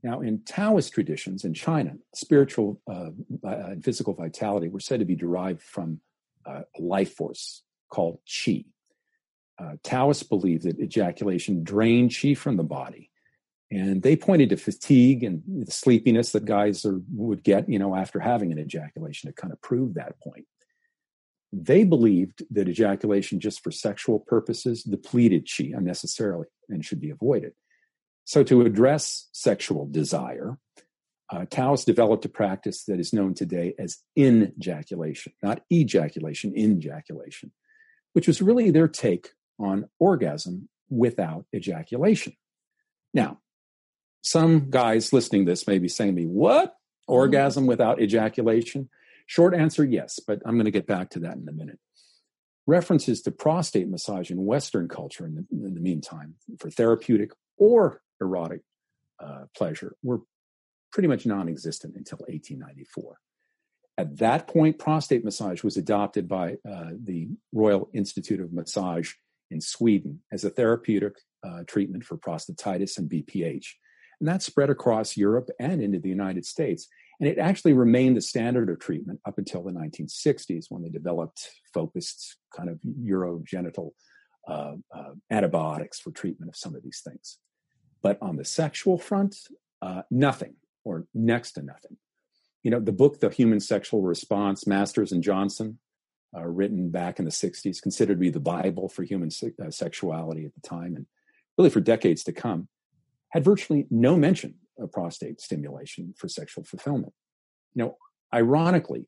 Now, 0.03 0.19
in 0.21 0.43
Taoist 0.43 0.93
traditions 0.93 1.45
in 1.45 1.53
China, 1.53 1.95
spiritual 2.13 2.81
uh, 2.91 3.11
and 3.43 3.83
physical 3.83 4.13
vitality 4.13 4.67
were 4.67 4.81
said 4.81 4.99
to 4.99 5.05
be 5.05 5.15
derived 5.15 5.61
from 5.61 6.01
uh, 6.45 6.63
a 6.77 6.81
life 6.81 7.15
force 7.15 7.63
called 7.89 8.19
qi, 8.27 8.65
uh, 9.59 9.73
Taoists 9.83 10.23
believed 10.23 10.63
that 10.63 10.79
ejaculation 10.79 11.63
drained 11.63 12.13
chi 12.19 12.33
from 12.33 12.57
the 12.57 12.63
body. 12.63 13.09
And 13.71 14.03
they 14.03 14.15
pointed 14.15 14.49
to 14.49 14.57
fatigue 14.57 15.23
and 15.23 15.41
sleepiness 15.71 16.33
that 16.33 16.45
guys 16.45 16.85
are, 16.85 17.01
would 17.13 17.43
get, 17.43 17.67
you 17.69 17.79
know, 17.79 17.95
after 17.95 18.19
having 18.19 18.51
an 18.51 18.59
ejaculation 18.59 19.29
to 19.29 19.33
kind 19.33 19.53
of 19.53 19.61
prove 19.61 19.95
that 19.95 20.19
point. 20.19 20.45
They 21.55 21.83
believed 21.83 22.43
that 22.49 22.67
ejaculation 22.67 23.39
just 23.39 23.63
for 23.63 23.69
sexual 23.69 24.19
purposes 24.19 24.81
depleted 24.81 25.47
chi 25.47 25.65
unnecessarily 25.65 26.47
and 26.67 26.83
should 26.83 26.99
be 26.99 27.11
avoided. 27.11 27.53
So, 28.25 28.43
to 28.45 28.61
address 28.61 29.29
sexual 29.33 29.85
desire, 29.85 30.57
uh, 31.31 31.45
Taoists 31.49 31.85
developed 31.85 32.25
a 32.25 32.29
practice 32.29 32.85
that 32.85 32.99
is 32.99 33.13
known 33.13 33.35
today 33.35 33.75
as 33.77 33.99
injaculation, 34.15 35.33
not 35.43 35.61
ejaculation, 35.71 36.53
injaculation, 36.55 37.51
which 38.13 38.25
was 38.25 38.41
really 38.41 38.71
their 38.71 38.87
take 38.87 39.29
on 39.59 39.87
orgasm 39.99 40.69
without 40.89 41.45
ejaculation. 41.55 42.33
Now, 43.13 43.39
some 44.23 44.71
guys 44.71 45.13
listening 45.13 45.45
to 45.45 45.51
this 45.51 45.67
may 45.67 45.77
be 45.77 45.87
saying 45.87 46.15
to 46.15 46.21
me, 46.21 46.25
What? 46.25 46.73
Orgasm 47.07 47.67
without 47.67 48.01
ejaculation? 48.01 48.89
Short 49.25 49.53
answer 49.53 49.83
yes, 49.83 50.19
but 50.19 50.41
I'm 50.45 50.55
going 50.55 50.65
to 50.65 50.71
get 50.71 50.87
back 50.87 51.09
to 51.11 51.19
that 51.19 51.37
in 51.37 51.47
a 51.47 51.53
minute. 51.53 51.79
References 52.65 53.21
to 53.23 53.31
prostate 53.31 53.89
massage 53.89 54.31
in 54.31 54.45
Western 54.45 54.87
culture 54.87 55.25
in 55.25 55.35
the, 55.35 55.45
in 55.51 55.73
the 55.73 55.81
meantime 55.81 56.35
for 56.59 56.69
therapeutic 56.69 57.31
or 57.57 58.01
erotic 58.21 58.61
uh, 59.19 59.45
pleasure 59.55 59.95
were 60.01 60.21
pretty 60.91 61.07
much 61.07 61.25
non 61.25 61.49
existent 61.49 61.95
until 61.95 62.19
1894. 62.19 63.17
At 63.97 64.17
that 64.17 64.47
point, 64.47 64.79
prostate 64.79 65.23
massage 65.23 65.63
was 65.63 65.77
adopted 65.77 66.27
by 66.27 66.53
uh, 66.67 66.91
the 67.03 67.29
Royal 67.51 67.89
Institute 67.93 68.39
of 68.39 68.53
Massage 68.53 69.13
in 69.51 69.61
Sweden 69.61 70.21
as 70.31 70.43
a 70.43 70.49
therapeutic 70.49 71.13
uh, 71.43 71.63
treatment 71.67 72.03
for 72.03 72.17
prostatitis 72.17 72.97
and 72.97 73.09
BPH. 73.09 73.65
And 74.19 74.27
that 74.27 74.41
spread 74.41 74.69
across 74.69 75.17
Europe 75.17 75.49
and 75.59 75.81
into 75.81 75.99
the 75.99 76.09
United 76.09 76.45
States. 76.45 76.87
And 77.19 77.29
it 77.29 77.37
actually 77.37 77.73
remained 77.73 78.17
the 78.17 78.21
standard 78.21 78.69
of 78.69 78.79
treatment 78.79 79.19
up 79.25 79.37
until 79.37 79.63
the 79.63 79.71
1960s 79.71 80.65
when 80.69 80.81
they 80.81 80.89
developed 80.89 81.49
focused 81.73 82.37
kind 82.55 82.69
of 82.69 82.79
urogenital 82.81 83.91
uh, 84.47 84.73
uh, 84.93 85.11
antibiotics 85.31 85.99
for 85.99 86.11
treatment 86.11 86.49
of 86.49 86.55
some 86.55 86.75
of 86.75 86.83
these 86.83 87.01
things. 87.05 87.37
But 88.01 88.17
on 88.21 88.35
the 88.35 88.45
sexual 88.45 88.97
front, 88.97 89.37
uh, 89.81 90.01
nothing 90.11 90.55
or 90.83 91.05
next 91.13 91.53
to 91.53 91.61
nothing. 91.61 91.97
You 92.63 92.71
know, 92.71 92.79
the 92.79 92.91
book, 92.91 93.19
The 93.19 93.29
Human 93.29 93.59
Sexual 93.59 94.01
Response, 94.01 94.65
Masters 94.65 95.11
and 95.11 95.23
Johnson, 95.23 95.79
uh, 96.35 96.45
written 96.45 96.89
back 96.89 97.19
in 97.19 97.25
the 97.25 97.31
60s, 97.31 97.81
considered 97.81 98.15
to 98.15 98.19
be 98.19 98.29
the 98.29 98.39
Bible 98.39 98.89
for 98.89 99.03
human 99.03 99.29
se- 99.29 99.53
uh, 99.63 99.69
sexuality 99.69 100.45
at 100.45 100.53
the 100.55 100.61
time, 100.61 100.95
and 100.95 101.05
really 101.57 101.69
for 101.69 101.79
decades 101.79 102.23
to 102.23 102.33
come, 102.33 102.67
had 103.29 103.43
virtually 103.43 103.87
no 103.89 104.15
mention 104.15 104.55
prostate 104.87 105.41
stimulation 105.41 106.13
for 106.17 106.27
sexual 106.27 106.63
fulfillment. 106.63 107.13
You 107.73 107.83
know, 107.83 107.97
ironically, 108.33 109.07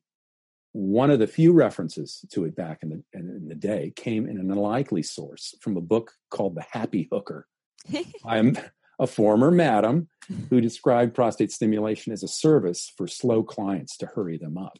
one 0.72 1.10
of 1.10 1.18
the 1.18 1.26
few 1.26 1.52
references 1.52 2.24
to 2.30 2.44
it 2.44 2.54
back 2.54 2.80
in 2.82 2.90
the, 2.90 3.02
in 3.14 3.48
the 3.48 3.54
day 3.54 3.92
came 3.96 4.28
in 4.28 4.38
an 4.38 4.50
unlikely 4.50 5.02
source 5.02 5.54
from 5.60 5.76
a 5.76 5.80
book 5.80 6.12
called 6.30 6.54
The 6.54 6.66
Happy 6.70 7.08
Hooker. 7.10 7.46
I'm 8.24 8.58
a 8.98 9.06
former 9.06 9.50
madam 9.50 10.08
who 10.50 10.60
described 10.60 11.14
prostate 11.14 11.52
stimulation 11.52 12.12
as 12.12 12.22
a 12.22 12.28
service 12.28 12.92
for 12.96 13.06
slow 13.06 13.42
clients 13.42 13.96
to 13.98 14.06
hurry 14.06 14.38
them 14.38 14.58
up. 14.58 14.78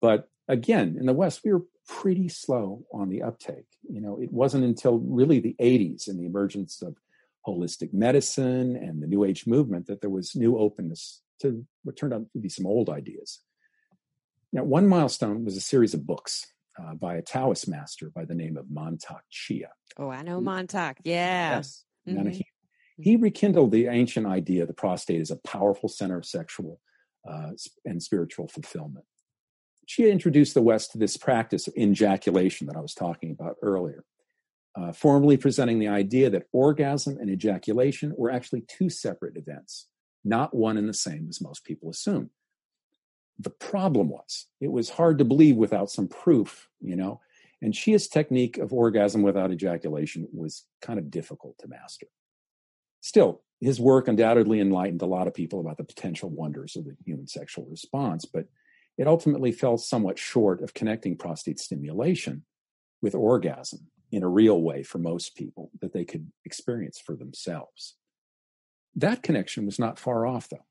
But 0.00 0.28
again, 0.48 0.96
in 0.98 1.06
the 1.06 1.12
West, 1.12 1.40
we 1.44 1.52
were 1.52 1.64
pretty 1.88 2.28
slow 2.28 2.84
on 2.92 3.08
the 3.08 3.22
uptake. 3.22 3.66
You 3.88 4.00
know, 4.00 4.18
it 4.20 4.32
wasn't 4.32 4.64
until 4.64 4.98
really 4.98 5.40
the 5.40 5.56
80s 5.60 6.08
and 6.08 6.18
the 6.18 6.26
emergence 6.26 6.82
of 6.82 6.96
holistic 7.46 7.92
medicine 7.92 8.76
and 8.76 9.02
the 9.02 9.06
New 9.06 9.24
Age 9.24 9.46
movement 9.46 9.86
that 9.86 10.00
there 10.00 10.10
was 10.10 10.34
new 10.34 10.58
openness 10.58 11.22
to 11.40 11.64
what 11.82 11.96
turned 11.96 12.14
out 12.14 12.26
to 12.32 12.38
be 12.38 12.48
some 12.48 12.66
old 12.66 12.88
ideas. 12.88 13.40
Now, 14.52 14.64
one 14.64 14.86
milestone 14.86 15.44
was 15.44 15.56
a 15.56 15.60
series 15.60 15.94
of 15.94 16.06
books 16.06 16.46
uh, 16.80 16.94
by 16.94 17.16
a 17.16 17.22
Taoist 17.22 17.68
master 17.68 18.10
by 18.14 18.24
the 18.24 18.34
name 18.34 18.56
of 18.56 18.66
Mantak 18.66 19.20
Chia. 19.30 19.70
Oh, 19.98 20.10
I 20.10 20.22
know. 20.22 20.40
Yeah. 21.04 21.56
Yes. 21.56 21.84
Mm-hmm. 22.08 22.28
He, 22.28 22.46
he 22.98 23.16
rekindled 23.16 23.72
the 23.72 23.88
ancient 23.88 24.26
idea 24.26 24.66
the 24.66 24.72
prostate 24.72 25.20
is 25.20 25.30
a 25.30 25.36
powerful 25.36 25.88
center 25.88 26.18
of 26.18 26.24
sexual 26.24 26.80
uh, 27.28 27.50
and 27.84 28.02
spiritual 28.02 28.48
fulfillment 28.48 29.04
Chia 29.86 30.10
introduced 30.10 30.54
the 30.54 30.62
West 30.62 30.92
to 30.92 30.98
this 30.98 31.16
practice 31.16 31.68
of 31.68 31.74
injaculation 31.76 32.66
that 32.66 32.76
I 32.76 32.80
was 32.80 32.94
talking 32.94 33.30
about 33.30 33.56
earlier, 33.62 34.04
uh, 34.76 34.92
formally 34.92 35.36
presenting 35.36 35.78
the 35.78 35.88
idea 35.88 36.28
that 36.30 36.46
orgasm 36.52 37.16
and 37.18 37.30
ejaculation 37.30 38.12
were 38.16 38.30
actually 38.30 38.62
two 38.68 38.90
separate 38.90 39.36
events, 39.36 39.88
not 40.24 40.54
one 40.54 40.76
and 40.76 40.88
the 40.88 40.94
same 40.94 41.26
as 41.28 41.40
most 41.40 41.64
people 41.64 41.88
assume. 41.88 42.30
The 43.38 43.50
problem 43.50 44.10
was 44.10 44.46
it 44.60 44.70
was 44.70 44.90
hard 44.90 45.18
to 45.18 45.24
believe 45.24 45.56
without 45.56 45.90
some 45.90 46.08
proof, 46.08 46.68
you 46.80 46.96
know, 46.96 47.20
and 47.62 47.72
Chia's 47.72 48.06
technique 48.06 48.58
of 48.58 48.72
orgasm 48.72 49.22
without 49.22 49.50
ejaculation 49.50 50.28
was 50.32 50.64
kind 50.82 50.98
of 50.98 51.10
difficult 51.10 51.56
to 51.58 51.68
master. 51.68 52.06
Still, 53.00 53.42
his 53.60 53.80
work 53.80 54.08
undoubtedly 54.08 54.60
enlightened 54.60 55.00
a 55.00 55.06
lot 55.06 55.26
of 55.26 55.32
people 55.32 55.60
about 55.60 55.78
the 55.78 55.84
potential 55.84 56.28
wonders 56.28 56.76
of 56.76 56.84
the 56.84 56.96
human 57.04 57.26
sexual 57.26 57.64
response, 57.70 58.26
but 58.26 58.46
it 58.98 59.06
ultimately 59.06 59.52
fell 59.52 59.78
somewhat 59.78 60.18
short 60.18 60.62
of 60.62 60.74
connecting 60.74 61.16
prostate 61.16 61.58
stimulation 61.58 62.44
with 63.00 63.14
orgasm 63.14 63.88
in 64.12 64.22
a 64.22 64.28
real 64.28 64.60
way 64.60 64.82
for 64.82 64.98
most 64.98 65.36
people 65.36 65.70
that 65.80 65.92
they 65.92 66.04
could 66.04 66.30
experience 66.44 66.98
for 66.98 67.14
themselves. 67.14 67.96
That 68.94 69.22
connection 69.22 69.66
was 69.66 69.78
not 69.78 69.98
far 69.98 70.26
off, 70.26 70.48
though, 70.48 70.64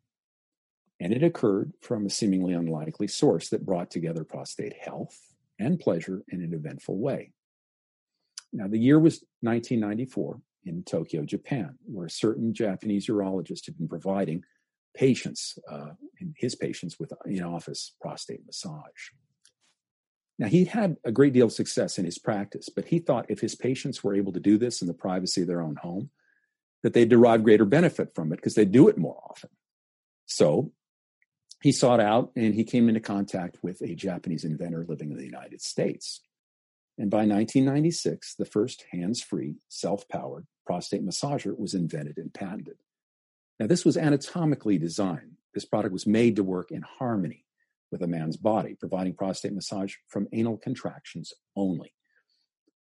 and 1.00 1.13
it 1.13 1.24
occurred 1.24 1.74
from 1.82 2.06
a 2.06 2.10
seemingly 2.10 2.54
unlikely 2.54 3.08
source 3.08 3.50
that 3.50 3.65
brought 3.65 3.91
together 3.91 4.24
prostate 4.24 4.74
health 4.74 5.19
and 5.60 5.80
pleasure 5.80 6.24
in 6.30 6.41
an 6.41 6.54
eventful 6.54 6.98
way. 6.98 7.32
Now, 8.52 8.67
the 8.67 8.80
year 8.80 9.00
was 9.00 9.24
1994 9.41 10.39
in 10.63 10.84
Tokyo, 10.84 11.24
Japan, 11.24 11.78
where 11.86 12.08
a 12.08 12.10
certain 12.10 12.54
Japanese 12.54 13.08
urologist 13.08 13.65
had 13.65 13.78
been 13.78 13.88
providing 13.88 14.43
patients, 14.95 15.60
uh, 15.69 15.89
his 16.38 16.55
patients 16.55 16.97
with 16.99 17.12
in 17.26 17.43
office 17.43 17.95
prostate 18.01 18.45
massage. 18.45 19.12
Now, 20.38 20.48
he 20.48 20.66
had 20.66 20.98
a 21.06 21.12
great 21.12 21.34
deal 21.34 21.46
of 21.46 21.54
success 21.54 21.98
in 21.98 22.06
his 22.06 22.18
practice, 22.18 22.68
but 22.68 22.86
he 22.86 23.00
thought 23.00 23.28
if 23.30 23.40
his 23.40 23.56
patients 23.56 24.04
were 24.04 24.16
able 24.16 24.34
to 24.34 24.40
do 24.40 24.58
this 24.58 24.82
in 24.82 24.88
the 24.88 24.94
privacy 24.94 25.42
of 25.42 25.48
their 25.48 25.62
own 25.62 25.78
home, 25.78 26.10
that 26.84 26.94
they'd 26.94 27.10
derive 27.10 27.44
greater 27.44 27.66
benefit 27.66 28.14
from 28.14 28.34
it 28.34 28.36
because 28.36 28.56
they 28.56 28.66
do 28.66 28.90
it 28.90 28.98
more 28.98 29.18
often. 29.30 29.50
So 30.26 30.72
he 31.62 31.72
sought 31.72 32.02
out 32.02 32.32
and 32.36 32.54
he 32.54 32.64
came 32.64 32.90
into 32.90 33.00
contact 33.00 33.58
with 33.64 33.82
a 33.82 33.96
Japanese 33.96 34.44
inventor 34.44 34.86
living 34.88 35.12
in 35.12 35.18
the 35.18 35.26
United 35.26 35.62
States. 35.62 36.22
And 36.98 37.10
by 37.10 37.20
1996, 37.20 38.36
the 38.36 38.46
first 38.46 38.86
hands 38.92 39.22
free, 39.22 39.56
self 39.70 40.08
powered 40.10 40.48
prostate 40.66 41.06
massager 41.06 41.58
was 41.58 41.74
invented 41.74 42.18
and 42.18 42.34
patented. 42.34 42.78
Now, 43.60 43.68
this 43.68 43.86
was 43.86 43.98
anatomically 43.98 44.78
designed. 44.78 45.38
This 45.54 45.66
product 45.66 45.94
was 45.94 46.06
made 46.06 46.36
to 46.36 46.44
work 46.44 46.72
in 46.72 46.82
harmony 46.82 47.45
with 47.96 48.04
a 48.04 48.12
man's 48.12 48.36
body, 48.36 48.76
providing 48.78 49.14
prostate 49.14 49.54
massage 49.54 49.96
from 50.10 50.28
anal 50.34 50.58
contractions 50.58 51.34
only. 51.56 51.93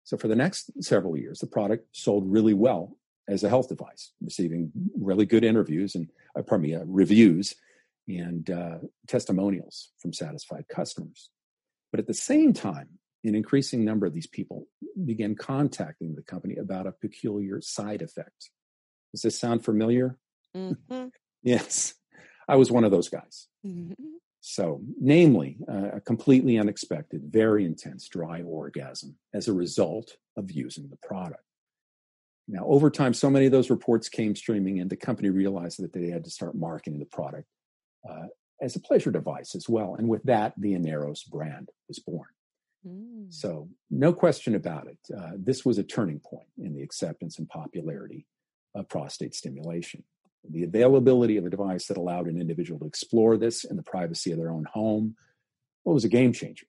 So, 0.05 0.19
for 0.19 0.29
the 0.29 0.37
next 0.37 0.71
several 0.83 1.17
years, 1.17 1.39
the 1.39 1.47
product 1.47 1.89
sold 1.93 2.31
really 2.31 2.53
well 2.53 2.99
as 3.27 3.43
a 3.43 3.49
health 3.49 3.71
device, 3.71 4.13
receiving 4.21 4.71
really 4.99 5.25
good 5.25 5.45
interviews 5.45 5.95
and, 5.95 6.11
uh, 6.39 6.43
pardon 6.43 6.69
me, 6.69 6.75
uh, 6.75 6.85
reviews 6.87 7.55
and 8.07 8.51
uh, 8.51 8.79
testimonials 9.07 9.91
from 9.99 10.13
satisfied 10.13 10.67
customers. 10.69 11.31
But 11.91 12.01
at 12.01 12.07
the 12.07 12.15
same 12.15 12.53
time, 12.53 12.89
an 13.25 13.35
increasing 13.35 13.85
number 13.85 14.07
of 14.07 14.13
these 14.13 14.27
people 14.27 14.67
began 15.05 15.35
contacting 15.35 16.15
the 16.15 16.23
company 16.23 16.57
about 16.57 16.87
a 16.87 16.93
peculiar 16.93 17.63
side 17.63 18.03
effect. 18.03 18.51
Does 19.13 19.23
this 19.23 19.39
sound 19.39 19.65
familiar? 19.65 20.19
Mm-hmm. 20.55 21.09
yes, 21.43 21.95
I 22.47 22.57
was 22.57 22.71
one 22.71 22.85
of 22.85 22.91
those 22.91 23.09
guys. 23.09 23.49
Mm-hmm. 23.67 24.05
So, 24.41 24.81
namely, 25.01 25.59
uh, 25.69 25.91
a 25.95 26.01
completely 26.01 26.59
unexpected, 26.59 27.23
very 27.25 27.65
intense 27.65 28.09
dry 28.09 28.43
orgasm 28.43 29.17
as 29.35 29.49
a 29.49 29.53
result 29.53 30.17
of 30.37 30.51
using 30.51 30.89
the 30.89 30.97
product. 30.97 31.43
Now, 32.47 32.65
over 32.67 32.91
time, 32.91 33.13
so 33.13 33.29
many 33.29 33.47
of 33.47 33.53
those 33.53 33.69
reports 33.69 34.09
came 34.09 34.35
streaming 34.35 34.79
in, 34.79 34.89
the 34.89 34.97
company 34.97 35.29
realized 35.29 35.83
that 35.83 35.93
they 35.93 36.09
had 36.09 36.25
to 36.25 36.31
start 36.31 36.55
marketing 36.55 36.99
the 36.99 37.05
product 37.05 37.47
uh, 38.09 38.27
as 38.63 38.75
a 38.75 38.81
pleasure 38.81 39.11
device 39.11 39.55
as 39.55 39.69
well. 39.69 39.97
And 39.97 40.09
with 40.09 40.23
that, 40.23 40.55
the 40.57 40.75
Aneros 40.75 41.29
brand 41.29 41.71
was 41.89 41.99
born. 41.99 42.29
Mm. 42.87 43.33
So, 43.33 43.69
no 43.91 44.13
question 44.13 44.55
about 44.55 44.87
it. 44.87 44.99
Uh, 45.15 45.33
this 45.37 45.65
was 45.65 45.79
a 45.79 45.83
turning 45.83 46.21
point 46.21 46.49
in 46.59 46.75
the 46.75 46.83
acceptance 46.83 47.39
and 47.39 47.49
popularity 47.49 48.27
of 48.75 48.89
prostate 48.89 49.35
stimulation. 49.35 50.05
The 50.51 50.65
availability 50.65 51.37
of 51.37 51.47
a 51.47 51.51
device 51.51 51.87
that 51.87 51.97
allowed 51.97 52.27
an 52.27 52.41
individual 52.41 52.81
to 52.81 52.87
explore 52.87 53.37
this 53.37 53.65
in 53.65 53.77
the 53.77 53.83
privacy 53.83 54.33
of 54.33 54.39
their 54.39 54.51
own 54.51 54.65
home 54.65 55.17
well, 55.85 55.95
was 55.95 56.05
a 56.05 56.09
game 56.09 56.33
changer. 56.33 56.67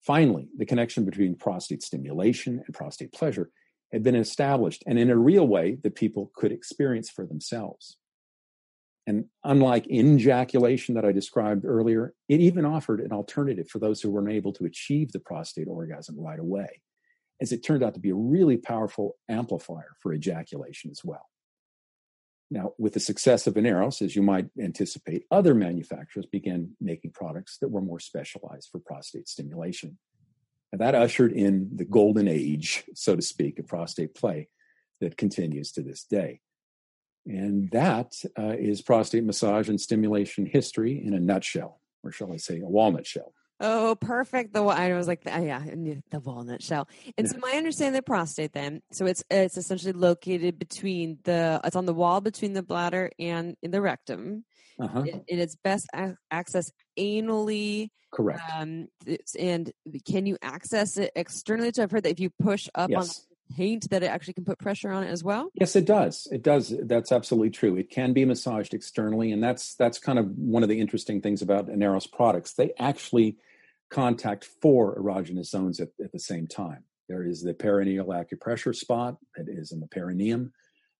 Finally, 0.00 0.48
the 0.56 0.66
connection 0.66 1.04
between 1.04 1.34
prostate 1.34 1.82
stimulation 1.82 2.62
and 2.64 2.74
prostate 2.74 3.12
pleasure 3.12 3.50
had 3.92 4.02
been 4.02 4.16
established 4.16 4.82
and 4.86 4.98
in 4.98 5.08
a 5.08 5.16
real 5.16 5.46
way 5.46 5.78
that 5.82 5.94
people 5.94 6.30
could 6.34 6.52
experience 6.52 7.08
for 7.08 7.24
themselves. 7.24 7.96
And 9.06 9.26
unlike 9.44 9.86
injaculation 9.86 10.94
that 10.94 11.04
I 11.04 11.12
described 11.12 11.64
earlier, 11.64 12.14
it 12.28 12.40
even 12.40 12.64
offered 12.64 13.00
an 13.00 13.12
alternative 13.12 13.68
for 13.68 13.78
those 13.78 14.00
who 14.00 14.10
were 14.10 14.20
unable 14.20 14.52
to 14.54 14.64
achieve 14.64 15.12
the 15.12 15.20
prostate 15.20 15.68
orgasm 15.68 16.18
right 16.18 16.38
away, 16.38 16.82
as 17.40 17.52
it 17.52 17.62
turned 17.62 17.82
out 17.82 17.94
to 17.94 18.00
be 18.00 18.10
a 18.10 18.14
really 18.14 18.56
powerful 18.56 19.16
amplifier 19.28 19.96
for 20.00 20.12
ejaculation 20.12 20.90
as 20.90 21.04
well. 21.04 21.26
Now, 22.54 22.72
with 22.78 22.94
the 22.94 23.00
success 23.00 23.48
of 23.48 23.54
Aneros, 23.54 24.00
as 24.00 24.14
you 24.14 24.22
might 24.22 24.46
anticipate, 24.62 25.24
other 25.28 25.56
manufacturers 25.56 26.24
began 26.24 26.76
making 26.80 27.10
products 27.10 27.58
that 27.58 27.68
were 27.68 27.80
more 27.80 27.98
specialized 27.98 28.68
for 28.70 28.78
prostate 28.78 29.28
stimulation. 29.28 29.98
And 30.70 30.80
that 30.80 30.94
ushered 30.94 31.32
in 31.32 31.70
the 31.74 31.84
golden 31.84 32.28
age, 32.28 32.84
so 32.94 33.16
to 33.16 33.22
speak, 33.22 33.58
of 33.58 33.66
prostate 33.66 34.14
play 34.14 34.48
that 35.00 35.16
continues 35.16 35.72
to 35.72 35.82
this 35.82 36.04
day. 36.04 36.42
And 37.26 37.72
that 37.72 38.12
uh, 38.38 38.54
is 38.56 38.82
prostate 38.82 39.24
massage 39.24 39.68
and 39.68 39.80
stimulation 39.80 40.46
history 40.46 41.02
in 41.04 41.12
a 41.12 41.20
nutshell, 41.20 41.80
or 42.04 42.12
shall 42.12 42.32
I 42.32 42.36
say, 42.36 42.60
a 42.60 42.68
walnut 42.68 43.04
shell. 43.04 43.34
Oh, 43.60 43.96
perfect. 44.00 44.52
The 44.52 44.62
I 44.62 44.92
was 44.94 45.06
like, 45.06 45.22
the, 45.22 45.30
yeah, 45.30 45.62
the 46.10 46.20
walnut 46.20 46.62
shell. 46.62 46.88
And 47.16 47.28
so 47.28 47.38
my 47.38 47.52
understanding 47.52 47.94
the 47.94 48.02
prostate 48.02 48.52
then, 48.52 48.82
so 48.90 49.06
it's 49.06 49.22
it's 49.30 49.56
essentially 49.56 49.92
located 49.92 50.58
between 50.58 51.18
the 51.24 51.60
it's 51.64 51.76
on 51.76 51.86
the 51.86 51.94
wall 51.94 52.20
between 52.20 52.52
the 52.52 52.62
bladder 52.62 53.10
and 53.18 53.56
in 53.62 53.70
the 53.70 53.80
rectum. 53.80 54.44
Uh-huh. 54.78 55.04
It, 55.06 55.24
it 55.28 55.38
is 55.38 55.56
best 55.62 55.86
access 56.30 56.72
anally. 56.98 57.90
Correct. 58.12 58.42
Um, 58.52 58.88
and 59.38 59.72
can 60.04 60.26
you 60.26 60.36
access 60.42 60.96
it 60.96 61.12
externally? 61.14 61.70
So 61.72 61.82
I've 61.82 61.90
heard 61.90 62.04
that 62.04 62.10
if 62.10 62.20
you 62.20 62.30
push 62.30 62.68
up 62.74 62.90
yes. 62.90 62.98
on 62.98 63.06
the 63.06 63.33
taint, 63.56 63.90
that 63.90 64.02
it 64.02 64.06
actually 64.06 64.34
can 64.34 64.44
put 64.44 64.58
pressure 64.58 64.90
on 64.90 65.04
it 65.04 65.10
as 65.10 65.22
well. 65.22 65.50
Yes, 65.54 65.76
it 65.76 65.84
does. 65.84 66.28
It 66.30 66.42
does. 66.42 66.74
That's 66.82 67.12
absolutely 67.12 67.50
true. 67.50 67.76
It 67.76 67.90
can 67.90 68.12
be 68.12 68.24
massaged 68.24 68.74
externally, 68.74 69.32
and 69.32 69.42
that's 69.42 69.74
that's 69.74 69.98
kind 69.98 70.18
of 70.18 70.30
one 70.36 70.62
of 70.62 70.68
the 70.68 70.80
interesting 70.80 71.20
things 71.20 71.42
about 71.42 71.68
Aneros 71.68 72.10
products. 72.10 72.54
They 72.54 72.72
actually 72.78 73.36
contact 73.90 74.44
four 74.60 74.98
erogenous 74.98 75.46
zones 75.46 75.80
at, 75.80 75.88
at 76.02 76.12
the 76.12 76.18
same 76.18 76.46
time. 76.46 76.84
There 77.08 77.24
is 77.24 77.42
the 77.42 77.54
perineal 77.54 78.06
acupressure 78.06 78.74
spot 78.74 79.18
that 79.36 79.48
is 79.48 79.72
in 79.72 79.80
the 79.80 79.88
perineum. 79.88 80.52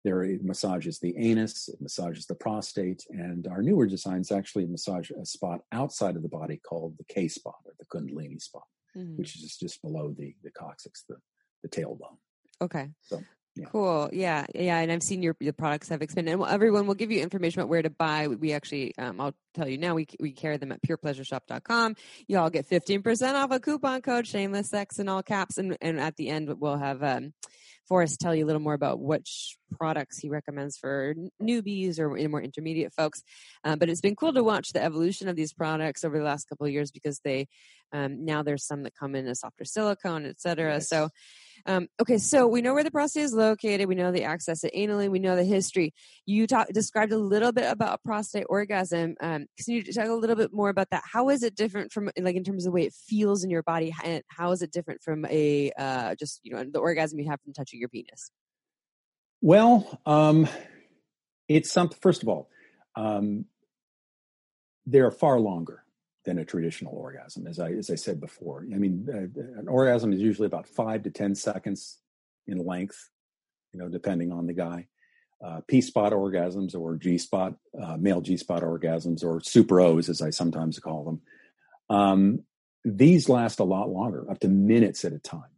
There 0.05 0.23
it 0.23 0.45
massages 0.45 0.99
the 0.99 1.15
anus, 1.17 1.69
it 1.69 1.81
massages 1.81 2.27
the 2.27 2.35
prostate, 2.35 3.05
and 3.09 3.47
our 3.47 3.63
newer 3.63 3.87
designs 3.87 4.31
actually 4.31 4.67
massage 4.67 5.11
a 5.11 5.25
spot 5.25 5.63
outside 5.73 6.17
of 6.17 6.23
the 6.23 6.29
body 6.29 6.59
called 6.59 6.99
the 6.99 7.05
K 7.05 7.27
spot 7.27 7.57
or 7.65 7.73
the 7.79 7.87
Kundalini 7.87 8.41
spot, 8.41 8.67
mm-hmm. 8.95 9.17
which 9.17 9.35
is 9.37 9.57
just 9.57 9.81
below 9.81 10.15
the 10.17 10.35
the 10.43 10.51
coccyx, 10.51 11.05
the 11.09 11.17
the 11.63 11.71
tailbone. 11.71 12.19
Okay. 12.61 12.91
So 13.03 13.23
yeah. 13.57 13.67
Cool. 13.71 14.11
Yeah. 14.13 14.47
Yeah. 14.53 14.79
And 14.79 14.91
I've 14.91 15.03
seen 15.03 15.23
your, 15.23 15.37
your 15.39 15.53
products 15.53 15.89
have 15.91 16.03
expanded. 16.03 16.35
And 16.35 16.45
everyone 16.45 16.89
will 16.89 16.95
give 16.95 17.13
you 17.13 17.21
information 17.23 17.61
about 17.61 17.69
where 17.69 17.83
to 17.83 17.91
buy. 17.91 18.27
We 18.27 18.53
actually, 18.53 18.95
um, 18.99 19.21
I'll 19.21 19.35
tell 19.55 19.69
you 19.69 19.79
now, 19.79 19.95
we, 19.95 20.09
we 20.19 20.33
carry 20.33 20.57
them 20.57 20.73
at 20.73 20.83
purepleasureshop.com. 20.83 21.95
Y'all 22.27 22.51
get 22.51 22.69
15% 22.69 23.35
off 23.35 23.53
a 23.53 23.61
coupon 23.61 24.03
code, 24.03 24.27
shameless 24.27 24.71
sex 24.71 24.99
in 24.99 25.09
all 25.09 25.23
caps. 25.23 25.59
And, 25.59 25.77
and 25.81 26.01
at 26.01 26.17
the 26.17 26.31
end, 26.31 26.53
we'll 26.59 26.79
have, 26.79 27.03
um, 27.05 27.33
Forrest 27.87 28.19
tell 28.19 28.35
you 28.35 28.45
a 28.45 28.47
little 28.47 28.63
more 28.63 28.75
about 28.75 28.99
which 28.99 29.59
products 29.71 30.19
he 30.19 30.31
recommends 30.31 30.79
for 30.79 31.15
newbies 31.43 31.99
or 31.99 32.17
more 32.29 32.41
intermediate 32.41 32.95
folks. 32.95 33.23
Um, 33.63 33.79
but 33.79 33.91
it's 33.91 34.01
been 34.01 34.17
cool 34.17 34.33
to 34.33 34.43
watch 34.43 34.73
the 34.73 34.83
evolution 34.83 35.29
of 35.29 35.37
these 35.37 35.53
products 35.53 36.03
over 36.03 36.19
the 36.19 36.25
last 36.25 36.49
couple 36.49 36.67
of 36.67 36.73
years 36.73 36.91
because 36.91 37.21
they 37.25 37.47
um, 37.93 38.25
now 38.25 38.43
there's 38.43 38.67
some 38.67 38.83
that 38.83 38.95
come 38.99 39.15
in 39.15 39.29
a 39.29 39.35
softer 39.35 39.65
silicone, 39.65 40.27
et 40.27 40.41
cetera. 40.41 40.75
Yes. 40.75 40.89
So, 40.89 41.11
um, 41.67 41.89
okay, 42.01 42.19
so 42.19 42.47
we 42.47 42.61
know 42.61 42.75
where 42.75 42.85
the 42.85 42.91
prostate 42.91 43.25
is 43.25 43.33
located. 43.33 43.89
We 43.89 43.95
know 43.95 44.13
the 44.13 44.25
access 44.25 44.65
it 44.65 44.73
anally. 44.77 45.09
We 45.09 45.19
know 45.19 45.37
the 45.37 45.45
history. 45.45 45.95
You 46.27 46.47
talk, 46.47 46.69
described 46.69 47.13
a 47.13 47.19
little 47.19 47.53
bit 47.53 47.71
about 47.71 48.03
prostate 48.03 48.45
orgasm. 48.49 49.15
Um, 49.21 49.47
can 49.59 49.75
you 49.75 49.83
talk 49.85 50.07
a 50.07 50.13
little 50.13 50.37
bit 50.37 50.53
more 50.53 50.69
about 50.69 50.91
that? 50.91 51.03
How 51.11 51.31
is 51.31 51.43
it 51.43 51.55
different 51.55 51.93
from, 51.93 52.11
like, 52.19 52.37
in 52.37 52.45
terms 52.45 52.67
of 52.67 52.73
the 52.73 52.75
way 52.75 52.83
it 52.83 52.93
feels 52.93 53.45
in 53.45 53.51
your 53.51 53.63
body? 53.63 53.95
And 54.05 54.23
how 54.29 54.53
is 54.53 54.63
it 54.63 54.73
different 54.73 55.03
from 55.03 55.25
a 55.27 55.73
uh, 55.79 56.15
just 56.17 56.41
you 56.43 56.53
know 56.53 56.65
the 56.65 56.81
orgasm 56.81 57.19
you 57.19 57.29
have 57.31 57.41
from 57.43 57.53
touching 57.53 57.81
your 57.81 57.89
penis? 57.89 58.31
Well, 59.41 60.01
um, 60.05 60.49
it's 61.49 61.71
something. 61.71 61.99
First 62.01 62.23
of 62.23 62.29
all, 62.29 62.51
um, 62.97 63.47
they're 64.87 65.11
far 65.11 65.41
longer 65.41 65.84
than 66.25 66.39
a 66.39 66.45
traditional 66.45 66.95
orgasm, 66.95 67.47
as 67.47 67.59
I 67.59 67.73
as 67.73 67.91
I 67.91 67.95
said 67.97 68.21
before. 68.21 68.67
I 68.73 68.79
mean, 68.79 69.07
uh, 69.09 69.61
an 69.61 69.69
orgasm 69.69 70.13
is 70.13 70.21
usually 70.21 70.47
about 70.47 70.67
five 70.67 71.03
to 71.05 71.11
ten 71.11 71.35
seconds 71.35 71.99
in 72.47 72.59
length, 72.59 73.11
you 73.73 73.79
know, 73.79 73.89
depending 73.89 74.33
on 74.33 74.47
the 74.47 74.55
guy. 74.55 74.89
Uh, 75.45 75.61
P 75.67 75.81
spot 75.81 76.13
orgasms 76.13 76.75
or 76.75 76.97
G 76.97 77.19
spot, 77.19 77.55
uh, 77.81 77.97
male 77.99 78.21
G 78.21 78.37
spot 78.37 78.63
orgasms, 78.63 79.25
or 79.25 79.41
super 79.41 79.81
O's, 79.81 80.09
as 80.09 80.23
I 80.23 80.31
sometimes 80.31 80.79
call 80.79 81.05
them. 81.05 81.21
Um, 81.97 82.45
these 82.85 83.29
last 83.29 83.61
a 83.61 83.65
lot 83.65 83.91
longer, 83.91 84.31
up 84.31 84.41
to 84.41 84.49
minutes 84.49 85.05
at 85.05 85.13
a 85.13 85.19
time 85.19 85.55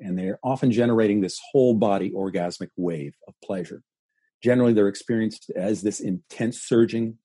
and 0.00 0.18
they're 0.18 0.38
often 0.42 0.72
generating 0.72 1.20
this 1.20 1.40
whole 1.52 1.74
body 1.74 2.10
orgasmic 2.10 2.70
wave 2.76 3.14
of 3.28 3.34
pleasure. 3.44 3.82
Generally, 4.42 4.72
they're 4.72 4.88
experienced 4.88 5.50
as 5.54 5.82
this 5.82 6.00
intense 6.00 6.60
surging 6.62 7.18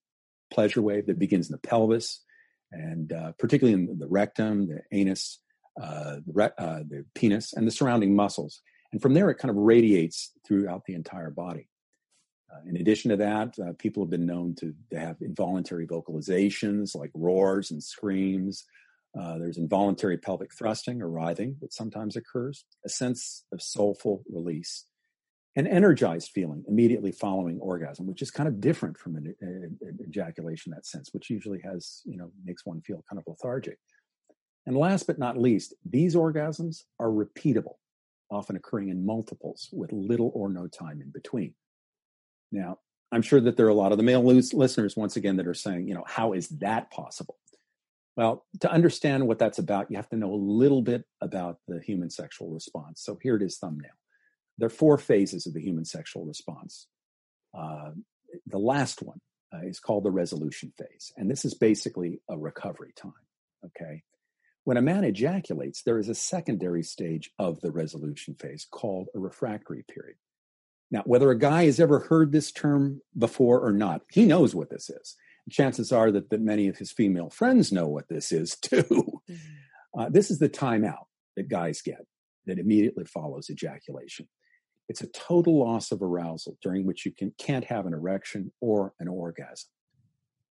pleasure 0.51 0.81
wave 0.81 1.07
that 1.07 1.17
begins 1.17 1.49
in 1.49 1.53
the 1.53 1.67
pelvis 1.67 2.21
and 2.71 3.11
uh, 3.11 3.31
particularly 3.39 3.73
in 3.73 3.99
the 3.99 4.07
rectum, 4.07 4.67
the 4.67 4.81
anus, 4.91 5.39
uh, 5.81 6.17
the, 6.25 6.33
re- 6.33 6.49
uh, 6.57 6.79
the 6.87 7.05
penis, 7.13 7.53
and 7.53 7.67
the 7.67 7.71
surrounding 7.71 8.15
muscles. 8.15 8.61
And 8.91 9.01
from 9.01 9.13
there, 9.13 9.29
it 9.29 9.37
kind 9.37 9.49
of 9.49 9.57
radiates 9.57 10.31
throughout 10.47 10.85
the 10.85 10.93
entire 10.93 11.31
body. 11.31 11.67
Uh, 12.51 12.59
in 12.67 12.77
addition 12.77 13.11
to 13.11 13.17
that, 13.17 13.55
uh, 13.59 13.73
people 13.77 14.03
have 14.03 14.09
been 14.09 14.25
known 14.25 14.55
to, 14.55 14.73
to 14.91 14.99
have 14.99 15.17
involuntary 15.21 15.87
vocalizations 15.87 16.95
like 16.95 17.11
roars 17.13 17.71
and 17.71 17.83
screams, 17.83 18.65
uh, 19.17 19.37
there's 19.37 19.57
involuntary 19.57 20.17
pelvic 20.17 20.53
thrusting 20.53 21.01
or 21.01 21.09
writhing 21.09 21.55
that 21.61 21.73
sometimes 21.73 22.15
occurs, 22.15 22.65
a 22.85 22.89
sense 22.89 23.45
of 23.53 23.61
soulful 23.61 24.23
release, 24.29 24.85
an 25.55 25.67
energized 25.67 26.31
feeling 26.31 26.63
immediately 26.67 27.11
following 27.11 27.59
orgasm, 27.59 28.05
which 28.05 28.21
is 28.21 28.29
kind 28.29 28.47
of 28.47 28.59
different 28.59 28.97
from 28.97 29.15
an, 29.15 29.33
an, 29.41 29.99
ejaculation 30.05 30.71
in 30.71 30.75
that 30.75 30.85
sense, 30.85 31.13
which 31.13 31.29
usually 31.29 31.59
has, 31.61 32.01
you 32.05 32.17
know, 32.17 32.31
makes 32.43 32.65
one 32.65 32.81
feel 32.81 33.03
kind 33.09 33.19
of 33.19 33.23
lethargic. 33.27 33.77
And 34.65 34.75
last 34.75 35.07
but 35.07 35.19
not 35.19 35.37
least, 35.37 35.73
these 35.89 36.15
orgasms 36.15 36.83
are 36.99 37.09
repeatable, 37.09 37.75
often 38.29 38.55
occurring 38.55 38.89
in 38.89 39.05
multiples 39.05 39.69
with 39.71 39.93
little 39.93 40.31
or 40.33 40.49
no 40.49 40.67
time 40.67 41.01
in 41.01 41.11
between. 41.11 41.53
Now, 42.51 42.79
I'm 43.11 43.21
sure 43.21 43.39
that 43.39 43.55
there 43.55 43.67
are 43.67 43.69
a 43.69 43.75
lot 43.75 43.91
of 43.91 43.97
the 43.97 44.03
male 44.03 44.23
listeners, 44.23 44.97
once 44.97 45.15
again, 45.15 45.37
that 45.37 45.47
are 45.47 45.53
saying, 45.53 45.87
you 45.87 45.93
know, 45.93 46.03
how 46.05 46.33
is 46.33 46.49
that 46.49 46.91
possible? 46.91 47.37
Well, 48.17 48.45
to 48.61 48.71
understand 48.71 49.27
what 49.27 49.39
that's 49.39 49.59
about, 49.59 49.89
you 49.89 49.97
have 49.97 50.09
to 50.09 50.17
know 50.17 50.33
a 50.33 50.35
little 50.35 50.81
bit 50.81 51.03
about 51.21 51.59
the 51.67 51.79
human 51.79 52.09
sexual 52.09 52.49
response. 52.49 53.01
So 53.01 53.17
here 53.21 53.35
it 53.35 53.41
is, 53.41 53.57
thumbnail. 53.57 53.91
There 54.57 54.67
are 54.67 54.69
four 54.69 54.97
phases 54.97 55.45
of 55.45 55.53
the 55.53 55.61
human 55.61 55.85
sexual 55.85 56.25
response. 56.25 56.87
Uh, 57.57 57.91
the 58.47 58.57
last 58.57 59.01
one 59.01 59.19
uh, 59.53 59.65
is 59.65 59.79
called 59.79 60.03
the 60.03 60.11
resolution 60.11 60.73
phase, 60.77 61.11
and 61.17 61.29
this 61.29 61.45
is 61.45 61.53
basically 61.53 62.21
a 62.29 62.37
recovery 62.37 62.93
time. 62.95 63.13
Okay. 63.65 64.03
When 64.63 64.77
a 64.77 64.81
man 64.81 65.03
ejaculates, 65.03 65.83
there 65.83 65.99
is 65.99 66.09
a 66.09 66.15
secondary 66.15 66.81
stage 66.81 67.29
of 67.37 67.61
the 67.61 67.71
resolution 67.71 68.35
phase 68.35 68.65
called 68.69 69.09
a 69.13 69.19
refractory 69.19 69.85
period. 69.87 70.17
Now, 70.89 71.03
whether 71.05 71.29
a 71.29 71.37
guy 71.37 71.65
has 71.65 71.79
ever 71.79 71.99
heard 71.99 72.31
this 72.31 72.51
term 72.51 73.01
before 73.17 73.59
or 73.63 73.71
not, 73.71 74.01
he 74.11 74.25
knows 74.25 74.55
what 74.55 74.69
this 74.69 74.89
is. 74.89 75.15
Chances 75.51 75.91
are 75.91 76.11
that, 76.11 76.31
that 76.31 76.41
many 76.41 76.67
of 76.67 76.77
his 76.77 76.91
female 76.91 77.29
friends 77.29 77.71
know 77.71 77.87
what 77.87 78.09
this 78.09 78.31
is 78.31 78.55
too. 78.61 78.83
Mm-hmm. 78.83 79.99
Uh, 79.99 80.09
this 80.09 80.31
is 80.31 80.39
the 80.39 80.49
timeout 80.49 81.05
that 81.35 81.47
guys 81.47 81.81
get 81.81 82.05
that 82.45 82.59
immediately 82.59 83.05
follows 83.05 83.49
ejaculation. 83.49 84.27
It's 84.87 85.01
a 85.01 85.07
total 85.07 85.59
loss 85.59 85.91
of 85.91 86.01
arousal 86.01 86.57
during 86.61 86.85
which 86.85 87.05
you 87.05 87.11
can, 87.11 87.33
can't 87.37 87.65
have 87.65 87.85
an 87.85 87.93
erection 87.93 88.51
or 88.61 88.93
an 88.99 89.07
orgasm. 89.07 89.69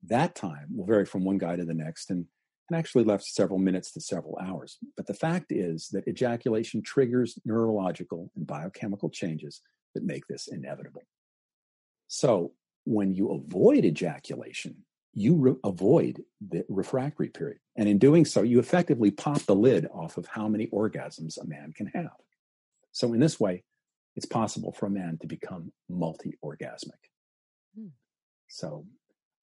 That 0.07 0.35
time 0.35 0.67
will 0.75 0.87
vary 0.87 1.07
from 1.07 1.25
one 1.25 1.39
guy 1.39 1.57
to 1.57 1.65
the 1.65 1.75
next 1.75 2.11
and, 2.11 2.27
and 2.69 2.79
actually 2.79 3.05
left 3.05 3.25
several 3.25 3.59
minutes 3.59 3.93
to 3.93 4.01
several 4.01 4.39
hours. 4.43 4.79
But 4.97 5.07
the 5.07 5.15
fact 5.15 5.47
is 5.51 5.89
that 5.93 6.09
ejaculation 6.09 6.83
triggers 6.83 7.39
neurological 7.45 8.31
and 8.37 8.47
biochemical 8.47 9.11
changes 9.11 9.61
that 9.95 10.05
make 10.05 10.27
this 10.27 10.49
inevitable. 10.49 11.03
So 12.09 12.53
when 12.85 13.15
you 13.15 13.31
avoid 13.31 13.85
ejaculation, 13.85 14.85
you 15.15 15.37
re- 15.37 15.55
avoid 15.65 16.23
the 16.47 16.65
refractory 16.69 17.29
period. 17.29 17.59
And 17.77 17.89
in 17.89 17.99
doing 17.99 18.25
so, 18.25 18.43
you 18.43 18.59
effectively 18.59 19.11
pop 19.11 19.41
the 19.43 19.55
lid 19.55 19.87
off 19.93 20.17
of 20.17 20.27
how 20.27 20.49
many 20.49 20.67
orgasms 20.69 21.39
a 21.41 21.47
man 21.47 21.73
can 21.75 21.87
have. 21.95 22.11
So, 22.93 23.13
in 23.13 23.21
this 23.21 23.41
way, 23.41 23.65
it's 24.17 24.27
possible 24.27 24.73
for 24.73 24.87
a 24.87 24.91
man 24.91 25.19
to 25.21 25.27
become 25.27 25.73
multi 25.89 26.39
orgasmic. 26.45 27.11
Hmm. 27.77 27.89
So, 28.49 28.87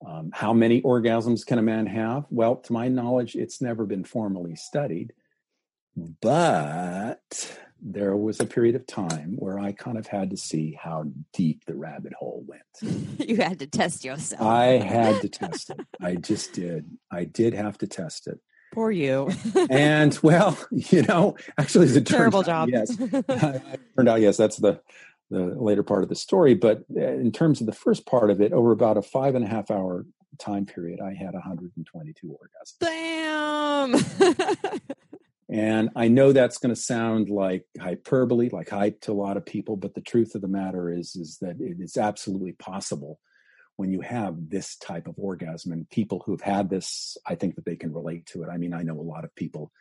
um, 0.05 0.31
how 0.33 0.53
many 0.53 0.81
orgasms 0.81 1.45
can 1.45 1.59
a 1.59 1.63
man 1.63 1.85
have? 1.85 2.25
Well, 2.29 2.55
to 2.57 2.73
my 2.73 2.87
knowledge, 2.87 3.35
it's 3.35 3.61
never 3.61 3.85
been 3.85 4.03
formally 4.03 4.55
studied. 4.55 5.13
But 6.21 7.57
there 7.81 8.15
was 8.15 8.39
a 8.39 8.45
period 8.45 8.75
of 8.75 8.87
time 8.87 9.35
where 9.37 9.59
I 9.59 9.71
kind 9.73 9.97
of 9.97 10.07
had 10.07 10.29
to 10.29 10.37
see 10.37 10.77
how 10.81 11.05
deep 11.33 11.65
the 11.65 11.75
rabbit 11.75 12.13
hole 12.13 12.45
went. 12.47 13.19
you 13.29 13.37
had 13.37 13.59
to 13.59 13.67
test 13.67 14.05
yourself. 14.05 14.41
I 14.41 14.65
had 14.77 15.21
to 15.21 15.29
test 15.29 15.71
it. 15.71 15.79
I 15.99 16.15
just 16.15 16.53
did. 16.53 16.85
I 17.11 17.25
did 17.25 17.53
have 17.53 17.77
to 17.79 17.87
test 17.87 18.27
it. 18.27 18.39
Poor 18.71 18.91
you. 18.91 19.29
and 19.69 20.17
well, 20.23 20.57
you 20.71 21.01
know, 21.03 21.35
actually, 21.57 21.87
it's 21.87 21.95
a 21.95 22.01
terrible 22.01 22.39
out, 22.39 22.45
job. 22.45 22.69
Yes, 22.69 22.95
turned 23.95 24.09
out 24.09 24.21
yes. 24.21 24.37
That's 24.37 24.57
the 24.57 24.81
the 25.29 25.39
later 25.39 25.83
part 25.83 26.03
of 26.03 26.09
the 26.09 26.15
story. 26.15 26.53
But 26.53 26.83
uh, 26.95 27.01
in 27.01 27.31
terms 27.31 27.61
of 27.61 27.67
the 27.67 27.73
first 27.73 28.05
part 28.05 28.29
of 28.29 28.41
it, 28.41 28.53
over 28.53 28.71
about 28.71 28.97
a 28.97 29.01
five 29.01 29.35
and 29.35 29.45
a 29.45 29.47
half 29.47 29.71
hour 29.71 30.05
time 30.39 30.65
period, 30.65 30.99
I 30.99 31.13
had 31.13 31.33
122 31.33 32.27
orgasms. 32.27 32.77
Damn. 32.79 34.79
And 35.51 35.89
I 35.97 36.07
know 36.07 36.31
that's 36.31 36.57
going 36.57 36.73
to 36.73 36.81
sound 36.81 37.29
like 37.29 37.65
hyperbole, 37.77 38.49
like 38.49 38.69
hype 38.69 39.01
to 39.01 39.11
a 39.11 39.13
lot 39.13 39.35
of 39.35 39.45
people, 39.45 39.75
but 39.75 39.93
the 39.93 40.01
truth 40.01 40.33
of 40.33 40.41
the 40.41 40.47
matter 40.47 40.89
is, 40.89 41.17
is 41.17 41.39
that 41.41 41.59
it 41.59 41.81
is 41.81 41.97
absolutely 41.97 42.53
possible 42.53 43.19
when 43.77 43.91
you 43.91 44.01
have 44.01 44.49
this 44.49 44.75
type 44.77 45.07
of 45.07 45.15
orgasm. 45.17 45.71
And 45.71 45.89
people 45.89 46.23
who've 46.25 46.41
had 46.41 46.69
this, 46.69 47.17
I 47.25 47.35
think 47.35 47.55
that 47.55 47.65
they 47.65 47.75
can 47.75 47.93
relate 47.93 48.25
to 48.27 48.43
it. 48.43 48.49
I 48.49 48.57
mean, 48.57 48.73
I 48.73 48.83
know 48.83 48.99
a 48.99 49.01
lot 49.01 49.23
of 49.23 49.35
people, 49.35 49.71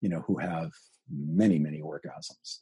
you 0.00 0.08
know, 0.08 0.22
who 0.26 0.38
have 0.38 0.72
many, 1.10 1.58
many 1.58 1.80
orgasms, 1.80 2.58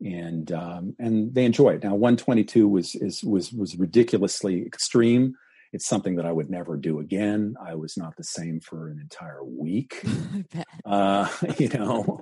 and 0.00 0.52
um, 0.52 0.94
and 0.98 1.34
they 1.34 1.44
enjoy 1.44 1.70
it. 1.70 1.82
Now, 1.82 1.94
122 1.94 2.68
was 2.68 2.94
is 2.94 3.24
was 3.24 3.52
was 3.52 3.76
ridiculously 3.76 4.64
extreme 4.64 5.34
it's 5.72 5.86
something 5.86 6.16
that 6.16 6.26
I 6.26 6.32
would 6.32 6.50
never 6.50 6.76
do 6.76 6.98
again. 6.98 7.54
I 7.62 7.74
was 7.74 7.96
not 7.96 8.16
the 8.16 8.24
same 8.24 8.60
for 8.60 8.88
an 8.88 8.98
entire 9.00 9.44
week. 9.44 10.02
uh, 10.84 11.28
you 11.58 11.68
know, 11.68 12.20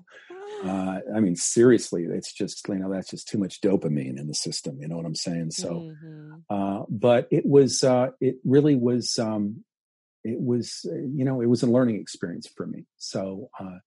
uh, 0.64 1.00
I 1.14 1.20
mean, 1.20 1.36
seriously, 1.36 2.04
it's 2.04 2.32
just, 2.32 2.66
you 2.68 2.76
know, 2.76 2.90
that's 2.90 3.10
just 3.10 3.28
too 3.28 3.38
much 3.38 3.60
dopamine 3.60 4.18
in 4.18 4.26
the 4.26 4.34
system. 4.34 4.78
You 4.80 4.88
know 4.88 4.96
what 4.96 5.06
I'm 5.06 5.14
saying? 5.14 5.50
So, 5.50 5.70
mm-hmm. 5.70 6.32
uh, 6.48 6.84
but 6.88 7.28
it 7.30 7.44
was, 7.44 7.84
uh, 7.84 8.10
it 8.20 8.36
really 8.44 8.76
was, 8.76 9.18
um, 9.18 9.64
it 10.24 10.40
was, 10.40 10.80
you 10.84 11.24
know, 11.24 11.40
it 11.40 11.46
was 11.46 11.62
a 11.62 11.70
learning 11.70 12.00
experience 12.00 12.48
for 12.48 12.66
me. 12.66 12.86
So, 12.96 13.50
uh, 13.60 13.78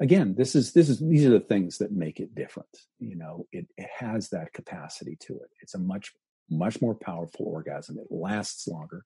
again, 0.00 0.34
this 0.36 0.54
is, 0.54 0.72
this 0.72 0.88
is, 0.88 0.98
these 0.98 1.24
are 1.24 1.30
the 1.30 1.40
things 1.40 1.78
that 1.78 1.92
make 1.92 2.20
it 2.20 2.34
different. 2.34 2.68
You 2.98 3.16
know, 3.16 3.46
it, 3.52 3.66
it 3.76 3.88
has 3.98 4.28
that 4.30 4.52
capacity 4.52 5.16
to 5.26 5.34
it. 5.34 5.50
It's 5.60 5.74
a 5.74 5.78
much 5.78 6.12
much 6.50 6.82
more 6.82 6.96
powerful 6.96 7.46
orgasm. 7.46 7.96
It 7.98 8.08
lasts 8.10 8.66
longer, 8.66 9.04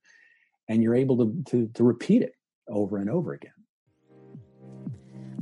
and 0.67 0.81
you're 0.81 0.95
able 0.95 1.17
to, 1.17 1.43
to, 1.51 1.69
to 1.75 1.83
repeat 1.83 2.23
it 2.23 2.33
over 2.67 2.97
and 2.97 3.09
over 3.09 3.33
again. 3.33 3.51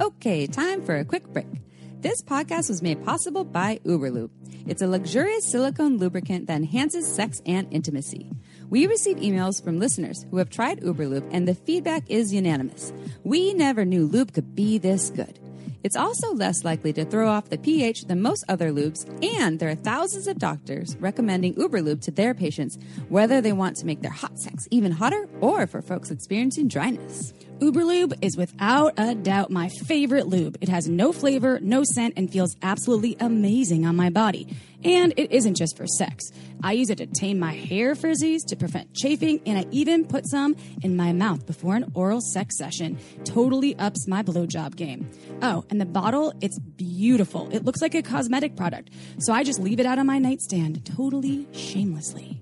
Okay, 0.02 0.48
time 0.48 0.82
for 0.82 0.98
a 0.98 1.06
quick 1.06 1.28
break. 1.28 1.46
This 2.00 2.24
podcast 2.24 2.68
was 2.68 2.82
made 2.82 3.06
possible 3.06 3.44
by 3.44 3.80
Uberlube. 3.86 4.32
It's 4.66 4.82
a 4.82 4.88
luxurious 4.88 5.46
silicone 5.46 5.98
lubricant 5.98 6.48
that 6.48 6.56
enhances 6.56 7.08
sex 7.08 7.44
and 7.46 7.72
intimacy. 7.72 8.32
We 8.72 8.88
receive 8.88 9.18
emails 9.18 9.64
from 9.64 9.80
listeners 9.80 10.26
who 10.32 10.38
have 10.38 10.50
tried 10.50 10.82
Uberlube, 10.82 11.30
and 11.32 11.48
the 11.48 11.54
feedback 11.54 12.10
is 12.10 12.34
unanimous. 12.34 12.92
We 13.24 13.54
never 13.54 13.86
knew 13.86 14.08
lube 14.08 14.34
could 14.34 14.56
be 14.56 14.80
this 14.80 15.12
good. 15.12 15.40
It's 15.84 15.98
also 15.98 16.34
less 16.34 16.64
likely 16.64 16.94
to 16.94 17.06
throw 17.06 17.30
off 17.30 17.50
the 17.50 17.58
pH 17.58 18.06
than 18.06 18.22
most 18.22 18.46
other 18.48 18.72
lubes, 18.72 19.06
and 19.38 19.60
there 19.60 19.70
are 19.70 19.76
thousands 19.76 20.28
of 20.28 20.40
doctors 20.40 20.96
recommending 20.98 21.54
Uberlube 21.56 22.02
to 22.04 22.12
their 22.12 22.34
patients, 22.34 22.80
whether 23.10 23.42
they 23.42 23.52
want 23.52 23.76
to 23.78 23.86
make 23.86 24.02
their 24.02 24.10
hot 24.10 24.40
sex 24.40 24.68
even 24.72 24.94
hotter 24.94 25.28
or 25.42 25.68
for 25.68 25.82
folks 25.82 26.10
experiencing 26.10 26.70
dryness. 26.70 27.34
Uberlube 27.60 28.14
is 28.22 28.36
without 28.36 28.94
a 28.98 29.16
doubt 29.16 29.52
my 29.52 29.70
favorite 29.70 30.28
lube. 30.28 30.58
It 30.60 30.70
has 30.70 30.90
no 30.90 31.14
flavor, 31.14 31.60
no 31.62 31.84
scent, 31.84 32.16
and 32.18 32.32
feels 32.32 32.56
absolutely 32.62 33.16
amazing 33.20 33.86
on 33.86 33.96
my 33.96 34.10
body. 34.10 34.48
And 34.84 35.14
it 35.16 35.32
isn't 35.32 35.56
just 35.56 35.78
for 35.78 35.88
sex. 35.88 36.26
I 36.62 36.74
use 36.74 36.90
it 36.90 36.98
to 36.98 37.06
tame 37.06 37.40
my 37.40 37.54
hair 37.54 37.96
frizzies, 37.96 38.46
to 38.48 38.56
prevent 38.56 38.94
chafing, 38.94 39.40
and 39.46 39.58
I 39.58 39.66
even 39.72 40.06
put 40.06 40.30
some 40.30 40.56
in 40.82 40.98
my 40.98 41.14
mouth 41.14 41.46
before 41.46 41.76
an 41.76 41.92
oral 41.94 42.22
sex 42.22 42.58
session. 42.58 42.98
Totally 43.24 43.78
ups 43.78 44.08
my 44.08 44.24
blowjob 44.24 44.76
game. 44.76 45.10
Oh, 45.42 45.64
and 45.70 45.80
the 45.80 45.86
bottle, 45.86 46.34
it's 46.42 46.60
beautiful. 46.60 47.50
It 47.54 47.64
looks 47.64 47.82
like 47.82 47.96
a 47.96 48.02
cosmetic 48.02 48.58
product. 48.58 48.90
So 49.20 49.32
I 49.32 49.44
just 49.44 49.60
leave 49.60 49.80
it 49.80 49.86
out 49.86 50.00
on 50.00 50.08
my 50.08 50.20
nightstand 50.20 50.86
totally 50.86 51.48
shamelessly. 51.54 52.42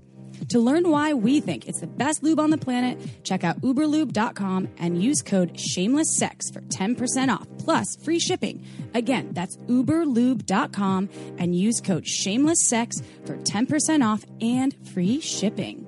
To 0.51 0.59
learn 0.59 0.91
why 0.91 1.13
we 1.13 1.39
think 1.39 1.69
it's 1.69 1.79
the 1.79 1.87
best 1.87 2.23
lube 2.23 2.37
on 2.37 2.49
the 2.49 2.57
planet, 2.57 2.99
check 3.23 3.45
out 3.45 3.61
uberlube.com 3.61 4.67
and 4.79 5.01
use 5.01 5.21
code 5.21 5.53
shamelesssex 5.53 6.51
for 6.53 6.59
10% 6.59 7.29
off 7.29 7.47
plus 7.57 7.95
free 8.03 8.19
shipping. 8.19 8.61
Again, 8.93 9.29
that's 9.31 9.55
uberlube.com 9.55 11.09
and 11.37 11.55
use 11.55 11.79
code 11.79 12.03
shamelesssex 12.03 13.01
for 13.25 13.37
10% 13.37 14.05
off 14.05 14.25
and 14.41 14.75
free 14.89 15.21
shipping. 15.21 15.87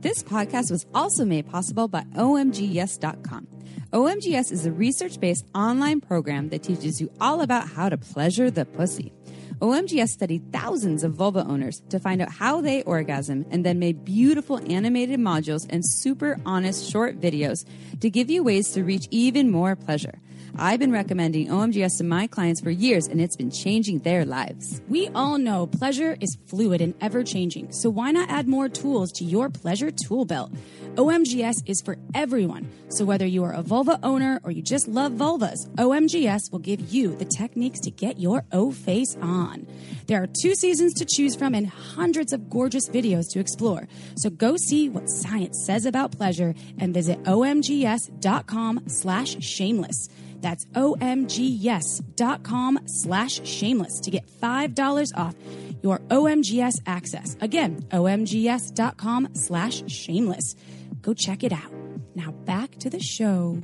This 0.00 0.24
podcast 0.24 0.72
was 0.72 0.86
also 0.92 1.24
made 1.24 1.48
possible 1.48 1.86
by 1.86 2.02
omgyes.com. 2.16 3.46
OMGYes 3.92 4.50
is 4.50 4.66
a 4.66 4.72
research 4.72 5.20
based 5.20 5.46
online 5.54 6.00
program 6.00 6.48
that 6.48 6.64
teaches 6.64 7.00
you 7.00 7.12
all 7.20 7.42
about 7.42 7.68
how 7.68 7.88
to 7.88 7.96
pleasure 7.96 8.50
the 8.50 8.64
pussy. 8.64 9.12
OMGYes 9.60 10.08
studied 10.08 10.52
thousands 10.52 11.04
of 11.04 11.14
vulva 11.14 11.44
owners 11.46 11.80
to 11.88 12.00
find 12.00 12.20
out 12.20 12.30
how 12.30 12.60
they 12.60 12.82
orgasm 12.82 13.46
and 13.50 13.64
then 13.64 13.78
made 13.78 14.04
beautiful 14.04 14.58
animated 14.70 15.20
modules 15.20 15.66
and 15.70 15.82
super 15.84 16.38
honest 16.44 16.90
short 16.90 17.20
videos 17.20 17.64
to 18.00 18.10
give 18.10 18.30
you 18.30 18.42
ways 18.42 18.72
to 18.72 18.82
reach 18.82 19.06
even 19.10 19.50
more 19.50 19.76
pleasure. 19.76 20.18
I've 20.56 20.78
been 20.78 20.92
recommending 20.92 21.48
OMGYes 21.48 21.98
to 21.98 22.04
my 22.04 22.28
clients 22.28 22.60
for 22.60 22.70
years 22.70 23.08
and 23.08 23.20
it's 23.20 23.34
been 23.34 23.50
changing 23.50 23.98
their 24.00 24.24
lives. 24.24 24.80
We 24.88 25.08
all 25.08 25.36
know 25.36 25.66
pleasure 25.66 26.16
is 26.20 26.38
fluid 26.46 26.80
and 26.80 26.94
ever 27.00 27.24
changing, 27.24 27.72
so 27.72 27.90
why 27.90 28.12
not 28.12 28.30
add 28.30 28.46
more 28.46 28.68
tools 28.68 29.10
to 29.12 29.24
your 29.24 29.50
pleasure 29.50 29.90
tool 29.90 30.24
belt? 30.24 30.52
OMGYes 30.94 31.56
is 31.66 31.82
for 31.82 31.96
everyone, 32.14 32.70
so 32.88 33.04
whether 33.04 33.26
you 33.26 33.42
are 33.42 33.52
a 33.52 33.62
vulva 33.62 33.98
owner 34.04 34.40
or 34.44 34.52
you 34.52 34.62
just 34.62 34.86
love 34.86 35.12
vulvas, 35.12 35.68
OMGYes 35.74 36.52
will 36.52 36.60
give 36.60 36.92
you 36.92 37.16
the 37.16 37.24
techniques 37.24 37.80
to 37.80 37.90
get 37.90 38.20
your 38.20 38.44
O 38.52 38.70
face 38.70 39.16
on. 39.20 39.66
There 40.06 40.22
are 40.22 40.28
two 40.28 40.54
seasons 40.54 40.94
to 40.94 41.04
choose 41.04 41.34
from 41.34 41.54
and 41.54 41.66
hundreds 41.66 42.32
of 42.32 42.48
gorgeous 42.48 42.88
videos 42.88 43.28
to 43.32 43.40
explore. 43.40 43.88
So 44.16 44.30
go 44.30 44.56
see 44.56 44.88
what 44.88 45.10
science 45.10 45.64
says 45.66 45.84
about 45.84 46.12
pleasure 46.12 46.54
and 46.78 46.94
visit 46.94 47.20
omgyes.com 47.24 48.84
slash 48.86 49.42
shameless. 49.42 50.08
That's 50.44 50.66
omgyes.com 50.66 52.78
slash 52.84 53.48
shameless 53.48 54.00
to 54.00 54.10
get 54.10 54.26
$5 54.26 55.16
off 55.16 55.34
your 55.82 56.00
OMGYes 56.00 56.82
access. 56.84 57.34
Again, 57.40 57.80
omgyes.com 57.90 59.28
slash 59.32 59.90
shameless. 59.90 60.54
Go 61.00 61.14
check 61.14 61.44
it 61.44 61.52
out. 61.52 61.72
Now 62.14 62.32
back 62.32 62.72
to 62.80 62.90
the 62.90 63.00
show. 63.00 63.62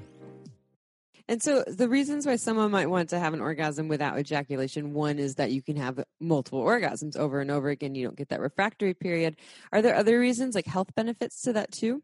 And 1.29 1.43
so 1.43 1.65
the 1.69 1.87
reasons 1.87 2.25
why 2.25 2.37
someone 2.37 2.71
might 2.71 2.89
want 2.89 3.11
to 3.11 3.19
have 3.19 3.35
an 3.35 3.43
orgasm 3.43 3.89
without 3.89 4.19
ejaculation, 4.19 4.95
one 4.95 5.19
is 5.19 5.35
that 5.35 5.53
you 5.53 5.61
can 5.61 5.77
have 5.77 6.03
multiple 6.19 6.65
orgasms 6.65 7.15
over 7.15 7.41
and 7.41 7.51
over 7.51 7.69
again. 7.69 7.95
You 7.95 8.07
don't 8.07 8.17
get 8.17 8.31
that 8.31 8.41
refractory 8.41 8.95
period. 8.95 9.37
Are 9.71 9.83
there 9.83 9.97
other 9.97 10.19
reasons, 10.19 10.55
like 10.55 10.67
health 10.67 10.95
benefits 10.95 11.43
to 11.43 11.53
that 11.53 11.73
too? 11.73 12.03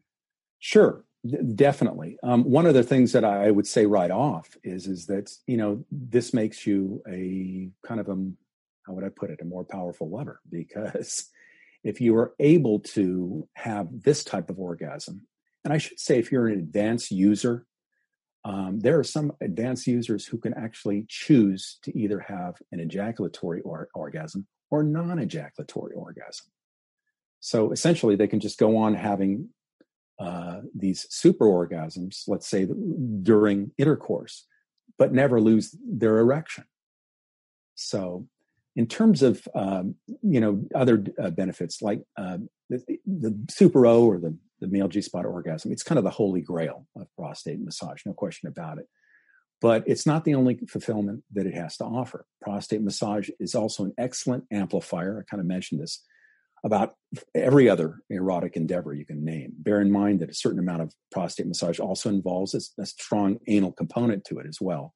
Sure, 0.59 1.03
definitely. 1.55 2.17
Um, 2.23 2.43
one 2.43 2.65
of 2.65 2.73
the 2.73 2.83
things 2.83 3.11
that 3.13 3.25
I 3.25 3.51
would 3.51 3.67
say 3.67 3.85
right 3.85 4.11
off 4.11 4.57
is 4.63 4.87
is 4.87 5.07
that 5.07 5.31
you 5.45 5.57
know 5.57 5.85
this 5.91 6.33
makes 6.33 6.65
you 6.65 7.01
a 7.07 7.69
kind 7.85 7.99
of 7.99 8.09
a 8.09 8.15
how 8.85 8.93
would 8.93 9.03
I 9.03 9.09
put 9.09 9.31
it 9.31 9.41
a 9.41 9.45
more 9.45 9.65
powerful 9.65 10.09
lover 10.09 10.39
because 10.49 11.29
if 11.83 12.01
you 12.01 12.15
are 12.17 12.33
able 12.39 12.79
to 12.79 13.47
have 13.53 13.87
this 14.03 14.23
type 14.23 14.49
of 14.49 14.59
orgasm, 14.59 15.27
and 15.63 15.73
I 15.73 15.77
should 15.77 15.99
say 15.99 16.19
if 16.19 16.31
you're 16.31 16.47
an 16.47 16.59
advanced 16.59 17.11
user 17.11 17.65
um, 18.47 18.79
there 18.79 18.97
are 18.97 19.03
some 19.03 19.33
advanced 19.41 19.87
users 19.87 20.25
who 20.25 20.37
can 20.37 20.53
actually 20.53 21.05
choose 21.09 21.79
to 21.83 21.97
either 21.97 22.21
have 22.21 22.55
an 22.71 22.79
ejaculatory 22.79 23.59
or, 23.59 23.89
orgasm 23.93 24.47
or 24.71 24.83
non 24.83 25.19
ejaculatory 25.19 25.93
orgasm. 25.95 26.45
So 27.41 27.73
essentially, 27.73 28.15
they 28.15 28.27
can 28.27 28.39
just 28.39 28.57
go 28.57 28.77
on 28.77 28.93
having 28.95 29.49
uh, 30.19 30.61
these 30.75 31.05
super 31.09 31.45
orgasms, 31.45 32.23
let's 32.27 32.47
say 32.47 32.67
during 33.21 33.71
intercourse, 33.77 34.45
but 34.97 35.13
never 35.13 35.39
lose 35.39 35.75
their 35.85 36.17
erection. 36.19 36.65
So, 37.75 38.27
in 38.75 38.87
terms 38.87 39.23
of 39.23 39.47
um, 39.55 39.95
you 40.21 40.39
know 40.39 40.63
other 40.73 41.03
uh, 41.21 41.29
benefits 41.29 41.81
like 41.81 42.03
uh, 42.17 42.37
the, 42.69 42.99
the, 43.05 43.45
Super 43.49 43.85
O 43.85 44.05
or 44.05 44.19
the 44.19 44.37
the 44.59 44.67
male 44.67 44.87
G 44.87 45.01
spot 45.01 45.25
orgasm. 45.25 45.71
It's 45.71 45.83
kind 45.83 45.97
of 45.97 46.03
the 46.03 46.09
holy 46.09 46.41
grail 46.41 46.87
of 46.95 47.07
prostate 47.15 47.59
massage, 47.59 48.01
no 48.05 48.13
question 48.13 48.47
about 48.47 48.79
it. 48.79 48.87
But 49.59 49.83
it's 49.87 50.05
not 50.05 50.23
the 50.23 50.35
only 50.35 50.59
fulfillment 50.67 51.23
that 51.33 51.47
it 51.47 51.55
has 51.55 51.77
to 51.77 51.85
offer. 51.85 52.25
Prostate 52.41 52.81
massage 52.81 53.29
is 53.39 53.55
also 53.55 53.85
an 53.85 53.93
excellent 53.97 54.45
amplifier. 54.51 55.19
I 55.19 55.29
kind 55.29 55.41
of 55.41 55.47
mentioned 55.47 55.81
this 55.81 56.03
about 56.63 56.95
every 57.35 57.69
other 57.69 57.99
erotic 58.09 58.55
endeavor 58.55 58.93
you 58.93 59.05
can 59.05 59.23
name. 59.23 59.53
Bear 59.57 59.79
in 59.79 59.91
mind 59.91 60.19
that 60.19 60.29
a 60.29 60.33
certain 60.33 60.59
amount 60.59 60.81
of 60.81 60.93
prostate 61.11 61.47
massage 61.47 61.79
also 61.79 62.09
involves 62.09 62.53
a, 62.53 62.81
a 62.81 62.85
strong 62.85 63.37
anal 63.47 63.71
component 63.71 64.25
to 64.25 64.39
it 64.39 64.47
as 64.47 64.59
well. 64.59 64.93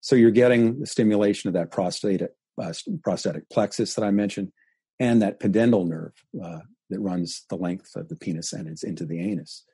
So 0.00 0.16
you're 0.16 0.30
getting 0.30 0.80
the 0.80 0.86
stimulation 0.86 1.48
of 1.48 1.54
that 1.54 1.70
prostate, 1.70 2.22
uh, 2.22 2.72
prostatic 3.02 3.48
plexus 3.50 3.94
that 3.94 4.04
I 4.04 4.10
mentioned, 4.10 4.52
and 4.98 5.22
that 5.22 5.40
pudendal 5.40 5.86
nerve, 5.86 6.12
uh, 6.42 6.60
that 6.90 7.00
runs 7.00 7.44
the 7.48 7.56
length 7.56 7.96
of 7.96 8.08
the 8.08 8.16
penis 8.16 8.52
and 8.52 8.68
it's 8.68 8.82
into 8.82 9.06
the 9.06 9.20
anus. 9.20 9.64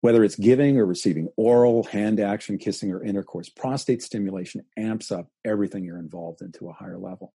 Whether 0.00 0.24
it's 0.24 0.36
giving 0.36 0.78
or 0.78 0.84
receiving 0.84 1.28
oral, 1.36 1.84
hand 1.84 2.18
action, 2.18 2.58
kissing, 2.58 2.90
or 2.90 3.04
intercourse, 3.04 3.48
prostate 3.48 4.02
stimulation 4.02 4.64
amps 4.76 5.12
up 5.12 5.28
everything 5.44 5.84
you're 5.84 5.98
involved 5.98 6.42
into 6.42 6.68
a 6.68 6.72
higher 6.72 6.98
level. 6.98 7.32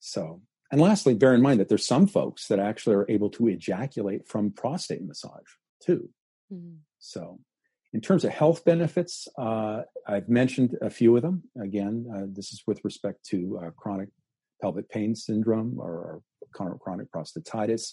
So, 0.00 0.42
and 0.70 0.80
lastly, 0.80 1.14
bear 1.14 1.34
in 1.34 1.42
mind 1.42 1.60
that 1.60 1.68
there's 1.68 1.86
some 1.86 2.06
folks 2.06 2.48
that 2.48 2.58
actually 2.58 2.96
are 2.96 3.06
able 3.08 3.30
to 3.30 3.48
ejaculate 3.48 4.26
from 4.26 4.50
prostate 4.50 5.04
massage 5.04 5.50
too. 5.82 6.08
Mm-hmm. 6.52 6.76
So, 6.98 7.38
in 7.92 8.00
terms 8.00 8.24
of 8.24 8.32
health 8.32 8.64
benefits, 8.64 9.28
uh, 9.38 9.82
I've 10.06 10.28
mentioned 10.28 10.76
a 10.82 10.90
few 10.90 11.16
of 11.16 11.22
them. 11.22 11.44
Again, 11.60 12.06
uh, 12.14 12.26
this 12.28 12.52
is 12.52 12.62
with 12.66 12.84
respect 12.84 13.24
to 13.26 13.60
uh, 13.62 13.70
chronic 13.70 14.08
pelvic 14.60 14.88
pain 14.88 15.14
syndrome 15.14 15.78
or, 15.78 16.22
chronic 16.52 17.12
prostatitis, 17.12 17.92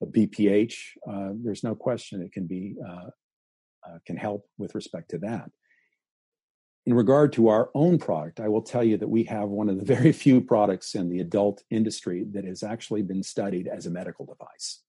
a 0.00 0.06
BPH. 0.06 0.74
Uh, 1.08 1.30
there's 1.42 1.64
no 1.64 1.74
question 1.74 2.22
it 2.22 2.32
can 2.32 2.46
be 2.46 2.76
uh, 2.86 3.08
uh, 3.86 3.98
can 4.06 4.16
help 4.16 4.46
with 4.56 4.74
respect 4.74 5.10
to 5.10 5.18
that. 5.18 5.50
In 6.86 6.92
regard 6.92 7.32
to 7.34 7.48
our 7.48 7.70
own 7.74 7.98
product, 7.98 8.40
I 8.40 8.48
will 8.48 8.60
tell 8.60 8.84
you 8.84 8.98
that 8.98 9.08
we 9.08 9.24
have 9.24 9.48
one 9.48 9.70
of 9.70 9.78
the 9.78 9.84
very 9.94 10.12
few 10.12 10.40
products 10.40 10.94
in 10.94 11.08
the 11.08 11.20
adult 11.20 11.62
industry 11.70 12.24
that 12.32 12.44
has 12.44 12.62
actually 12.62 13.02
been 13.02 13.22
studied 13.22 13.68
as 13.68 13.86
a 13.86 13.90
medical 13.90 14.26
device. 14.26 14.82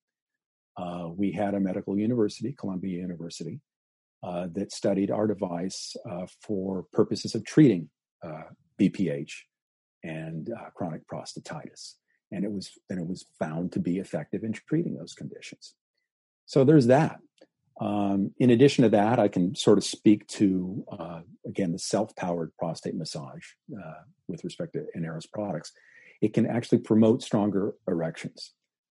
Uh, 0.78 1.10
we 1.16 1.32
had 1.32 1.54
a 1.54 1.60
medical 1.60 1.98
university, 1.98 2.52
Columbia 2.52 3.00
University, 3.00 3.62
uh, 4.24 4.48
that 4.52 4.74
studied 4.74 5.10
our 5.10 5.28
device 5.28 5.96
uh, 6.10 6.26
for 6.42 6.86
purposes 6.92 7.36
of 7.36 7.46
treating 7.46 7.90
BPH 8.80 9.32
and 10.04 10.52
uh, 10.52 10.70
chronic 10.74 11.08
prostatitis. 11.08 11.94
And 12.32 12.44
it 12.44 12.52
was 12.52 12.72
and 12.90 13.00
it 13.00 13.08
was 13.08 13.26
found 13.40 13.72
to 13.74 13.80
be 13.80 14.00
effective 14.00 14.44
in 14.44 14.52
treating 14.52 14.96
those 14.96 15.14
conditions. 15.14 15.76
So 16.46 16.64
there's 16.64 16.88
that. 16.88 17.20
Um, 17.82 18.32
in 18.38 18.50
addition 18.52 18.84
to 18.84 18.90
that, 18.90 19.20
I 19.20 19.28
can 19.28 19.54
sort 19.56 19.78
of 19.78 19.84
speak 19.84 20.28
to 20.28 20.86
uh, 20.92 21.22
again 21.46 21.72
the 21.74 21.80
self-powered 21.80 22.56
prostate 22.58 22.96
massage 22.96 23.44
uh, 23.74 24.02
with 24.28 24.44
respect 24.44 24.74
to 24.74 24.86
Aneros 24.98 25.30
products. 25.32 25.74
It 26.22 26.34
can 26.34 26.46
actually 26.46 26.80
promote 26.80 27.22
stronger 27.22 27.74
erections. 27.88 28.54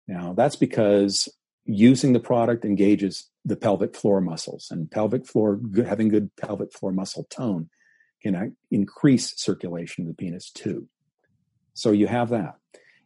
Now 0.07 0.35
that's 0.35 0.57
because 0.57 1.29
using 1.64 2.12
the 2.12 2.20
product 2.20 2.64
engages 2.64 3.29
the 3.45 3.57
pelvic 3.57 3.97
floor 3.97 4.20
muscles, 4.20 4.68
and 4.70 4.91
pelvic 4.91 5.27
floor 5.27 5.59
having 5.87 6.09
good 6.09 6.31
pelvic 6.37 6.72
floor 6.72 6.93
muscle 6.93 7.27
tone 7.31 7.70
can 8.22 8.57
increase 8.70 9.35
circulation 9.41 10.05
of 10.05 10.09
the 10.09 10.14
penis 10.14 10.51
too. 10.51 10.89
So 11.74 11.93
you 11.93 12.07
have 12.07 12.31
that. 12.31 12.57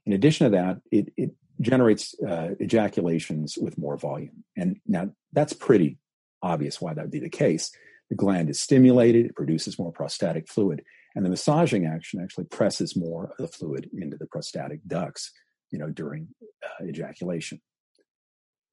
In 0.07 0.12
addition 0.12 0.51
to 0.51 0.57
that, 0.57 0.79
it, 0.91 1.12
it 1.16 1.31
generates 1.61 2.15
uh, 2.21 2.51
ejaculations 2.59 3.59
with 3.59 3.79
more 3.79 3.97
volume. 3.97 4.45
And 4.57 4.81
now 4.87 5.11
that's 5.33 5.53
pretty 5.53 5.99
obvious 6.43 6.81
why 6.81 6.95
that 6.95 7.03
would 7.03 7.11
be 7.11 7.21
the 7.21 7.29
case. 7.29 7.71
The 8.09 8.17
gland 8.17 8.51
is 8.51 8.61
stimulated, 8.61 9.27
it 9.27 9.37
produces 9.37 9.79
more 9.79 9.93
prostatic 9.93 10.49
fluid, 10.49 10.83
and 11.15 11.25
the 11.25 11.31
massaging 11.31 11.87
action 11.87 12.21
actually 12.21 12.45
presses 12.45 12.97
more 12.97 13.27
of 13.27 13.37
the 13.39 13.49
fluid 13.49 13.91
into 13.97 14.17
the 14.17 14.27
prostatic 14.27 14.81
ducts, 14.87 15.33
you 15.71 15.79
know, 15.79 15.91
during 15.91 16.29
uh, 16.65 16.85
ejaculation. 16.85 17.61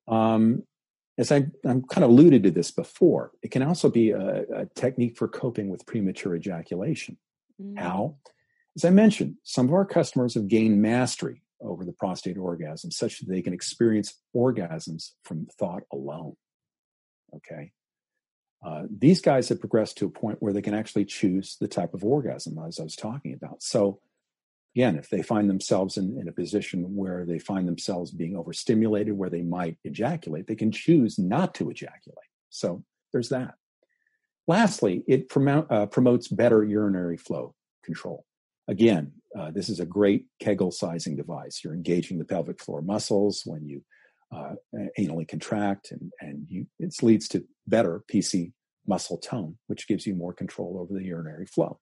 Um, 0.07 0.63
as 1.17 1.31
I, 1.31 1.47
am 1.65 1.83
kind 1.83 2.03
of 2.03 2.11
alluded 2.11 2.43
to 2.43 2.51
this 2.51 2.71
before, 2.71 3.31
it 3.41 3.51
can 3.51 3.63
also 3.63 3.89
be 3.89 4.11
a, 4.11 4.45
a 4.53 4.65
technique 4.75 5.17
for 5.17 5.27
coping 5.27 5.69
with 5.69 5.85
premature 5.85 6.35
ejaculation. 6.35 7.17
Mm. 7.61 7.79
How? 7.79 8.17
As 8.75 8.85
I 8.85 8.91
mentioned, 8.91 9.35
some 9.43 9.67
of 9.67 9.73
our 9.73 9.85
customers 9.85 10.35
have 10.35 10.47
gained 10.47 10.81
mastery 10.81 11.41
over 11.61 11.85
the 11.85 11.93
prostate 11.93 12.37
orgasm 12.37 12.91
such 12.91 13.19
that 13.19 13.29
they 13.29 13.41
can 13.41 13.53
experience 13.53 14.19
orgasms 14.35 15.11
from 15.23 15.47
thought 15.57 15.83
alone. 15.91 16.35
Okay. 17.35 17.71
Uh, 18.65 18.83
these 18.89 19.21
guys 19.21 19.49
have 19.49 19.59
progressed 19.59 19.97
to 19.97 20.05
a 20.05 20.09
point 20.09 20.37
where 20.41 20.53
they 20.53 20.61
can 20.61 20.73
actually 20.73 21.05
choose 21.05 21.57
the 21.59 21.67
type 21.67 21.93
of 21.93 22.03
orgasm 22.03 22.57
as 22.67 22.79
I 22.79 22.83
was 22.83 22.95
talking 22.95 23.33
about. 23.33 23.61
So, 23.61 23.99
again, 24.75 24.97
if 24.97 25.09
they 25.09 25.21
find 25.21 25.49
themselves 25.49 25.97
in, 25.97 26.17
in 26.19 26.27
a 26.27 26.31
position 26.31 26.95
where 26.95 27.25
they 27.25 27.39
find 27.39 27.67
themselves 27.67 28.11
being 28.11 28.35
overstimulated, 28.35 29.13
where 29.13 29.29
they 29.29 29.43
might 29.43 29.77
ejaculate, 29.83 30.47
they 30.47 30.55
can 30.55 30.71
choose 30.71 31.19
not 31.19 31.53
to 31.55 31.69
ejaculate. 31.69 32.17
So, 32.49 32.83
there's 33.11 33.29
that. 33.29 33.55
Lastly, 34.47 35.03
it 35.07 35.27
uh, 35.35 35.85
promotes 35.87 36.27
better 36.29 36.63
urinary 36.63 37.17
flow 37.17 37.53
control. 37.83 38.25
Again, 38.67 39.13
uh, 39.37 39.51
this 39.51 39.69
is 39.69 39.79
a 39.79 39.85
great 39.85 40.25
Kegel 40.39 40.71
sizing 40.71 41.15
device. 41.15 41.61
You're 41.63 41.73
engaging 41.73 42.17
the 42.17 42.25
pelvic 42.25 42.61
floor 42.61 42.81
muscles 42.81 43.43
when 43.45 43.65
you 43.65 43.83
uh, 44.35 44.55
anally 44.99 45.27
contract, 45.27 45.91
and, 45.91 46.11
and 46.19 46.45
you, 46.49 46.67
it 46.79 46.93
leads 47.01 47.27
to 47.29 47.45
better 47.65 48.03
PC 48.11 48.51
muscle 48.85 49.17
tone, 49.17 49.57
which 49.67 49.87
gives 49.87 50.05
you 50.05 50.15
more 50.15 50.33
control 50.33 50.79
over 50.79 50.93
the 50.93 51.05
urinary 51.05 51.45
flow. 51.45 51.79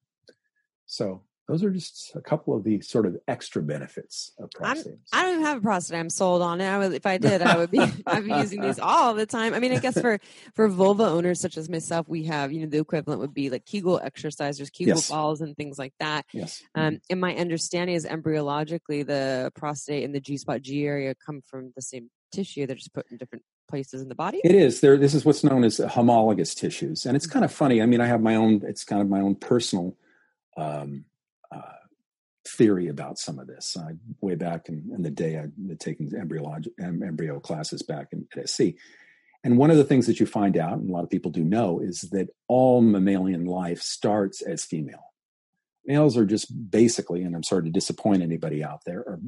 So 0.86 1.24
those 1.48 1.64
are 1.64 1.70
just 1.70 2.16
a 2.16 2.22
couple 2.22 2.56
of 2.56 2.64
the 2.64 2.82
sort 2.82 3.06
of 3.06 3.18
extra 3.28 3.62
benefits 3.62 4.32
of 4.40 4.50
prostate. 4.52 4.96
I 5.14 5.22
don't 5.22 5.34
even 5.34 5.46
have 5.46 5.58
a 5.60 5.62
prostate. 5.62 6.00
I'm 6.00 6.10
sold 6.10 6.42
on 6.42 6.60
it. 6.60 6.68
I 6.68 6.80
would, 6.80 6.94
if 6.94 7.06
I 7.06 7.20
did, 7.20 7.42
I 7.42 7.58
would 7.58 7.72
be. 7.72 7.80
Be 8.26 8.32
using 8.32 8.62
these 8.62 8.80
all 8.80 9.14
the 9.14 9.26
time. 9.26 9.54
I 9.54 9.60
mean, 9.60 9.74
I 9.74 9.80
guess 9.80 10.00
for 10.00 10.20
for 10.56 10.68
vulva 10.68 11.04
owners 11.04 11.40
such 11.40 11.58
as 11.58 11.70
myself, 11.70 12.08
we 12.08 12.24
have 12.24 12.52
you 12.52 12.62
know 12.62 12.68
the 12.68 12.80
equivalent 12.80 13.20
would 13.20 13.34
be 13.34 13.50
like 13.50 13.66
Kegel 13.66 14.00
exercisers, 14.04 14.72
Kegel 14.72 14.96
yes. 14.96 15.10
balls, 15.10 15.42
and 15.42 15.56
things 15.56 15.78
like 15.78 15.94
that. 16.00 16.26
Yes. 16.34 16.64
Um, 16.74 17.02
and 17.10 17.20
my 17.20 17.36
understanding 17.36 17.96
is 17.96 18.06
embryologically, 18.06 19.06
the 19.06 19.52
prostate 19.54 20.06
and 20.06 20.16
the 20.16 20.22
G 20.22 20.38
spot 20.38 20.62
G 20.62 20.86
area 20.86 21.14
come 21.14 21.42
from 21.42 21.74
the 21.76 21.82
same 21.82 22.10
tissue. 22.32 22.66
They're 22.66 22.76
just 22.76 22.94
put 22.94 23.06
in 23.12 23.18
different 23.18 23.44
places 23.68 24.02
in 24.02 24.08
the 24.08 24.16
body. 24.16 24.40
It 24.44 24.56
is. 24.56 24.80
There. 24.80 24.98
This 24.98 25.14
is 25.14 25.26
what's 25.26 25.44
known 25.44 25.64
as 25.64 25.78
homologous 25.78 26.56
tissues, 26.56 27.06
and 27.06 27.16
it's 27.16 27.28
kind 27.28 27.46
of 27.46 27.52
funny. 27.52 27.82
I 27.82 27.86
mean, 27.86 28.02
I 28.02 28.08
have 28.08 28.22
my 28.22 28.36
own. 28.36 28.62
It's 28.66 28.84
kind 28.84 29.02
of 29.02 29.10
my 29.10 29.20
own 29.20 29.36
personal. 29.36 29.96
Um, 30.58 31.06
uh, 31.52 31.86
theory 32.48 32.88
about 32.88 33.18
some 33.18 33.40
of 33.40 33.48
this. 33.48 33.76
I, 33.78 33.94
way 34.22 34.36
back 34.36 34.70
in, 34.70 34.90
in, 34.94 35.02
the 35.02 35.12
day, 35.12 35.38
I'd 35.38 35.80
taken 35.80 36.12
embryology, 36.16 36.72
embryo 36.80 37.40
classes 37.40 37.82
back 37.82 38.08
in, 38.12 38.28
at 38.36 38.50
SC. 38.50 38.62
and 39.44 39.58
one 39.58 39.72
of 39.72 39.78
the 39.78 39.84
things 39.84 40.08
that 40.08 40.20
you 40.20 40.26
find 40.26 40.58
out, 40.58 40.78
and 40.78 40.90
a 40.90 40.94
lot 40.94 41.04
of 41.04 41.10
people 41.10 41.32
do 41.32 41.44
know, 41.44 41.80
is 41.80 42.02
that 42.12 42.30
all 42.48 42.82
mammalian 42.82 43.46
life 43.46 43.82
starts 43.82 44.42
as 44.42 44.64
female. 44.64 45.12
Males 45.88 46.18
are 46.18 46.26
just 46.26 46.72
basically, 46.72 47.22
and 47.22 47.36
I'm 47.36 47.44
sorry 47.44 47.64
to 47.64 47.70
disappoint 47.70 48.24
anybody 48.24 48.64
out 48.64 48.82
there, 48.86 49.02
are 49.02 49.20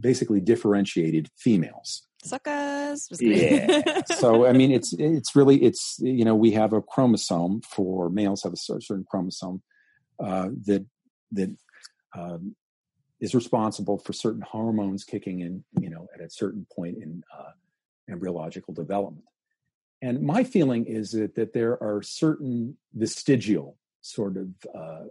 basically 0.00 0.40
differentiated 0.40 1.30
females. 1.38 2.06
Suckers. 2.22 3.08
Yeah. 3.18 4.02
so 4.16 4.46
I 4.46 4.52
mean, 4.52 4.70
it's 4.70 4.92
it's 4.92 5.34
really 5.34 5.62
it's 5.62 5.96
you 6.00 6.24
know 6.24 6.36
we 6.36 6.52
have 6.52 6.72
a 6.72 6.82
chromosome 6.82 7.62
for 7.62 8.10
males 8.10 8.42
have 8.44 8.52
a 8.52 8.56
certain 8.56 9.04
chromosome 9.10 9.62
uh, 10.22 10.50
that 10.66 10.86
that 11.32 11.56
um, 12.16 12.54
is 13.20 13.34
responsible 13.34 13.98
for 13.98 14.12
certain 14.12 14.42
hormones 14.42 15.04
kicking 15.04 15.40
in, 15.40 15.64
you 15.80 15.90
know, 15.90 16.08
at 16.14 16.20
a 16.20 16.30
certain 16.30 16.66
point 16.74 16.96
in 16.98 17.22
uh, 17.36 17.52
embryological 18.10 18.74
development. 18.74 19.24
And 20.00 20.20
my 20.20 20.42
feeling 20.42 20.84
is 20.86 21.12
that, 21.12 21.34
that 21.36 21.52
there 21.52 21.80
are 21.82 22.02
certain 22.02 22.76
vestigial 22.92 23.76
sort 24.00 24.36
of, 24.36 24.48
uh, 24.74 25.04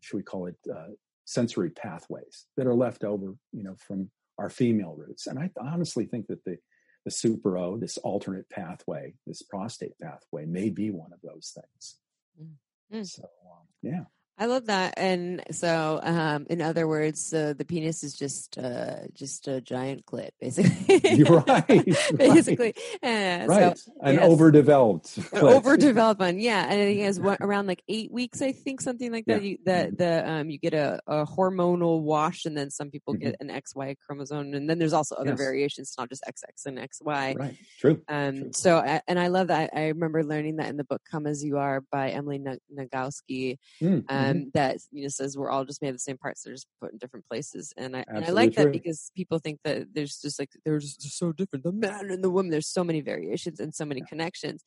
should 0.00 0.16
we 0.16 0.22
call 0.22 0.46
it, 0.46 0.56
uh, 0.72 0.88
sensory 1.24 1.70
pathways 1.70 2.46
that 2.56 2.66
are 2.66 2.74
left 2.74 3.04
over, 3.04 3.34
you 3.52 3.62
know, 3.62 3.76
from 3.86 4.10
our 4.38 4.50
female 4.50 4.94
roots. 4.96 5.26
And 5.26 5.38
I 5.38 5.50
honestly 5.60 6.06
think 6.06 6.26
that 6.28 6.44
the 6.44 6.58
the 7.04 7.10
super 7.10 7.58
O, 7.58 7.76
this 7.76 7.98
alternate 7.98 8.48
pathway, 8.48 9.14
this 9.26 9.42
prostate 9.42 9.98
pathway, 10.00 10.46
may 10.46 10.70
be 10.70 10.90
one 10.90 11.12
of 11.12 11.20
those 11.22 11.52
things. 11.52 11.96
Mm. 12.40 13.06
So, 13.06 13.22
um, 13.22 13.66
yeah. 13.82 14.04
I 14.38 14.46
love 14.46 14.66
that. 14.66 14.94
And 14.96 15.42
so, 15.50 16.00
um, 16.02 16.46
in 16.48 16.62
other 16.62 16.88
words, 16.88 17.32
uh, 17.34 17.52
the 17.56 17.64
penis 17.64 18.02
is 18.02 18.14
just 18.14 18.58
uh, 18.58 19.06
just 19.14 19.46
a 19.46 19.60
giant 19.60 20.06
clit, 20.06 20.30
basically. 20.40 21.00
You're 21.16 21.40
right. 21.40 21.66
basically, 22.16 22.74
right. 23.02 23.42
Uh, 23.42 23.46
right. 23.46 23.78
So, 23.78 23.92
An 24.00 24.14
yes. 24.14 24.24
overdeveloped, 24.24 25.18
An 25.32 25.44
overdeveloped 25.44 26.20
one. 26.20 26.38
Yeah, 26.38 26.64
and 26.64 26.72
I 26.72 26.84
think 26.84 27.00
it 27.00 27.04
has 27.04 27.18
around 27.40 27.66
like 27.66 27.82
eight 27.88 28.10
weeks, 28.10 28.40
I 28.40 28.52
think, 28.52 28.80
something 28.80 29.12
like 29.12 29.26
that. 29.26 29.42
Yeah. 29.42 29.48
You, 29.50 29.58
the 29.64 29.70
mm-hmm. 29.70 29.96
the 29.96 30.30
um, 30.30 30.50
you 30.50 30.58
get 30.58 30.74
a, 30.74 31.00
a 31.06 31.26
hormonal 31.26 32.00
wash, 32.00 32.46
and 32.46 32.56
then 32.56 32.70
some 32.70 32.90
people 32.90 33.14
mm-hmm. 33.14 33.30
get 33.30 33.36
an 33.40 33.48
XY 33.48 33.96
chromosome, 33.98 34.54
and 34.54 34.68
then 34.68 34.78
there's 34.78 34.94
also 34.94 35.14
other 35.16 35.30
yes. 35.30 35.38
variations, 35.38 35.94
not 35.98 36.08
just 36.08 36.24
XX 36.24 36.66
and 36.66 36.78
XY. 36.78 37.38
Right. 37.38 37.56
True. 37.78 38.02
Um. 38.08 38.36
True. 38.36 38.50
So, 38.52 38.78
and 39.06 39.20
I 39.20 39.26
love 39.26 39.48
that. 39.48 39.70
I 39.74 39.88
remember 39.88 40.24
learning 40.24 40.56
that 40.56 40.68
in 40.68 40.78
the 40.78 40.84
book 40.84 41.02
"Come 41.10 41.26
as 41.26 41.44
You 41.44 41.58
Are" 41.58 41.82
by 41.92 42.10
Emily 42.10 42.42
Nagoski. 42.74 43.58
Mm. 43.80 44.04
Um, 44.08 44.21
mm-hmm. 44.22 44.48
that 44.54 44.78
you 44.90 45.02
know 45.02 45.08
says 45.08 45.36
we're 45.36 45.50
all 45.50 45.64
just 45.64 45.82
made 45.82 45.88
of 45.88 45.94
the 45.94 46.00
same 46.00 46.18
parts 46.18 46.42
they're 46.42 46.54
just 46.54 46.66
put 46.80 46.92
in 46.92 46.98
different 46.98 47.26
places 47.28 47.72
and 47.76 47.96
i 47.96 48.04
and 48.08 48.24
i 48.24 48.30
like 48.30 48.54
true. 48.54 48.64
that 48.64 48.72
because 48.72 49.10
people 49.16 49.38
think 49.38 49.58
that 49.64 49.86
there's 49.94 50.18
just 50.18 50.38
like 50.38 50.50
they're 50.64 50.78
just 50.78 51.18
so 51.18 51.32
different 51.32 51.64
the 51.64 51.72
man 51.72 52.10
and 52.10 52.22
the 52.22 52.30
woman 52.30 52.50
there's 52.50 52.68
so 52.68 52.84
many 52.84 53.00
variations 53.00 53.60
and 53.60 53.74
so 53.74 53.84
many 53.84 54.00
yeah. 54.00 54.06
connections 54.06 54.64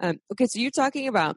um, 0.00 0.18
okay 0.32 0.46
so 0.46 0.58
you're 0.58 0.70
talking 0.70 1.08
about 1.08 1.36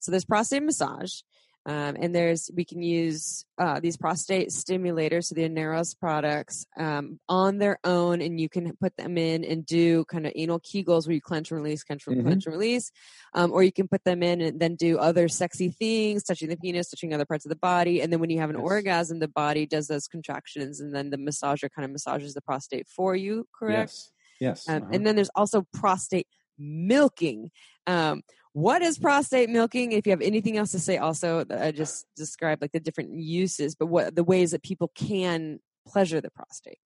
so 0.00 0.10
there's 0.10 0.24
prostate 0.24 0.62
massage 0.62 1.20
um, 1.64 1.96
and 1.98 2.14
there's 2.14 2.50
we 2.54 2.64
can 2.64 2.82
use 2.82 3.44
uh, 3.58 3.78
these 3.78 3.96
prostate 3.96 4.48
stimulators, 4.48 5.26
so 5.26 5.34
the 5.34 5.48
Aneros 5.48 5.98
products, 5.98 6.66
um, 6.76 7.20
on 7.28 7.58
their 7.58 7.78
own, 7.84 8.20
and 8.20 8.40
you 8.40 8.48
can 8.48 8.72
put 8.80 8.96
them 8.96 9.16
in 9.16 9.44
and 9.44 9.64
do 9.64 10.04
kind 10.06 10.26
of 10.26 10.32
anal 10.34 10.58
Kegels 10.60 11.06
where 11.06 11.14
you 11.14 11.20
clench 11.20 11.50
and 11.50 11.62
release, 11.62 11.84
clench, 11.84 12.04
mm-hmm. 12.04 12.22
clench 12.22 12.46
and 12.46 12.54
release, 12.54 12.90
um, 13.34 13.52
or 13.52 13.62
you 13.62 13.72
can 13.72 13.86
put 13.86 14.02
them 14.04 14.22
in 14.22 14.40
and 14.40 14.58
then 14.58 14.74
do 14.74 14.98
other 14.98 15.28
sexy 15.28 15.70
things, 15.70 16.24
touching 16.24 16.48
the 16.48 16.56
penis, 16.56 16.90
touching 16.90 17.14
other 17.14 17.26
parts 17.26 17.44
of 17.44 17.50
the 17.50 17.56
body, 17.56 18.00
and 18.00 18.12
then 18.12 18.18
when 18.18 18.30
you 18.30 18.40
have 18.40 18.50
an 18.50 18.56
yes. 18.56 18.64
orgasm, 18.64 19.18
the 19.20 19.28
body 19.28 19.64
does 19.64 19.86
those 19.86 20.08
contractions, 20.08 20.80
and 20.80 20.94
then 20.94 21.10
the 21.10 21.16
massager 21.16 21.68
kind 21.70 21.84
of 21.84 21.92
massages 21.92 22.34
the 22.34 22.40
prostate 22.40 22.88
for 22.88 23.14
you. 23.14 23.46
Correct? 23.56 23.92
Yes. 23.92 24.12
Yes. 24.40 24.68
Um, 24.68 24.82
uh-huh. 24.82 24.90
And 24.94 25.06
then 25.06 25.14
there's 25.14 25.30
also 25.36 25.64
prostate 25.72 26.26
milking. 26.58 27.52
Um, 27.86 28.22
what 28.52 28.82
is 28.82 28.98
prostate 28.98 29.48
milking? 29.48 29.92
If 29.92 30.06
you 30.06 30.10
have 30.10 30.20
anything 30.20 30.58
else 30.58 30.72
to 30.72 30.78
say 30.78 30.98
also 30.98 31.44
i 31.50 31.70
just 31.70 32.06
described 32.16 32.60
like 32.60 32.72
the 32.72 32.80
different 32.80 33.12
uses 33.14 33.74
but 33.74 33.86
what 33.86 34.14
the 34.14 34.24
ways 34.24 34.50
that 34.50 34.62
people 34.62 34.90
can 34.94 35.60
pleasure 35.86 36.20
the 36.20 36.30
prostate. 36.30 36.78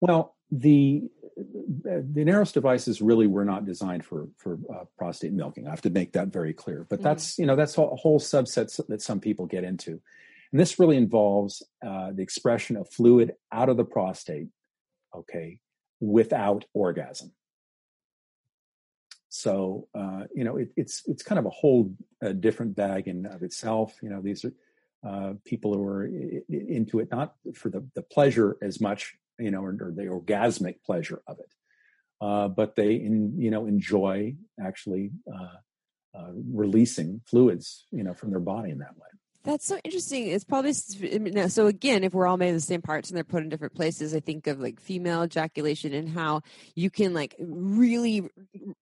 Well 0.00 0.36
the 0.50 1.02
the 1.36 2.24
Aneros 2.24 2.52
devices 2.52 3.00
really 3.02 3.26
were 3.26 3.44
not 3.44 3.64
designed 3.64 4.04
for 4.04 4.28
for 4.36 4.58
uh, 4.72 4.84
prostate 4.96 5.32
milking. 5.32 5.66
I 5.66 5.70
have 5.70 5.82
to 5.82 5.90
make 5.90 6.12
that 6.12 6.28
very 6.28 6.54
clear 6.54 6.86
but 6.88 7.02
that's 7.02 7.34
mm. 7.34 7.38
you 7.40 7.46
know 7.46 7.56
that's 7.56 7.76
a 7.76 7.86
whole 7.86 8.20
subset 8.20 8.80
that 8.88 9.02
some 9.02 9.20
people 9.20 9.46
get 9.46 9.64
into. 9.64 10.00
And 10.50 10.58
this 10.58 10.78
really 10.78 10.96
involves 10.96 11.62
uh, 11.86 12.12
the 12.12 12.22
expression 12.22 12.76
of 12.76 12.88
fluid 12.88 13.34
out 13.52 13.68
of 13.68 13.76
the 13.76 13.84
prostate 13.84 14.48
okay 15.14 15.58
without 16.00 16.64
orgasm 16.74 17.32
so 19.28 19.88
uh, 19.94 20.24
you 20.34 20.44
know, 20.44 20.56
it, 20.56 20.70
it's 20.76 21.02
it's 21.06 21.22
kind 21.22 21.38
of 21.38 21.46
a 21.46 21.50
whole 21.50 21.92
uh, 22.24 22.32
different 22.32 22.74
bag 22.74 23.08
in 23.08 23.26
of 23.26 23.42
itself. 23.42 23.94
You 24.02 24.10
know, 24.10 24.22
these 24.22 24.44
are 24.44 24.52
uh, 25.06 25.34
people 25.44 25.74
who 25.74 25.84
are 25.84 26.06
into 26.48 27.00
it 27.00 27.10
not 27.10 27.34
for 27.54 27.68
the 27.68 27.86
the 27.94 28.02
pleasure 28.02 28.56
as 28.62 28.80
much, 28.80 29.16
you 29.38 29.50
know, 29.50 29.62
or, 29.62 29.76
or 29.80 29.92
the 29.94 30.04
orgasmic 30.04 30.82
pleasure 30.84 31.22
of 31.26 31.38
it, 31.38 31.52
uh, 32.20 32.48
but 32.48 32.74
they 32.74 32.94
in 32.94 33.40
you 33.40 33.50
know 33.50 33.66
enjoy 33.66 34.34
actually 34.60 35.10
uh, 35.32 36.32
releasing 36.52 37.20
fluids, 37.26 37.86
you 37.90 38.02
know, 38.02 38.14
from 38.14 38.30
their 38.30 38.40
body 38.40 38.70
in 38.70 38.78
that 38.78 38.96
way. 38.96 39.08
That's 39.44 39.66
so 39.66 39.78
interesting. 39.82 40.26
It's 40.26 40.44
probably 40.44 40.72
so. 40.72 41.68
Again, 41.68 42.04
if 42.04 42.12
we're 42.12 42.26
all 42.26 42.36
made 42.36 42.50
of 42.50 42.56
the 42.56 42.60
same 42.60 42.82
parts 42.82 43.08
and 43.08 43.16
they're 43.16 43.24
put 43.24 43.42
in 43.42 43.48
different 43.48 43.74
places, 43.74 44.14
I 44.14 44.20
think 44.20 44.46
of 44.46 44.60
like 44.60 44.80
female 44.80 45.22
ejaculation 45.22 45.94
and 45.94 46.08
how 46.08 46.42
you 46.74 46.90
can 46.90 47.14
like 47.14 47.34
really 47.38 48.28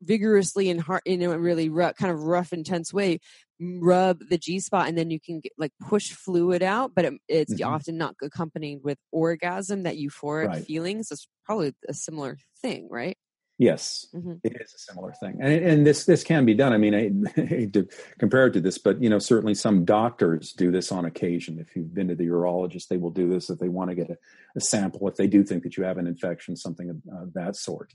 vigorously 0.02 0.70
and 0.70 0.80
hard 0.80 1.02
in 1.04 1.22
a 1.22 1.38
really 1.38 1.68
rough, 1.68 1.96
kind 1.96 2.12
of 2.12 2.22
rough, 2.22 2.52
intense 2.52 2.92
way 2.92 3.20
rub 3.60 4.20
the 4.28 4.38
G 4.38 4.60
spot, 4.60 4.88
and 4.88 4.96
then 4.96 5.10
you 5.10 5.20
can 5.20 5.40
get, 5.40 5.52
like 5.58 5.72
push 5.80 6.12
fluid 6.12 6.62
out. 6.62 6.92
But 6.94 7.06
it, 7.06 7.14
it's 7.28 7.54
mm-hmm. 7.54 7.74
often 7.74 7.96
not 7.96 8.14
accompanied 8.22 8.80
with 8.82 8.98
orgasm, 9.12 9.84
that 9.84 9.96
euphoric 9.96 10.48
right. 10.48 10.64
feelings. 10.64 11.10
It's 11.10 11.28
probably 11.44 11.74
a 11.88 11.94
similar 11.94 12.38
thing, 12.60 12.88
right? 12.90 13.16
Yes, 13.58 14.06
mm-hmm. 14.14 14.34
it 14.44 14.54
is 14.60 14.74
a 14.74 14.78
similar 14.78 15.14
thing, 15.14 15.38
and 15.40 15.52
and 15.64 15.86
this 15.86 16.04
this 16.04 16.22
can 16.22 16.44
be 16.44 16.52
done. 16.52 16.74
I 16.74 16.76
mean, 16.76 16.94
I, 16.94 17.40
I 17.40 17.46
hate 17.46 17.72
to 17.72 17.88
compare 18.18 18.48
it 18.48 18.52
to 18.52 18.60
this, 18.60 18.76
but 18.76 19.02
you 19.02 19.08
know, 19.08 19.18
certainly 19.18 19.54
some 19.54 19.86
doctors 19.86 20.52
do 20.52 20.70
this 20.70 20.92
on 20.92 21.06
occasion. 21.06 21.58
If 21.58 21.74
you've 21.74 21.94
been 21.94 22.08
to 22.08 22.14
the 22.14 22.26
urologist, 22.26 22.88
they 22.88 22.98
will 22.98 23.10
do 23.10 23.30
this 23.30 23.48
if 23.48 23.58
they 23.58 23.70
want 23.70 23.88
to 23.88 23.94
get 23.94 24.10
a, 24.10 24.18
a 24.56 24.60
sample, 24.60 25.08
if 25.08 25.16
they 25.16 25.26
do 25.26 25.42
think 25.42 25.62
that 25.62 25.78
you 25.78 25.84
have 25.84 25.96
an 25.96 26.06
infection, 26.06 26.54
something 26.54 26.90
of 26.90 26.96
uh, 27.10 27.24
that 27.32 27.56
sort. 27.56 27.94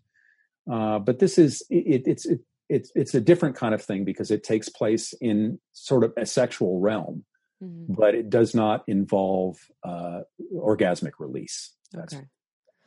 Uh, 0.69 0.99
but 0.99 1.19
this 1.19 1.37
is 1.37 1.63
it, 1.69 2.03
it's 2.05 2.25
it, 2.25 2.41
it's 2.69 2.91
it's 2.95 3.13
a 3.13 3.21
different 3.21 3.55
kind 3.55 3.73
of 3.73 3.81
thing 3.81 4.05
because 4.05 4.31
it 4.31 4.43
takes 4.43 4.69
place 4.69 5.13
in 5.21 5.59
sort 5.73 6.03
of 6.03 6.13
a 6.17 6.25
sexual 6.25 6.79
realm, 6.79 7.25
mm-hmm. 7.63 7.93
but 7.93 8.15
it 8.15 8.29
does 8.29 8.55
not 8.55 8.83
involve 8.87 9.57
uh, 9.83 10.21
orgasmic 10.55 11.13
release. 11.19 11.73
That's, 11.91 12.13
okay. 12.13 12.25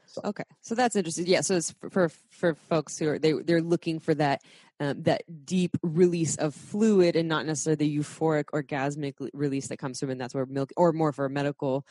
So. 0.06 0.20
Okay, 0.26 0.44
so 0.60 0.74
that's 0.76 0.94
interesting. 0.94 1.26
Yeah, 1.26 1.40
so 1.40 1.56
it's 1.56 1.72
for 1.72 1.90
for, 1.90 2.10
for 2.30 2.54
folks 2.54 2.98
who 2.98 3.08
are 3.08 3.18
they 3.18 3.32
they're 3.32 3.60
looking 3.60 3.98
for 3.98 4.14
that 4.14 4.42
um, 4.80 5.02
that 5.02 5.22
deep 5.44 5.76
release 5.82 6.36
of 6.36 6.54
fluid 6.54 7.16
and 7.16 7.28
not 7.28 7.46
necessarily 7.46 7.76
the 7.76 7.98
euphoric 7.98 8.44
orgasmic 8.52 9.14
release 9.32 9.68
that 9.68 9.78
comes 9.78 9.98
from, 9.98 10.10
and 10.10 10.20
that's 10.20 10.34
where 10.34 10.46
milk 10.46 10.72
or 10.76 10.92
more 10.92 11.12
for 11.12 11.28
medical 11.28 11.84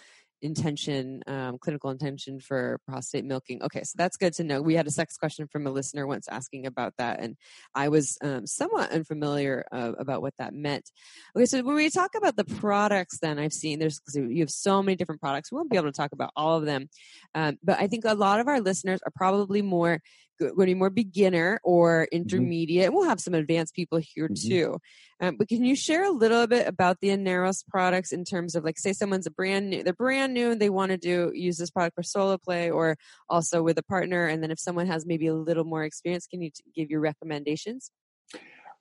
intention, 0.44 1.22
um, 1.28 1.58
clinical 1.58 1.90
intention 1.90 2.40
for 2.40 2.80
prostate 2.88 3.26
milking. 3.26 3.64
Okay, 3.64 3.84
so 3.84 3.94
that's 3.98 4.18
good 4.18 4.34
to 4.34 4.44
know. 4.44 4.62
We 4.62 4.76
had 4.76 4.88
a 4.88 4.92
sex 4.92 5.18
question 5.18 5.48
from 5.48 5.66
a 5.66 5.72
listener 5.72 6.06
once 6.06 6.28
asking 6.28 6.66
about 6.66 6.94
that, 6.98 7.20
and 7.20 7.36
I 7.74 7.90
was 7.90 8.18
um, 8.22 8.46
somewhat 8.46 8.92
unfamiliar 8.92 9.66
uh, 9.72 9.94
about 9.98 10.22
what 10.22 10.34
that 10.38 10.54
meant. 10.54 10.90
Okay, 11.36 11.46
so 11.46 11.62
when 11.64 11.76
we 11.76 11.90
talk 11.90 12.12
about 12.16 12.36
the 12.36 12.44
products, 12.46 13.20
then 13.20 13.40
I've 13.40 13.54
seen 13.54 13.80
there's 13.80 14.02
you 14.14 14.42
have 14.42 14.52
so 14.52 14.84
many 14.84 14.96
different 14.96 15.22
products. 15.22 15.52
We 15.52 15.56
won't 15.56 15.72
be 15.72 15.78
able 15.78 15.92
to 15.92 15.98
talk 15.98 16.12
about 16.12 16.32
all 16.36 16.58
of 16.58 16.66
them, 16.66 16.90
um, 17.34 17.58
but 17.64 17.80
I 17.80 17.88
think 17.88 18.04
a 18.06 18.14
lot 18.14 18.40
of 18.40 18.48
our 18.48 18.60
listeners 18.60 19.00
are 19.06 19.14
probably 19.16 19.62
more 19.62 20.00
going 20.40 20.56
to 20.56 20.66
be 20.66 20.74
more 20.74 20.90
beginner 20.90 21.60
or 21.64 22.04
mm-hmm. 22.04 22.22
intermediate. 22.22 22.88
Mm-hmm. 22.88 22.96
We'll 22.96 23.10
have 23.10 23.20
some 23.20 23.34
advanced 23.34 23.76
people 23.76 24.00
here 24.00 24.30
mm-hmm. 24.30 24.50
too. 24.50 24.78
Um, 25.20 25.38
but 25.38 25.48
can 25.48 25.64
you 25.64 25.76
share 25.76 26.04
a 26.04 26.12
little 26.12 26.48
bit 26.48 26.68
about 26.68 26.98
the 27.00 27.10
Aneros 27.10 27.66
products 27.68 28.12
in 28.12 28.26
terms 28.26 28.56
of 28.56 28.64
like, 28.64 28.78
say, 28.78 28.94
someone's 28.94 29.28
a 29.28 29.32
brand 29.32 29.70
new, 29.70 29.84
they're 29.84 29.94
brand 29.94 30.34
new 30.34 30.52
and 30.52 30.62
they 30.62 30.70
want 30.70 30.92
to 30.92 30.98
do 30.98 31.32
use 31.34 31.58
this 31.58 31.72
product 31.72 31.96
for 31.96 32.04
solo 32.04 32.38
play 32.38 32.70
or 32.70 32.98
also 33.30 33.64
with 33.64 33.78
a 33.78 33.84
partner, 33.84 34.28
and 34.28 34.44
then 34.44 34.52
if 34.52 34.60
someone 34.60 34.88
has 34.88 35.06
maybe 35.06 35.28
a 35.28 35.36
little 35.36 35.64
more 35.64 35.84
experience, 35.84 36.28
can 36.28 36.42
you 36.42 36.50
t- 36.50 36.64
give 36.76 36.90
your 36.90 37.00
recommendations? 37.00 37.92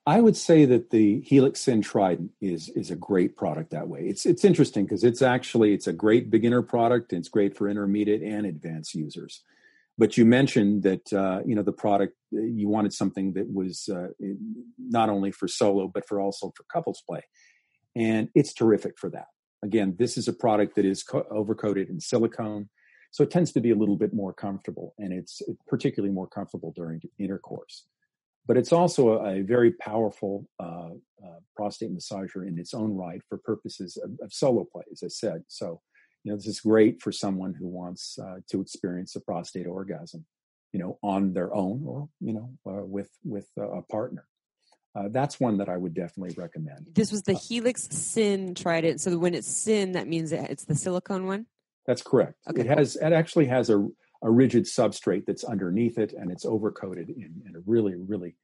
I 0.05 0.19
would 0.19 0.35
say 0.35 0.65
that 0.65 0.89
the 0.89 1.21
Helix 1.21 1.61
Syn 1.61 1.81
Trident 1.81 2.31
is 2.41 2.67
is 2.69 2.91
a 2.91 2.95
great 2.95 3.37
product 3.37 3.71
that 3.71 3.87
way. 3.87 4.01
It's 4.01 4.25
it's 4.25 4.43
interesting 4.43 4.83
because 4.85 5.03
it's 5.03 5.21
actually 5.21 5.73
it's 5.73 5.87
a 5.87 5.93
great 5.93 6.29
beginner 6.29 6.61
product. 6.61 7.13
It's 7.13 7.29
great 7.29 7.55
for 7.55 7.69
intermediate 7.69 8.21
and 8.21 8.45
advanced 8.45 8.95
users. 8.95 9.43
But 9.97 10.17
you 10.17 10.25
mentioned 10.25 10.83
that 10.83 11.13
uh, 11.13 11.41
you 11.45 11.55
know 11.55 11.61
the 11.61 11.71
product 11.71 12.15
uh, 12.35 12.41
you 12.41 12.67
wanted 12.67 12.93
something 12.93 13.33
that 13.33 13.51
was 13.51 13.89
uh, 13.89 14.07
not 14.79 15.09
only 15.09 15.31
for 15.31 15.47
solo 15.47 15.87
but 15.87 16.07
for 16.07 16.19
also 16.19 16.51
for 16.55 16.63
couples 16.71 17.03
play, 17.07 17.21
and 17.95 18.29
it's 18.33 18.53
terrific 18.53 18.97
for 18.97 19.09
that. 19.11 19.27
Again, 19.63 19.95
this 19.97 20.17
is 20.17 20.27
a 20.27 20.33
product 20.33 20.75
that 20.75 20.85
is 20.85 21.03
co- 21.03 21.27
overcoated 21.31 21.89
in 21.89 21.99
silicone, 21.99 22.69
so 23.11 23.23
it 23.23 23.29
tends 23.29 23.51
to 23.51 23.61
be 23.61 23.69
a 23.69 23.75
little 23.75 23.95
bit 23.95 24.13
more 24.13 24.33
comfortable, 24.33 24.95
and 24.97 25.13
it's 25.13 25.41
particularly 25.67 26.13
more 26.13 26.27
comfortable 26.27 26.73
during 26.75 26.99
intercourse. 27.19 27.85
but 28.47 28.57
it's 28.57 28.73
also 28.73 29.19
a, 29.19 29.39
a 29.39 29.41
very 29.41 29.71
powerful 29.73 30.47
uh, 30.59 30.89
uh, 31.25 31.39
prostate 31.55 31.93
massager 31.95 32.45
in 32.47 32.57
its 32.59 32.73
own 32.73 32.93
right 32.95 33.21
for 33.29 33.37
purposes 33.37 33.97
of, 33.97 34.11
of, 34.21 34.33
solo 34.33 34.65
play, 34.71 34.83
as 34.91 35.01
I 35.03 35.07
said. 35.07 35.43
So, 35.47 35.81
you 36.23 36.31
know, 36.31 36.37
this 36.37 36.47
is 36.47 36.61
great 36.61 37.01
for 37.01 37.11
someone 37.11 37.53
who 37.53 37.67
wants 37.67 38.17
uh, 38.19 38.37
to 38.49 38.61
experience 38.61 39.15
a 39.15 39.19
prostate 39.19 39.67
orgasm, 39.67 40.25
you 40.71 40.79
know, 40.79 40.97
on 41.03 41.33
their 41.33 41.53
own 41.53 41.83
or 41.85 42.09
you 42.19 42.33
know 42.33 42.53
uh, 42.67 42.83
with 42.85 43.09
with 43.23 43.49
a 43.57 43.81
partner. 43.81 44.25
Uh, 44.95 45.09
that's 45.09 45.39
one 45.39 45.57
that 45.57 45.69
I 45.69 45.75
would 45.75 45.95
definitely 45.95 46.35
recommend. 46.37 46.87
This 46.93 47.11
was 47.11 47.23
the 47.23 47.33
Helix 47.33 47.87
Syn 47.89 48.53
Trident. 48.53 49.01
So 49.01 49.17
when 49.17 49.33
it's 49.33 49.47
Syn, 49.47 49.93
that 49.93 50.07
means 50.07 50.31
it's 50.31 50.65
the 50.65 50.75
silicone 50.75 51.25
one. 51.25 51.47
That's 51.87 52.03
correct. 52.03 52.35
Okay. 52.47 52.61
It 52.61 52.67
has 52.67 52.95
it 52.95 53.11
actually 53.11 53.47
has 53.47 53.69
a 53.69 53.87
a 54.23 54.31
rigid 54.31 54.63
substrate 54.63 55.25
that's 55.25 55.43
underneath 55.43 55.99
it, 55.99 56.13
and 56.13 56.31
it's 56.31 56.45
overcoated 56.45 57.09
in, 57.09 57.41
in 57.45 57.55
a 57.55 57.59
really, 57.65 57.95
really 57.95 58.35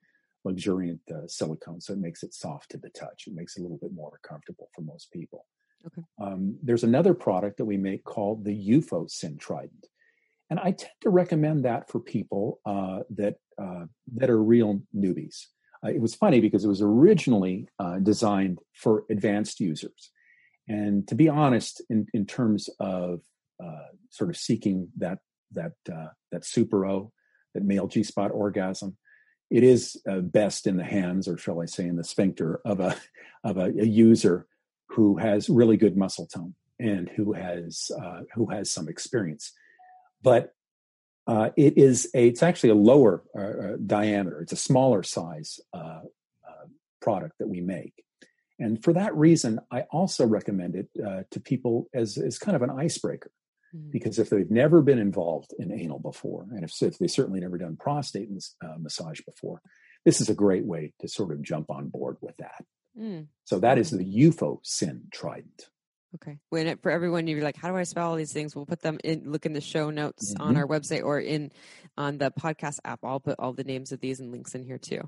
luxuriant 0.43 0.99
uh, 1.09 1.25
silicone, 1.27 1.79
so 1.81 1.93
it 1.93 1.99
makes 1.99 2.21
it 2.21 2.33
soft 2.33 2.71
to 2.71 2.77
the 2.77 2.89
touch. 2.89 3.25
It 3.27 3.33
makes 3.33 3.57
it 3.57 3.61
a 3.61 3.63
little 3.63 3.77
bit 3.77 3.93
more 3.93 4.19
comfortable 4.21 4.69
for 4.75 4.81
most 4.81 5.11
people. 5.11 5.45
Okay. 5.87 6.01
Um, 6.21 6.57
there's 6.61 6.83
another 6.83 7.13
product 7.13 7.57
that 7.57 7.65
we 7.65 7.77
make 7.77 8.03
called 8.03 8.43
the 8.43 8.69
UFO 8.69 9.09
Syn 9.09 9.37
Trident, 9.37 9.87
and 10.49 10.59
I 10.59 10.71
tend 10.71 10.91
to 11.01 11.09
recommend 11.09 11.65
that 11.65 11.89
for 11.89 11.99
people 11.99 12.59
uh, 12.65 12.99
that 13.11 13.35
uh, 13.61 13.85
that 14.15 14.29
are 14.29 14.41
real 14.41 14.81
newbies. 14.95 15.45
Uh, 15.83 15.89
it 15.89 16.01
was 16.01 16.15
funny 16.15 16.41
because 16.41 16.65
it 16.65 16.67
was 16.67 16.81
originally 16.81 17.67
uh, 17.79 17.99
designed 17.99 18.59
for 18.73 19.05
advanced 19.09 19.61
users, 19.61 20.11
and 20.67 21.07
to 21.07 21.15
be 21.15 21.29
honest, 21.29 21.81
in 21.89 22.07
in 22.13 22.25
terms 22.25 22.69
of 22.79 23.21
uh, 23.63 23.87
sort 24.09 24.29
of 24.29 24.37
seeking 24.37 24.89
that 24.97 25.19
that 25.53 25.73
uh, 25.91 26.07
that 26.31 26.45
super 26.45 26.85
O, 26.85 27.11
that 27.53 27.63
male 27.63 27.87
G 27.87 28.03
spot 28.03 28.31
orgasm. 28.31 28.97
It 29.49 29.63
is 29.63 29.99
best 30.05 30.67
in 30.67 30.77
the 30.77 30.83
hands, 30.83 31.27
or 31.27 31.35
shall 31.35 31.59
I 31.59 31.65
say, 31.65 31.87
in 31.87 31.95
the 31.95 32.03
sphincter 32.03 32.61
of 32.65 32.79
a 32.79 32.95
of 33.43 33.57
a, 33.57 33.73
a 33.79 33.85
user 33.85 34.45
who 34.89 35.17
has 35.17 35.49
really 35.49 35.77
good 35.77 35.97
muscle 35.97 36.27
tone 36.27 36.55
and 36.79 37.09
who 37.09 37.33
has 37.33 37.91
uh, 38.01 38.21
who 38.33 38.47
has 38.47 38.71
some 38.71 38.87
experience. 38.87 39.51
But 40.21 40.53
uh, 41.27 41.49
it 41.55 41.77
is 41.77 42.09
a 42.13 42.27
it's 42.27 42.43
actually 42.43 42.71
a 42.71 42.75
lower 42.75 43.23
uh, 43.37 43.41
uh, 43.41 43.75
diameter. 43.85 44.41
It's 44.41 44.53
a 44.53 44.57
smaller 44.57 45.03
size 45.03 45.59
uh, 45.73 46.01
product 47.01 47.37
that 47.39 47.47
we 47.47 47.61
make. 47.61 48.03
And 48.59 48.83
for 48.83 48.91
that 48.91 49.15
reason, 49.15 49.59
I 49.71 49.81
also 49.83 50.25
recommend 50.25 50.75
it 50.75 50.89
to 51.31 51.39
people 51.39 51.87
as, 51.93 52.17
as 52.17 52.37
kind 52.37 52.57
of 52.57 52.61
an 52.61 52.69
icebreaker. 52.69 53.31
Mm-hmm. 53.73 53.91
Because 53.91 54.19
if 54.19 54.29
they've 54.29 54.49
never 54.49 54.81
been 54.81 54.99
involved 54.99 55.53
in 55.57 55.71
anal 55.71 55.99
before, 55.99 56.45
and 56.51 56.63
if, 56.63 56.81
if 56.81 56.97
they 56.97 57.07
certainly 57.07 57.39
never 57.39 57.57
done 57.57 57.77
prostate 57.77 58.29
uh, 58.63 58.75
massage 58.79 59.21
before, 59.21 59.61
this 60.05 60.19
is 60.21 60.29
a 60.29 60.33
great 60.33 60.65
way 60.65 60.93
to 60.99 61.07
sort 61.07 61.31
of 61.31 61.41
jump 61.41 61.69
on 61.69 61.87
board 61.87 62.17
with 62.21 62.35
that. 62.37 62.65
Mm. 62.99 63.27
So 63.45 63.59
that 63.59 63.77
is 63.77 63.91
the 63.91 64.03
UFO 64.03 64.59
Syn 64.63 65.03
Trident. 65.11 65.69
Okay. 66.15 66.39
When 66.49 66.67
it, 66.67 66.81
for 66.81 66.91
everyone, 66.91 67.27
you're 67.27 67.43
like, 67.43 67.55
how 67.55 67.69
do 67.69 67.77
I 67.77 67.83
spell 67.83 68.09
all 68.09 68.15
these 68.15 68.33
things? 68.33 68.55
We'll 68.55 68.65
put 68.65 68.81
them 68.81 68.97
in. 69.03 69.31
Look 69.31 69.45
in 69.45 69.53
the 69.53 69.61
show 69.61 69.91
notes 69.91 70.33
mm-hmm. 70.33 70.41
on 70.41 70.57
our 70.57 70.65
website 70.65 71.03
or 71.03 71.19
in 71.19 71.51
on 71.97 72.17
the 72.17 72.31
podcast 72.31 72.79
app. 72.83 72.99
I'll 73.03 73.19
put 73.19 73.35
all 73.39 73.53
the 73.53 73.63
names 73.63 73.91
of 73.91 73.99
these 73.99 74.19
and 74.19 74.31
links 74.31 74.55
in 74.55 74.63
here 74.63 74.79
too. 74.79 75.01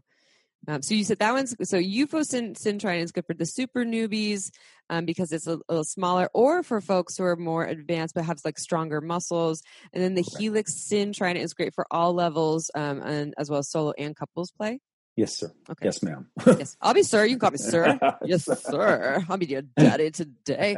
Um, 0.68 0.84
so 0.84 0.94
you 0.94 1.04
said 1.04 1.18
that 1.18 1.34
one's 1.34 1.56
so 1.64 1.80
UFO 1.80 2.24
Syn 2.24 2.54
trident 2.78 3.04
is 3.04 3.12
good 3.12 3.26
for 3.26 3.34
the 3.34 3.48
super 3.48 3.84
newbies 3.84 4.52
um, 4.92 5.06
because 5.06 5.32
it's 5.32 5.48
a, 5.48 5.54
a, 5.54 5.62
little 5.70 5.84
smaller, 5.84 6.30
or 6.36 6.62
for 6.62 6.82
folks 6.82 7.18
who 7.18 7.24
are 7.24 7.36
more 7.36 7.66
advanced 7.66 8.14
but 8.14 8.26
have 8.26 8.38
like 8.46 8.60
stronger 8.60 9.02
muscles. 9.02 9.64
And 9.92 10.04
then 10.04 10.14
the. 10.14 10.22
Helix 10.38 10.88
trident 10.90 11.44
is 11.44 11.54
great 11.54 11.74
for 11.74 11.86
all 11.90 12.14
levels, 12.14 12.70
um, 12.76 13.02
and 13.02 13.34
as 13.38 13.50
well 13.50 13.60
as 13.60 13.70
solo 13.70 13.92
and 13.98 14.16
couples 14.16 14.52
play. 14.52 14.80
Yes, 15.16 15.38
sir. 15.38 15.52
Okay. 15.70 15.86
Yes, 15.86 16.02
ma'am. 16.02 16.28
yes, 16.46 16.78
I'll 16.82 16.94
be 16.94 17.04
sir. 17.04 17.26
You 17.26 17.32
can 17.32 17.40
call 17.40 17.52
me 17.52 17.58
sir. 17.58 18.00
yes, 18.26 18.46
sir. 18.46 19.24
I'll 19.28 19.38
be 19.38 19.46
your 19.46 19.62
daddy 19.62 20.12
today. 20.12 20.78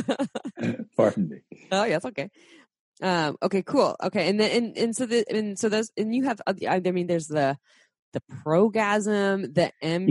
Pardon 0.96 1.28
me. 1.28 1.38
Oh, 1.72 1.84
yes. 1.84 2.04
Okay. 2.04 2.30
Um, 3.00 3.36
okay, 3.42 3.62
cool. 3.62 3.96
Okay, 4.02 4.28
and 4.28 4.38
then 4.38 4.50
and, 4.50 4.76
and 4.76 4.96
so 4.96 5.06
the 5.06 5.24
and 5.30 5.58
so 5.58 5.68
those 5.68 5.90
and 5.96 6.14
you 6.14 6.24
have 6.24 6.40
I 6.46 6.80
mean 6.80 7.06
there's 7.06 7.28
the 7.28 7.56
the 8.12 8.20
Progasm, 8.44 9.54
the 9.54 9.72
MGX. 9.82 10.08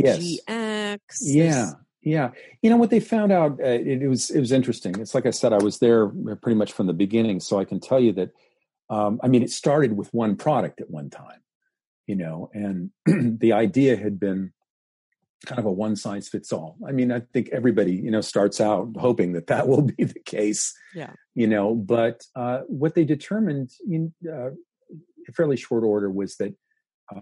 Yes. 0.48 1.00
Yeah. 1.22 1.72
Yeah, 2.04 2.30
you 2.62 2.70
know 2.70 2.78
what 2.78 2.90
they 2.90 3.02
found 3.02 3.34
out. 3.34 3.60
Uh, 3.60 3.66
it, 3.66 4.02
it, 4.04 4.08
was 4.08 4.30
it 4.30 4.40
was 4.40 4.54
interesting. 4.54 4.98
It's 4.98 5.14
like 5.14 5.26
I 5.26 5.32
said, 5.32 5.52
I 5.52 5.58
was 5.58 5.80
there 5.80 6.06
uh, 6.06 6.36
pretty 6.36 6.56
much 6.56 6.72
from 6.72 6.88
the 6.88 6.94
beginning, 6.94 7.42
so 7.42 7.60
I 7.60 7.66
can 7.66 7.82
tell 7.82 8.00
you 8.00 8.14
that. 8.14 8.30
Um, 8.90 9.20
I 9.22 9.28
mean, 9.28 9.44
it 9.44 9.50
started 9.50 9.98
with 9.98 10.14
one 10.14 10.38
product 10.38 10.80
at 10.80 10.90
one 10.90 11.10
time, 11.10 11.42
you 12.08 12.16
know, 12.16 12.50
and 12.54 12.90
the 13.40 13.54
idea 13.54 13.96
had 13.96 14.20
been 14.20 14.54
kind 15.46 15.60
of 15.60 15.66
a 15.66 15.72
one 15.72 15.96
size 15.96 16.28
fits 16.28 16.52
all. 16.52 16.78
I 16.88 16.92
mean, 16.92 17.12
I 17.12 17.20
think 17.20 17.50
everybody, 17.50 17.94
you 17.94 18.10
know, 18.10 18.22
starts 18.22 18.60
out 18.60 18.90
hoping 18.98 19.34
that 19.34 19.48
that 19.48 19.68
will 19.68 19.82
be 19.98 20.04
the 20.04 20.20
case. 20.20 20.74
Yeah. 20.96 21.12
You 21.36 21.48
know, 21.48 21.76
but 21.76 22.24
uh, 22.36 22.62
what 22.68 22.96
they 22.96 23.06
determined 23.06 23.70
in 23.88 24.14
uh, 24.28 24.52
fairly 25.36 25.58
short 25.58 25.84
order 25.84 26.10
was 26.10 26.38
that 26.38 26.56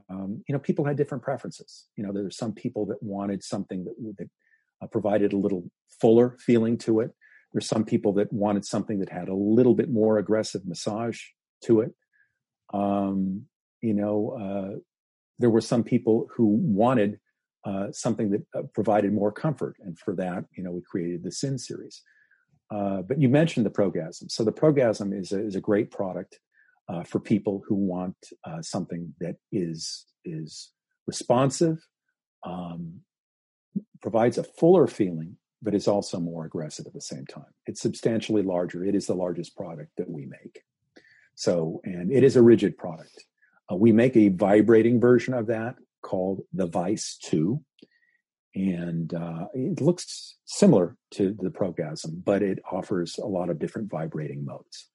um, 0.09 0.43
you 0.47 0.53
know, 0.53 0.59
people 0.59 0.86
had 0.86 0.97
different 0.97 1.23
preferences. 1.23 1.86
You 1.95 2.03
know, 2.03 2.11
there 2.11 2.23
were 2.23 2.31
some 2.31 2.53
people 2.53 2.86
that 2.88 3.01
wanted 3.01 3.43
something 3.43 3.86
that, 3.86 4.15
that 4.17 4.29
uh, 4.81 4.88
provided 4.88 5.33
a 5.33 5.38
little 5.38 5.69
fuller 6.01 6.38
feeling 6.39 6.77
to 6.79 7.01
it. 7.01 7.11
There's 7.53 7.67
some 7.67 7.86
people 7.86 8.13
that 8.13 8.33
wanted 8.33 8.65
something 8.65 8.99
that 8.99 9.09
had 9.09 9.29
a 9.29 9.36
little 9.36 9.75
bit 9.75 9.89
more 9.89 10.17
aggressive 10.17 10.65
massage 10.65 11.21
to 11.65 11.81
it. 11.81 11.91
Um, 12.73 13.45
you 13.86 13.93
know, 13.93 14.17
uh, 14.43 14.79
there 15.39 15.49
were 15.49 15.61
some 15.61 15.83
people 15.83 16.27
who 16.33 16.45
wanted 16.45 17.19
uh, 17.65 17.88
something 17.91 18.29
that 18.31 18.43
uh, 18.55 18.63
provided 18.73 19.11
more 19.13 19.31
comfort, 19.31 19.75
and 19.83 19.97
for 19.97 20.13
that, 20.15 20.45
you 20.55 20.63
know, 20.63 20.71
we 20.71 20.81
created 20.81 21.23
the 21.23 21.31
Syn 21.31 21.57
series. 21.57 22.01
Uh, 22.71 23.01
but 23.01 23.19
you 23.21 23.29
mentioned 23.29 23.65
the 23.65 23.69
Progasm. 23.69 24.29
So 24.29 24.43
the 24.43 24.51
Progasm 24.51 25.13
is 25.13 25.31
a, 25.31 25.39
is 25.45 25.55
a 25.55 25.61
great 25.61 25.91
product 25.91 26.39
uh, 26.89 27.03
for 27.03 27.19
people 27.19 27.63
who 27.67 27.75
want 27.75 28.15
uh, 28.43 28.61
something 28.61 29.13
that 29.19 29.36
is 29.51 30.05
is 30.23 30.71
responsive, 31.07 31.77
um, 32.43 33.01
provides 34.01 34.38
a 34.38 34.43
fuller 34.43 34.88
feeling, 34.88 35.38
but 35.61 35.75
is 35.75 35.88
also 35.88 36.19
more 36.19 36.45
aggressive 36.45 36.86
at 36.88 36.93
the 36.93 37.01
same 37.01 37.25
time. 37.25 37.53
It's 37.67 37.81
substantially 37.81 38.41
larger. 38.41 38.83
It 38.83 38.95
is 38.95 39.05
the 39.05 39.13
largest 39.13 39.55
product 39.55 39.91
that 39.97 40.09
we 40.09 40.25
make. 40.25 40.61
So, 41.36 41.81
and 41.83 42.11
it 42.11 42.23
is 42.23 42.36
a 42.36 42.41
rigid 42.41 42.77
product. 42.77 43.25
Uh, 43.72 43.76
we 43.76 43.91
make 43.91 44.16
a 44.16 44.30
vibrating 44.30 44.99
version 44.99 45.34
of 45.34 45.47
that 45.47 45.76
called 46.01 46.41
the 46.53 46.68
Vice 46.68 47.18
2. 47.24 47.61
And 48.53 49.13
uh, 49.13 49.47
it 49.53 49.82
looks 49.82 50.38
similar 50.45 50.95
to 51.11 51.36
the 51.39 51.49
Progasm, 51.49 52.22
but 52.24 52.41
it 52.41 52.59
offers 52.72 53.18
a 53.18 53.26
lot 53.26 53.49
of 53.49 53.59
different 53.59 53.89
vibrating 53.89 54.45
modes. 54.45 54.89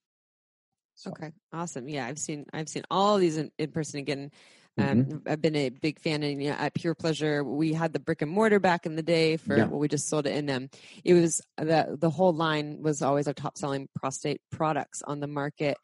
So. 0.94 1.10
Okay, 1.10 1.32
awesome. 1.52 1.88
Yeah, 1.88 2.06
I've 2.06 2.18
seen 2.18 2.44
I've 2.52 2.68
seen 2.68 2.82
all 2.90 3.16
these 3.16 3.38
in, 3.38 3.50
in 3.58 3.70
person 3.70 4.00
again. 4.00 4.30
Um, 4.78 5.04
mm-hmm. 5.04 5.16
I've 5.26 5.40
been 5.40 5.56
a 5.56 5.70
big 5.70 5.98
fan, 5.98 6.22
and 6.22 6.42
you 6.42 6.50
know, 6.50 6.56
at 6.56 6.74
Pure 6.74 6.94
Pleasure, 6.94 7.42
we 7.42 7.72
had 7.72 7.92
the 7.92 7.98
brick 7.98 8.22
and 8.22 8.30
mortar 8.30 8.60
back 8.60 8.86
in 8.86 8.96
the 8.96 9.02
day 9.02 9.36
for 9.36 9.56
yeah. 9.56 9.64
we 9.66 9.88
just 9.88 10.08
sold 10.08 10.26
it 10.26 10.36
in 10.36 10.46
them. 10.46 10.68
It 11.02 11.14
was 11.14 11.40
the 11.56 11.96
the 11.98 12.10
whole 12.10 12.34
line 12.34 12.82
was 12.82 13.00
always 13.02 13.26
our 13.26 13.34
top 13.34 13.56
selling 13.56 13.88
prostate 13.94 14.40
products 14.50 15.02
on 15.02 15.20
the 15.20 15.26
market. 15.26 15.78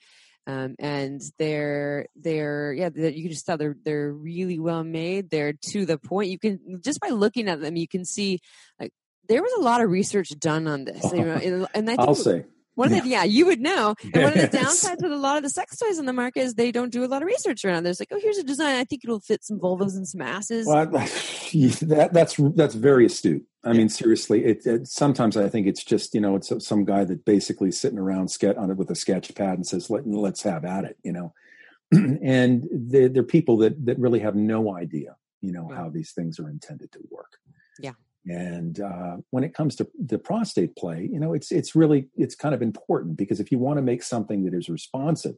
Um, 0.47 0.76
and 0.78 1.20
they're 1.38 2.07
they're 2.14 2.72
yeah 2.72 2.88
they're, 2.88 3.11
you 3.11 3.22
can 3.22 3.32
just 3.32 3.47
tell 3.47 3.57
they're 3.57 3.76
they're 3.84 4.12
really 4.12 4.61
well 4.61 4.84
made 4.84 5.28
they're 5.28 5.55
to 5.70 5.84
the 5.84 5.99
point 5.99 6.30
you 6.30 6.38
can 6.38 6.80
just 6.84 7.01
by 7.01 7.09
looking 7.09 7.49
at 7.49 7.61
them 7.61 7.74
you 7.74 7.88
can 7.88 8.05
see 8.05 8.38
like 8.78 8.92
there 9.28 9.42
was 9.42 9.53
a 9.59 9.61
lot 9.61 9.80
of 9.80 9.90
research 9.90 10.28
done 10.38 10.68
on 10.68 10.84
this 10.84 11.03
you 11.12 11.24
know, 11.24 11.66
and 11.74 11.90
I 11.90 11.97
think 11.97 12.01
I'll 12.09 12.14
say 12.14 12.44
one 12.76 12.92
of 12.92 13.03
the 13.03 13.09
yeah, 13.09 13.24
you 13.24 13.47
would 13.47 13.61
know. 13.61 13.94
And 14.14 14.22
one 14.22 14.38
of 14.38 14.51
the 14.51 14.57
downsides 14.57 15.03
with 15.03 15.12
a 15.12 15.16
lot 15.16 15.36
of 15.36 15.42
the 15.42 15.49
sex 15.49 15.76
toys 15.76 15.99
on 15.99 16.07
the 16.07 16.12
market 16.12 16.40
is 16.40 16.55
they 16.55 16.70
don't 16.70 16.92
do 16.92 17.05
a 17.05 17.07
lot 17.09 17.22
of 17.22 17.26
research 17.26 17.64
around. 17.64 17.82
There's 17.82 17.99
like, 17.99 18.11
oh, 18.12 18.20
here's 18.20 18.38
a 18.38 18.44
design. 18.44 18.76
I 18.76 18.84
think 18.84 19.03
it'll 19.03 19.20
fit 19.20 19.44
some 19.44 19.59
vulvas 19.59 19.97
and 19.97 20.07
some 20.07 20.20
asses. 20.20 20.66
Well, 20.66 20.86
that, 20.86 22.11
that's 22.12 22.36
that's 22.55 22.74
very 22.74 23.07
astute. 23.07 23.44
I 23.66 23.72
mean, 23.72 23.88
seriously, 23.88 24.44
it, 24.44 24.64
it, 24.64 24.86
sometimes 24.86 25.36
I 25.36 25.48
think 25.48 25.66
it's 25.66 25.82
just 25.82 26.14
you 26.14 26.20
know 26.20 26.36
it's 26.36 26.52
some 26.64 26.84
guy 26.84 27.04
that 27.04 27.24
basically 27.24 27.72
sitting 27.72 27.98
around 27.98 28.28
sketch 28.28 28.56
on 28.56 28.70
it 28.70 28.76
with 28.76 28.90
a 28.90 28.94
sketch 28.94 29.34
pad 29.34 29.54
and 29.54 29.66
says 29.66 29.90
Let, 29.90 30.06
let's 30.06 30.42
have 30.42 30.64
at 30.64 30.84
it, 30.84 30.96
you 31.02 31.12
know. 31.12 31.34
and 31.92 32.66
they're, 32.72 33.08
they're, 33.08 33.22
people 33.22 33.58
that 33.58 33.84
that 33.86 33.98
really 33.98 34.20
have 34.20 34.34
no 34.34 34.76
idea, 34.76 35.16
you 35.40 35.52
know, 35.52 35.68
how 35.68 35.88
these 35.88 36.12
things 36.12 36.38
are 36.38 36.48
intended 36.48 36.92
to 36.92 37.00
work. 37.10 37.38
Yeah. 37.80 37.92
And 38.26 38.80
uh, 38.80 39.18
when 39.30 39.44
it 39.44 39.54
comes 39.54 39.76
to 39.76 39.88
the 39.98 40.18
prostate 40.18 40.74
play, 40.76 41.08
you 41.12 41.20
know, 41.20 41.32
it's 41.32 41.52
it's 41.52 41.74
really 41.74 42.08
it's 42.16 42.34
kind 42.34 42.54
of 42.54 42.62
important 42.62 43.16
because 43.16 43.40
if 43.40 43.52
you 43.52 43.58
want 43.58 43.78
to 43.78 43.82
make 43.82 44.02
something 44.02 44.44
that 44.44 44.54
is 44.54 44.68
responsive 44.68 45.36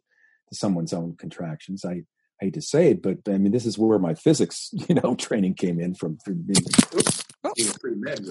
to 0.49 0.55
someone's 0.55 0.93
own 0.93 1.17
contractions, 1.17 1.85
I, 1.85 2.03
I 2.41 2.47
hate 2.47 2.55
to 2.55 2.63
say 2.63 2.91
it, 2.91 3.03
but 3.03 3.19
I 3.27 3.37
mean 3.37 3.53
this 3.53 3.67
is 3.67 3.79
where 3.79 3.99
my 3.99 4.15
physics, 4.15 4.71
you 4.89 4.95
know, 4.95 5.15
training 5.15 5.55
came 5.55 5.81
in 5.81 5.95
from, 5.95 6.19
from 6.25 6.43
being, 6.43 6.65
oops, 6.95 7.25
being 7.57 7.71
a 7.71 7.79
pre 7.79 7.95
med. 7.95 8.27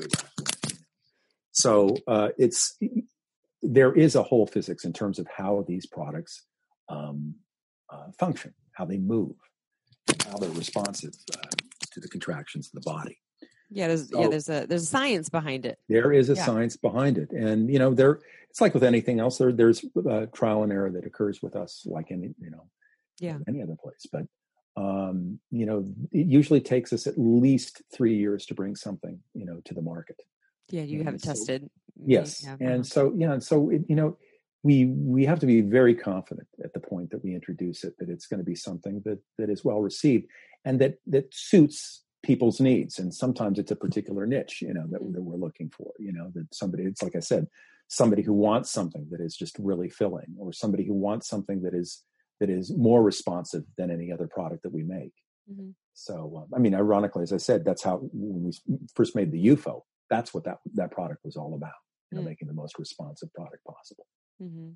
So 1.52 1.98
uh, 2.08 2.30
it's 2.38 2.78
there 3.62 3.94
is 3.94 4.16
a 4.16 4.24
whole 4.24 4.48
physics 4.48 4.86
in 4.86 4.94
terms 4.94 5.20
of 5.20 5.28
how 5.36 5.66
these 5.68 5.86
products 5.86 6.44
um, 6.90 7.36
uh, 7.90 8.12
function, 8.18 8.54
how 8.74 8.86
they 8.86 8.98
move, 8.98 9.36
how 10.30 10.38
they're 10.38 10.50
responsive 10.52 11.14
uh, 11.36 11.48
to 11.92 12.00
the 12.00 12.08
contractions 12.08 12.68
of 12.68 12.84
the 12.84 12.90
body. 12.90 13.18
Yeah, 13.70 13.88
there's 13.88 14.10
so, 14.10 14.22
yeah, 14.22 14.28
there's 14.30 14.50
a 14.50 14.66
there's 14.68 14.84
a 14.84 14.88
science 14.88 15.30
behind 15.30 15.66
it. 15.66 15.78
There 15.90 16.14
is 16.14 16.30
a 16.30 16.36
yeah. 16.36 16.46
science 16.46 16.78
behind 16.78 17.18
it, 17.18 17.32
and 17.32 17.70
you 17.70 17.80
know, 17.80 17.94
there 17.94 18.20
it's 18.50 18.62
like 18.62 18.74
with 18.74 18.84
anything 18.84 19.20
else. 19.20 19.38
There 19.38 19.52
there's 19.52 19.84
uh, 20.10 20.28
trial 20.34 20.64
and 20.64 20.72
error 20.72 20.90
that 20.92 21.06
occurs 21.06 21.42
with 21.42 21.56
us, 21.56 21.84
like 21.86 22.12
any 22.12 22.34
you 22.40 22.50
know, 22.50 22.70
yeah, 23.20 23.38
any 23.48 23.62
other 23.62 23.76
place. 23.82 24.06
But 24.12 24.24
um, 24.78 25.40
you 25.52 25.66
know, 25.66 25.84
it 26.12 26.28
usually 26.28 26.62
takes 26.62 26.94
us 26.94 27.08
at 27.08 27.16
least 27.18 27.82
three 27.92 28.16
years 28.16 28.46
to 28.46 28.54
bring 28.54 28.76
something 28.76 29.20
you 29.34 29.46
know 29.46 29.60
to 29.66 29.74
the 29.74 29.82
market. 29.82 30.22
Yeah, 30.70 30.84
you 30.84 31.04
have 31.04 31.16
it 31.16 31.22
so, 31.22 31.30
tested. 31.32 31.70
Yes, 32.06 32.44
yeah, 32.44 32.56
and 32.60 32.82
uh-huh. 32.82 32.84
so 32.84 33.14
yeah, 33.18 33.34
and 33.34 33.44
so 33.44 33.72
it, 33.72 33.82
you 33.90 33.96
know, 33.96 34.18
we 34.62 34.86
we 34.86 35.26
have 35.26 35.40
to 35.40 35.46
be 35.48 35.62
very 35.62 35.96
confident 35.96 36.48
at 36.64 36.74
the 36.74 36.80
point 36.80 37.10
that 37.10 37.24
we 37.24 37.34
introduce 37.34 37.84
it 37.84 37.98
that 37.98 38.10
it's 38.10 38.28
going 38.28 38.40
to 38.40 38.46
be 38.46 38.56
something 38.56 39.02
that 39.06 39.20
that 39.40 39.50
is 39.50 39.66
well 39.66 39.82
received 39.82 40.28
and 40.64 40.80
that 40.80 41.00
that 41.08 41.34
suits 41.34 42.04
people's 42.24 42.60
needs 42.60 43.00
and 43.00 43.14
sometimes 43.14 43.58
it's 43.58 43.72
a 43.72 43.76
particular 43.76 44.26
niche 44.26 44.62
you 44.62 44.74
know 44.74 44.86
that, 44.90 45.02
mm-hmm. 45.02 45.14
that 45.14 45.22
we're 45.22 45.38
looking 45.38 45.70
for 45.70 45.94
you 46.00 46.12
know 46.12 46.30
that 46.34 46.46
somebody 46.54 46.84
it's 46.84 47.04
like 47.04 47.16
i 47.16 47.20
said 47.20 47.48
somebody 47.88 48.22
who 48.22 48.34
wants 48.34 48.70
something 48.70 49.08
that 49.12 49.22
is 49.22 49.38
just 49.38 49.56
really 49.60 49.90
filling 49.90 50.36
or 50.38 50.52
somebody 50.52 50.84
who 50.86 50.94
wants 50.94 51.30
something 51.30 51.62
that 51.62 51.74
is 51.74 52.04
that 52.40 52.50
is 52.50 52.76
more 52.76 53.04
responsive 53.04 53.64
than 53.78 53.92
any 53.92 54.12
other 54.12 54.28
product 54.28 54.64
that 54.64 54.74
we 54.74 54.84
make 54.84 55.14
mm-hmm. 55.52 55.70
so 55.94 56.34
um, 56.38 56.48
i 56.56 56.60
mean 56.60 56.76
ironically 56.76 57.24
as 57.24 57.34
i 57.34 57.38
said 57.38 57.64
that's 57.66 57.84
how 57.84 57.98
when 58.14 58.44
we 58.44 58.78
first 58.96 59.16
made 59.16 59.32
the 59.32 59.48
ufo 59.48 59.82
that's 60.10 60.34
what 60.34 60.44
that 60.44 60.58
that 60.74 60.92
product 60.92 61.20
was 61.24 61.36
all 61.36 61.54
about 61.56 61.72
you 62.12 62.16
know 62.16 62.22
mm-hmm. 62.22 62.30
making 62.30 62.48
the 62.48 62.54
most 62.54 62.78
responsive 62.80 63.32
product 63.34 63.64
possible 63.66 64.06
Mm-hmm. 64.42 64.72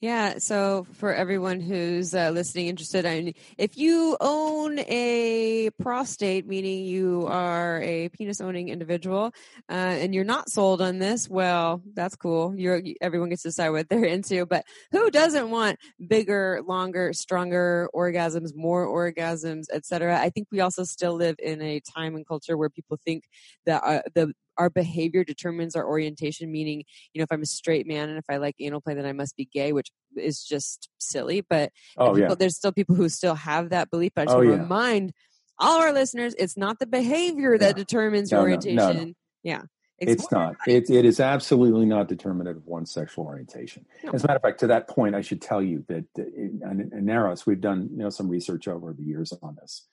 Yeah. 0.00 0.38
So 0.38 0.86
for 0.94 1.12
everyone 1.12 1.60
who's 1.60 2.14
uh, 2.14 2.30
listening, 2.30 2.68
interested, 2.68 3.04
I 3.04 3.20
mean, 3.20 3.34
if 3.56 3.76
you 3.76 4.16
own 4.20 4.78
a 4.78 5.70
prostate, 5.80 6.46
meaning 6.46 6.84
you 6.84 7.26
are 7.26 7.82
a 7.82 8.08
penis 8.10 8.40
owning 8.40 8.68
individual, 8.68 9.32
uh, 9.68 9.72
and 9.72 10.14
you're 10.14 10.24
not 10.24 10.50
sold 10.50 10.80
on 10.80 10.98
this, 10.98 11.28
well, 11.28 11.82
that's 11.94 12.14
cool. 12.14 12.54
You're 12.56 12.80
everyone 13.00 13.30
gets 13.30 13.42
to 13.42 13.48
decide 13.48 13.70
what 13.70 13.88
they're 13.90 14.04
into. 14.04 14.46
But 14.46 14.64
who 14.92 15.10
doesn't 15.10 15.50
want 15.50 15.78
bigger, 16.06 16.60
longer, 16.64 17.12
stronger 17.12 17.88
orgasms, 17.92 18.54
more 18.54 18.86
orgasms, 18.86 19.64
etc.? 19.72 20.20
I 20.20 20.30
think 20.30 20.48
we 20.52 20.60
also 20.60 20.84
still 20.84 21.14
live 21.14 21.36
in 21.40 21.60
a 21.60 21.80
time 21.80 22.14
and 22.14 22.26
culture 22.26 22.56
where 22.56 22.70
people 22.70 22.98
think 23.04 23.24
that 23.66 23.82
uh, 23.82 24.02
the 24.14 24.32
our 24.58 24.70
behavior 24.70 25.24
determines 25.24 25.74
our 25.74 25.86
orientation 25.86 26.50
meaning 26.50 26.84
you 27.12 27.18
know 27.18 27.22
if 27.22 27.32
i'm 27.32 27.42
a 27.42 27.46
straight 27.46 27.86
man 27.86 28.08
and 28.08 28.18
if 28.18 28.24
i 28.28 28.36
like 28.36 28.54
anal 28.60 28.80
play 28.80 28.94
then 28.94 29.06
i 29.06 29.12
must 29.12 29.36
be 29.36 29.46
gay 29.46 29.72
which 29.72 29.90
is 30.16 30.42
just 30.42 30.88
silly 30.98 31.40
but 31.40 31.70
oh, 31.96 32.14
people, 32.14 32.30
yeah. 32.30 32.34
there's 32.34 32.56
still 32.56 32.72
people 32.72 32.94
who 32.94 33.08
still 33.08 33.34
have 33.34 33.70
that 33.70 33.90
belief 33.90 34.12
but 34.14 34.22
i 34.22 34.24
just 34.26 34.34
oh, 34.34 34.38
want 34.38 34.48
to 34.48 34.56
yeah. 34.56 34.62
remind 34.62 35.12
all 35.58 35.80
our 35.80 35.92
listeners 35.92 36.34
it's 36.38 36.56
not 36.56 36.78
the 36.78 36.86
behavior 36.86 37.56
that 37.56 37.76
determines 37.76 38.32
no, 38.32 38.40
orientation 38.40 38.76
no, 38.76 38.92
no, 38.92 39.12
yeah 39.42 39.62
it's 40.00 40.30
not. 40.30 40.56
It, 40.66 40.90
it 40.90 41.04
is 41.04 41.18
absolutely 41.18 41.84
not 41.84 42.08
determinative 42.08 42.58
of 42.58 42.66
one's 42.66 42.92
sexual 42.92 43.24
orientation. 43.26 43.84
As 44.12 44.22
a 44.22 44.28
matter 44.28 44.36
of 44.36 44.42
fact, 44.42 44.60
to 44.60 44.68
that 44.68 44.88
point, 44.88 45.16
I 45.16 45.22
should 45.22 45.42
tell 45.42 45.60
you 45.60 45.84
that 45.88 46.04
uh, 46.18 46.22
in, 46.22 46.60
in, 46.62 46.80
in 46.92 47.06
Aneros, 47.06 47.46
we've 47.46 47.60
done 47.60 47.88
you 47.90 47.98
know 47.98 48.10
some 48.10 48.28
research 48.28 48.68
over 48.68 48.92
the 48.92 49.02
years 49.02 49.32
on 49.42 49.56
this, 49.60 49.86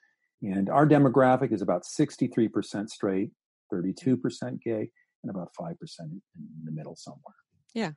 and 0.43 0.70
our 0.70 0.86
demographic 0.86 1.51
is 1.51 1.61
about 1.61 1.84
63% 1.84 2.89
straight, 2.89 3.32
32% 3.74 4.61
gay, 4.61 4.89
and 5.24 5.30
about 5.30 5.49
5% 5.59 5.76
in 5.99 6.20
the 6.63 6.72
middle 6.72 6.95
somewhere. 6.95 7.36
Yeah. 7.74 7.91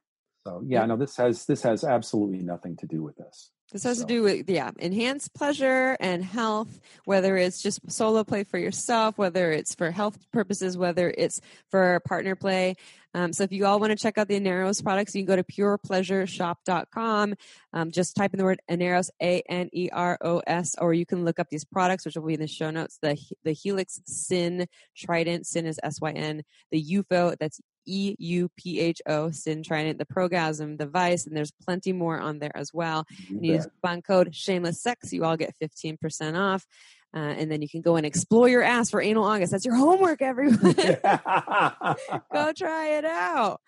So 0.46 0.62
yeah, 0.66 0.86
no, 0.86 0.96
this 0.96 1.16
has 1.16 1.44
this 1.44 1.62
has 1.62 1.84
absolutely 1.84 2.38
nothing 2.38 2.76
to 2.78 2.86
do 2.86 3.02
with 3.02 3.16
this. 3.16 3.50
This 3.70 3.82
has 3.82 3.98
so. 3.98 4.04
to 4.04 4.08
do 4.08 4.22
with 4.22 4.48
yeah, 4.48 4.70
enhanced 4.78 5.34
pleasure 5.34 5.96
and 6.00 6.24
health, 6.24 6.80
whether 7.04 7.36
it's 7.36 7.60
just 7.60 7.90
solo 7.90 8.24
play 8.24 8.44
for 8.44 8.56
yourself, 8.56 9.18
whether 9.18 9.52
it's 9.52 9.74
for 9.74 9.90
health 9.90 10.18
purposes, 10.32 10.78
whether 10.78 11.12
it's 11.18 11.42
for 11.70 12.00
partner 12.00 12.34
play. 12.34 12.76
Um, 13.14 13.32
so 13.32 13.44
if 13.44 13.52
you 13.52 13.66
all 13.66 13.80
want 13.80 13.90
to 13.90 13.96
check 13.96 14.18
out 14.18 14.28
the 14.28 14.38
Aneros 14.38 14.82
products, 14.82 15.14
you 15.14 15.24
can 15.24 15.26
go 15.26 15.36
to 15.36 15.44
purepleasureshop.com. 15.44 17.34
Um, 17.72 17.90
just 17.90 18.16
type 18.16 18.34
in 18.34 18.38
the 18.38 18.44
word 18.44 18.60
Aneros, 18.70 19.10
A 19.22 19.42
N 19.48 19.68
E 19.72 19.88
R 19.92 20.18
O 20.20 20.40
S, 20.46 20.74
or 20.78 20.92
you 20.92 21.06
can 21.06 21.24
look 21.24 21.38
up 21.38 21.48
these 21.50 21.64
products, 21.64 22.04
which 22.04 22.16
will 22.16 22.26
be 22.26 22.34
in 22.34 22.40
the 22.40 22.46
show 22.46 22.70
notes. 22.70 22.98
The 23.00 23.18
the 23.44 23.52
Helix 23.52 24.00
Syn 24.06 24.66
Trident, 24.96 25.46
Syn 25.46 25.66
is 25.66 25.80
S 25.82 26.00
Y 26.00 26.10
N. 26.10 26.42
The 26.70 26.82
Eupho, 26.82 27.36
that's 27.38 27.60
E 27.88 28.14
U 28.18 28.50
P 28.56 28.78
H 28.80 29.00
O, 29.06 29.30
Syn 29.30 29.62
Trident, 29.62 29.98
the 29.98 30.04
Progasm, 30.04 30.76
the 30.76 30.86
Vice, 30.86 31.26
and 31.26 31.36
there's 31.36 31.52
plenty 31.64 31.92
more 31.92 32.20
on 32.20 32.38
there 32.38 32.56
as 32.56 32.72
well. 32.72 33.06
You 33.28 33.36
and 33.36 33.46
use 33.46 33.66
coupon 33.66 34.02
code 34.02 34.34
Shameless 34.34 34.82
Sex, 34.82 35.12
you 35.12 35.24
all 35.24 35.36
get 35.36 35.54
15% 35.60 36.38
off. 36.38 36.66
Uh, 37.14 37.20
and 37.20 37.50
then 37.50 37.62
you 37.62 37.68
can 37.68 37.80
go 37.80 37.96
and 37.96 38.04
explore 38.04 38.48
your 38.48 38.62
ass 38.62 38.90
for 38.90 39.00
anal 39.00 39.24
August. 39.24 39.50
That's 39.52 39.64
your 39.64 39.74
homework, 39.74 40.20
everyone. 40.20 40.58
go 40.72 42.52
try 42.52 42.98
it 42.98 43.04
out. 43.06 43.60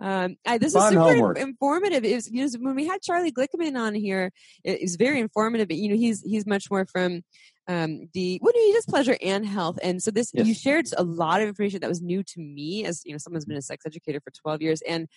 Um, 0.00 0.36
I, 0.46 0.58
this 0.58 0.74
Fun 0.74 0.84
is 0.84 0.90
super 0.90 1.14
homework. 1.14 1.38
informative. 1.38 2.04
It 2.04 2.14
was, 2.14 2.30
you 2.30 2.44
know, 2.44 2.50
when 2.60 2.74
we 2.74 2.86
had 2.86 3.00
Charlie 3.00 3.32
Glickman 3.32 3.78
on 3.78 3.94
here, 3.94 4.30
it 4.62 4.82
was 4.82 4.96
very 4.96 5.20
informative. 5.20 5.70
You 5.70 5.88
know, 5.88 5.96
he's 5.96 6.22
he's 6.22 6.46
much 6.46 6.70
more 6.70 6.84
from 6.84 7.22
um, 7.66 8.08
the 8.12 8.38
what 8.42 8.54
do 8.54 8.60
you 8.60 8.74
just 8.74 8.88
pleasure 8.88 9.16
and 9.22 9.46
health. 9.46 9.78
And 9.82 10.02
so 10.02 10.10
this 10.10 10.30
yes. 10.34 10.46
you 10.46 10.54
shared 10.54 10.86
a 10.96 11.02
lot 11.02 11.40
of 11.40 11.48
information 11.48 11.80
that 11.80 11.88
was 11.88 12.02
new 12.02 12.22
to 12.22 12.40
me 12.40 12.84
as 12.84 13.02
you 13.04 13.12
know 13.12 13.18
someone's 13.18 13.46
been 13.46 13.56
a 13.56 13.62
sex 13.62 13.86
educator 13.86 14.20
for 14.20 14.30
12 14.30 14.60
years 14.60 14.82
and 14.82 15.08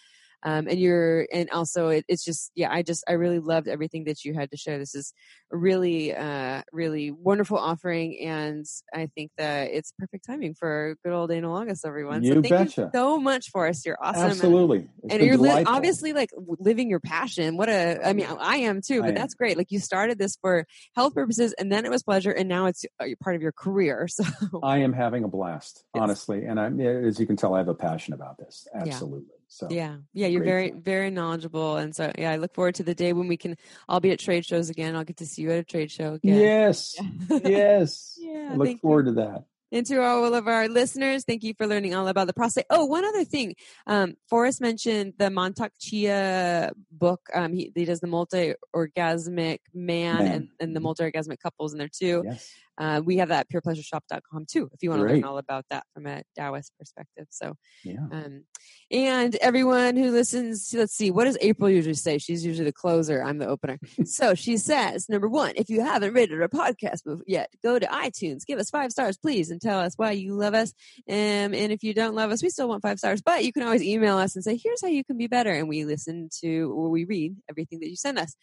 um, 0.45 0.67
and 0.67 0.79
you're 0.79 1.27
and 1.33 1.49
also 1.49 1.89
it, 1.89 2.05
it's 2.07 2.23
just 2.23 2.51
yeah 2.55 2.71
i 2.71 2.83
just 2.83 3.03
i 3.09 3.13
really 3.13 3.39
loved 3.39 3.67
everything 3.67 4.03
that 4.05 4.23
you 4.23 4.33
had 4.33 4.51
to 4.51 4.57
share. 4.57 4.77
This 4.77 4.93
is 4.93 5.11
a 5.51 5.57
really 5.57 6.15
uh 6.15 6.61
really 6.71 7.11
wonderful 7.11 7.57
offering 7.57 8.19
and 8.19 8.65
i 8.93 9.07
think 9.15 9.31
that 9.37 9.71
it's 9.71 9.91
perfect 9.97 10.25
timing 10.25 10.53
for 10.53 10.95
good 11.03 11.13
old 11.13 11.31
anal 11.31 11.55
august 11.55 11.85
everyone. 11.85 12.23
You 12.23 12.35
so 12.35 12.41
thank 12.41 12.53
betcha. 12.53 12.81
you 12.81 12.89
so 12.93 13.19
much 13.19 13.49
for 13.49 13.67
us. 13.67 13.85
You're 13.85 13.97
awesome 14.01 14.29
absolutely. 14.29 14.87
And, 15.03 15.13
and 15.13 15.23
you're 15.23 15.37
li- 15.37 15.63
obviously 15.65 16.13
like 16.13 16.29
living 16.37 16.89
your 16.89 16.99
passion. 16.99 17.57
What 17.57 17.69
a 17.69 18.07
i 18.07 18.13
mean 18.13 18.27
i 18.39 18.57
am 18.57 18.81
too 18.81 19.01
but 19.01 19.15
that's 19.15 19.33
great. 19.33 19.57
Like 19.57 19.71
you 19.71 19.79
started 19.79 20.19
this 20.19 20.37
for 20.39 20.65
health 20.95 21.15
purposes 21.15 21.53
and 21.57 21.71
then 21.71 21.85
it 21.85 21.91
was 21.91 22.03
pleasure 22.03 22.31
and 22.31 22.47
now 22.47 22.67
it's 22.67 22.85
uh, 22.99 23.05
part 23.21 23.35
of 23.35 23.41
your 23.41 23.51
career 23.51 24.07
so 24.07 24.23
i 24.63 24.77
am 24.77 24.93
having 24.93 25.23
a 25.23 25.27
blast 25.27 25.83
honestly 25.95 26.45
and 26.45 26.59
i 26.59 26.67
as 26.67 27.19
you 27.19 27.25
can 27.25 27.35
tell 27.35 27.55
i 27.55 27.57
have 27.57 27.67
a 27.67 27.73
passion 27.73 28.13
about 28.13 28.37
this. 28.37 28.67
Absolutely. 28.73 29.27
yeah. 29.27 29.44
So 29.55 29.69
yeah, 29.69 29.95
yeah, 30.11 30.27
you're 30.27 30.43
very 30.43 30.71
very 30.71 31.09
knowledgeable, 31.09 31.77
and 31.77 31.95
so 31.95 32.11
yeah, 32.17 32.29
I 32.29 32.35
look 32.35 32.53
forward 32.53 32.75
to 32.75 32.83
the 32.83 32.93
day 32.93 33.13
when 33.13 33.29
we 33.29 33.37
can 33.37 33.55
I'll 33.87 34.01
be 34.01 34.11
at 34.11 34.19
trade 34.19 34.45
shows 34.45 34.69
again. 34.69 34.97
I'll 34.97 35.05
get 35.05 35.15
to 35.17 35.25
see 35.25 35.43
you 35.43 35.51
at 35.51 35.59
a 35.59 35.63
trade 35.63 35.89
show 35.89 36.15
again. 36.15 36.37
Yes, 36.37 36.95
yes. 37.29 38.19
yeah, 38.19 38.49
I 38.51 38.55
look 38.55 38.81
forward 38.81 39.07
you. 39.07 39.15
to 39.15 39.21
that. 39.21 39.45
And 39.71 39.85
to 39.87 40.01
all 40.01 40.33
of 40.33 40.47
our 40.47 40.67
listeners, 40.67 41.23
thank 41.23 41.43
you 41.43 41.53
for 41.57 41.67
learning 41.67 41.95
all 41.95 42.07
about 42.09 42.27
the 42.27 42.33
prostate. 42.33 42.65
Oh, 42.69 42.85
one 42.85 43.03
other 43.03 43.23
thing. 43.23 43.55
Um, 43.87 44.15
Forrest 44.29 44.61
mentioned 44.61 45.13
the 45.17 45.25
Mantak 45.25 45.71
Chia 45.79 46.71
book. 46.91 47.21
Um, 47.33 47.51
he, 47.51 47.71
he 47.73 47.85
does 47.85 47.99
the 47.99 48.07
multi-orgasmic 48.07 49.59
man, 49.73 50.17
man. 50.17 50.31
And, 50.31 50.49
and 50.59 50.75
the 50.75 50.79
multi-orgasmic 50.79 51.39
couples 51.39 51.73
in 51.73 51.79
there 51.79 51.89
too. 51.89 52.23
Yes. 52.25 52.49
Uh, 52.77 53.01
we 53.03 53.17
have 53.17 53.29
that 53.29 53.47
at 53.49 53.49
purepleasureshop.com 53.49 54.45
too, 54.49 54.69
if 54.73 54.83
you 54.83 54.89
want 54.89 55.01
to 55.01 55.07
learn 55.07 55.23
all 55.23 55.37
about 55.37 55.65
that 55.69 55.85
from 55.93 56.07
a 56.07 56.23
Taoist 56.37 56.73
perspective. 56.77 57.27
So, 57.29 57.55
yeah. 57.83 58.05
Um, 58.11 58.43
and 58.91 59.35
everyone 59.37 59.95
who 59.95 60.11
listens, 60.11 60.73
let's 60.73 60.93
see, 60.93 61.11
what 61.11 61.25
does 61.25 61.37
April 61.41 61.69
usually 61.69 61.95
say? 61.95 62.17
She's 62.17 62.45
usually 62.45 62.65
the 62.65 62.73
closer. 62.73 63.23
I'm 63.23 63.37
the 63.37 63.47
opener. 63.47 63.79
so 64.05 64.35
she 64.35 64.57
says, 64.57 65.07
number 65.09 65.27
one, 65.27 65.53
if 65.55 65.69
you 65.69 65.81
haven't 65.81 66.13
rated 66.13 66.41
our 66.41 66.47
podcast 66.47 67.01
yet, 67.25 67.49
go 67.63 67.79
to 67.79 67.85
iTunes, 67.87 68.45
give 68.45 68.59
us 68.59 68.69
five 68.69 68.91
stars, 68.91 69.17
please, 69.17 69.51
and 69.51 69.61
tell 69.61 69.79
us 69.79 69.93
why 69.95 70.11
you 70.11 70.35
love 70.35 70.53
us. 70.53 70.73
Um, 71.09 71.53
and 71.53 71.71
if 71.71 71.83
you 71.83 71.93
don't 71.93 72.15
love 72.15 72.31
us, 72.31 72.43
we 72.43 72.49
still 72.49 72.67
want 72.67 72.81
five 72.81 72.99
stars, 72.99 73.21
but 73.21 73.43
you 73.43 73.53
can 73.53 73.63
always 73.63 73.83
email 73.83 74.17
us 74.17 74.35
and 74.35 74.43
say, 74.43 74.59
here's 74.61 74.81
how 74.81 74.87
you 74.87 75.03
can 75.03 75.17
be 75.17 75.27
better. 75.27 75.51
And 75.51 75.69
we 75.69 75.85
listen 75.85 76.29
to, 76.41 76.73
or 76.75 76.89
we 76.89 77.05
read 77.05 77.35
everything 77.49 77.79
that 77.79 77.89
you 77.89 77.95
send 77.95 78.19
us. 78.19 78.35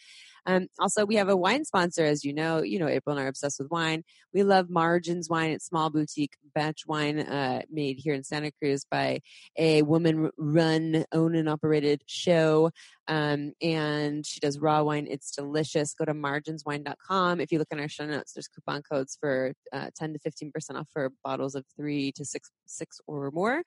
Um, 0.47 0.69
also, 0.79 1.07
we 1.07 1.17
have 1.17 1.29
a 1.29 1.37
wine 1.37 1.65
sponsor, 1.65 2.05
as 2.05 2.25
you 2.25 2.33
know. 2.33 2.63
You 2.63 2.79
know, 2.79 2.89
April 2.89 3.17
and 3.17 3.23
I 3.23 3.27
are 3.27 3.29
obsessed 3.29 3.61
with 3.61 3.71
wine. 3.71 4.05
We 4.33 4.43
love 4.43 4.71
Margins 4.71 5.29
Wine. 5.29 5.51
It's 5.51 5.67
small 5.67 5.91
boutique 5.91 6.37
batch 6.55 6.87
wine 6.87 7.19
uh, 7.21 7.63
made 7.71 7.99
here 7.99 8.15
in 8.15 8.25
Santa 8.25 8.51
Cruz 8.51 8.85
by 8.91 9.21
a 9.57 9.83
woman-run, 9.83 11.05
owned 11.13 11.37
and 11.37 11.49
operated 11.49 12.03
show. 12.07 12.71
Um, 13.09 13.53
and 13.61 14.25
she 14.25 14.41
does 14.41 14.59
raw 14.59 14.83
wine. 14.83 15.07
It's 15.11 15.33
delicious. 15.33 15.95
Go 15.95 16.05
to 16.05 16.15
marginswine.com. 16.15 17.41
If 17.41 17.53
you 17.53 17.59
look 17.59 17.69
in 17.71 17.81
our 17.81 17.89
show 17.89 18.07
notes, 18.07 18.33
there's 18.33 18.49
coupon 18.49 18.83
codes 18.83 19.17
for 19.21 19.55
uh, 19.73 19.91
10 19.97 20.15
to 20.15 20.19
15% 20.19 20.79
off 20.79 20.89
for 20.93 21.11
bottles 21.25 21.55
of 21.55 21.65
three 21.77 22.13
to 22.13 22.25
six, 22.25 22.51
six 22.67 23.01
or 23.07 23.31
more. 23.31 23.63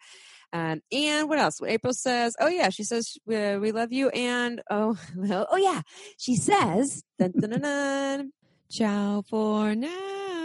Um, 0.53 0.81
and 0.91 1.27
what 1.27 1.39
else? 1.39 1.61
April 1.61 1.93
says, 1.93 2.35
oh 2.39 2.47
yeah, 2.47 2.69
she 2.69 2.83
says, 2.83 3.17
uh, 3.31 3.57
we 3.59 3.71
love 3.71 3.91
you. 3.91 4.09
And 4.09 4.61
oh, 4.69 4.97
well, 5.15 5.47
oh 5.51 5.57
yeah, 5.57 5.81
she 6.17 6.35
says, 6.35 7.03
dun, 7.19 7.33
dun, 7.39 7.51
dun, 7.51 7.61
dun, 7.61 8.31
ciao 8.69 9.23
for 9.29 9.75
now. 9.75 10.44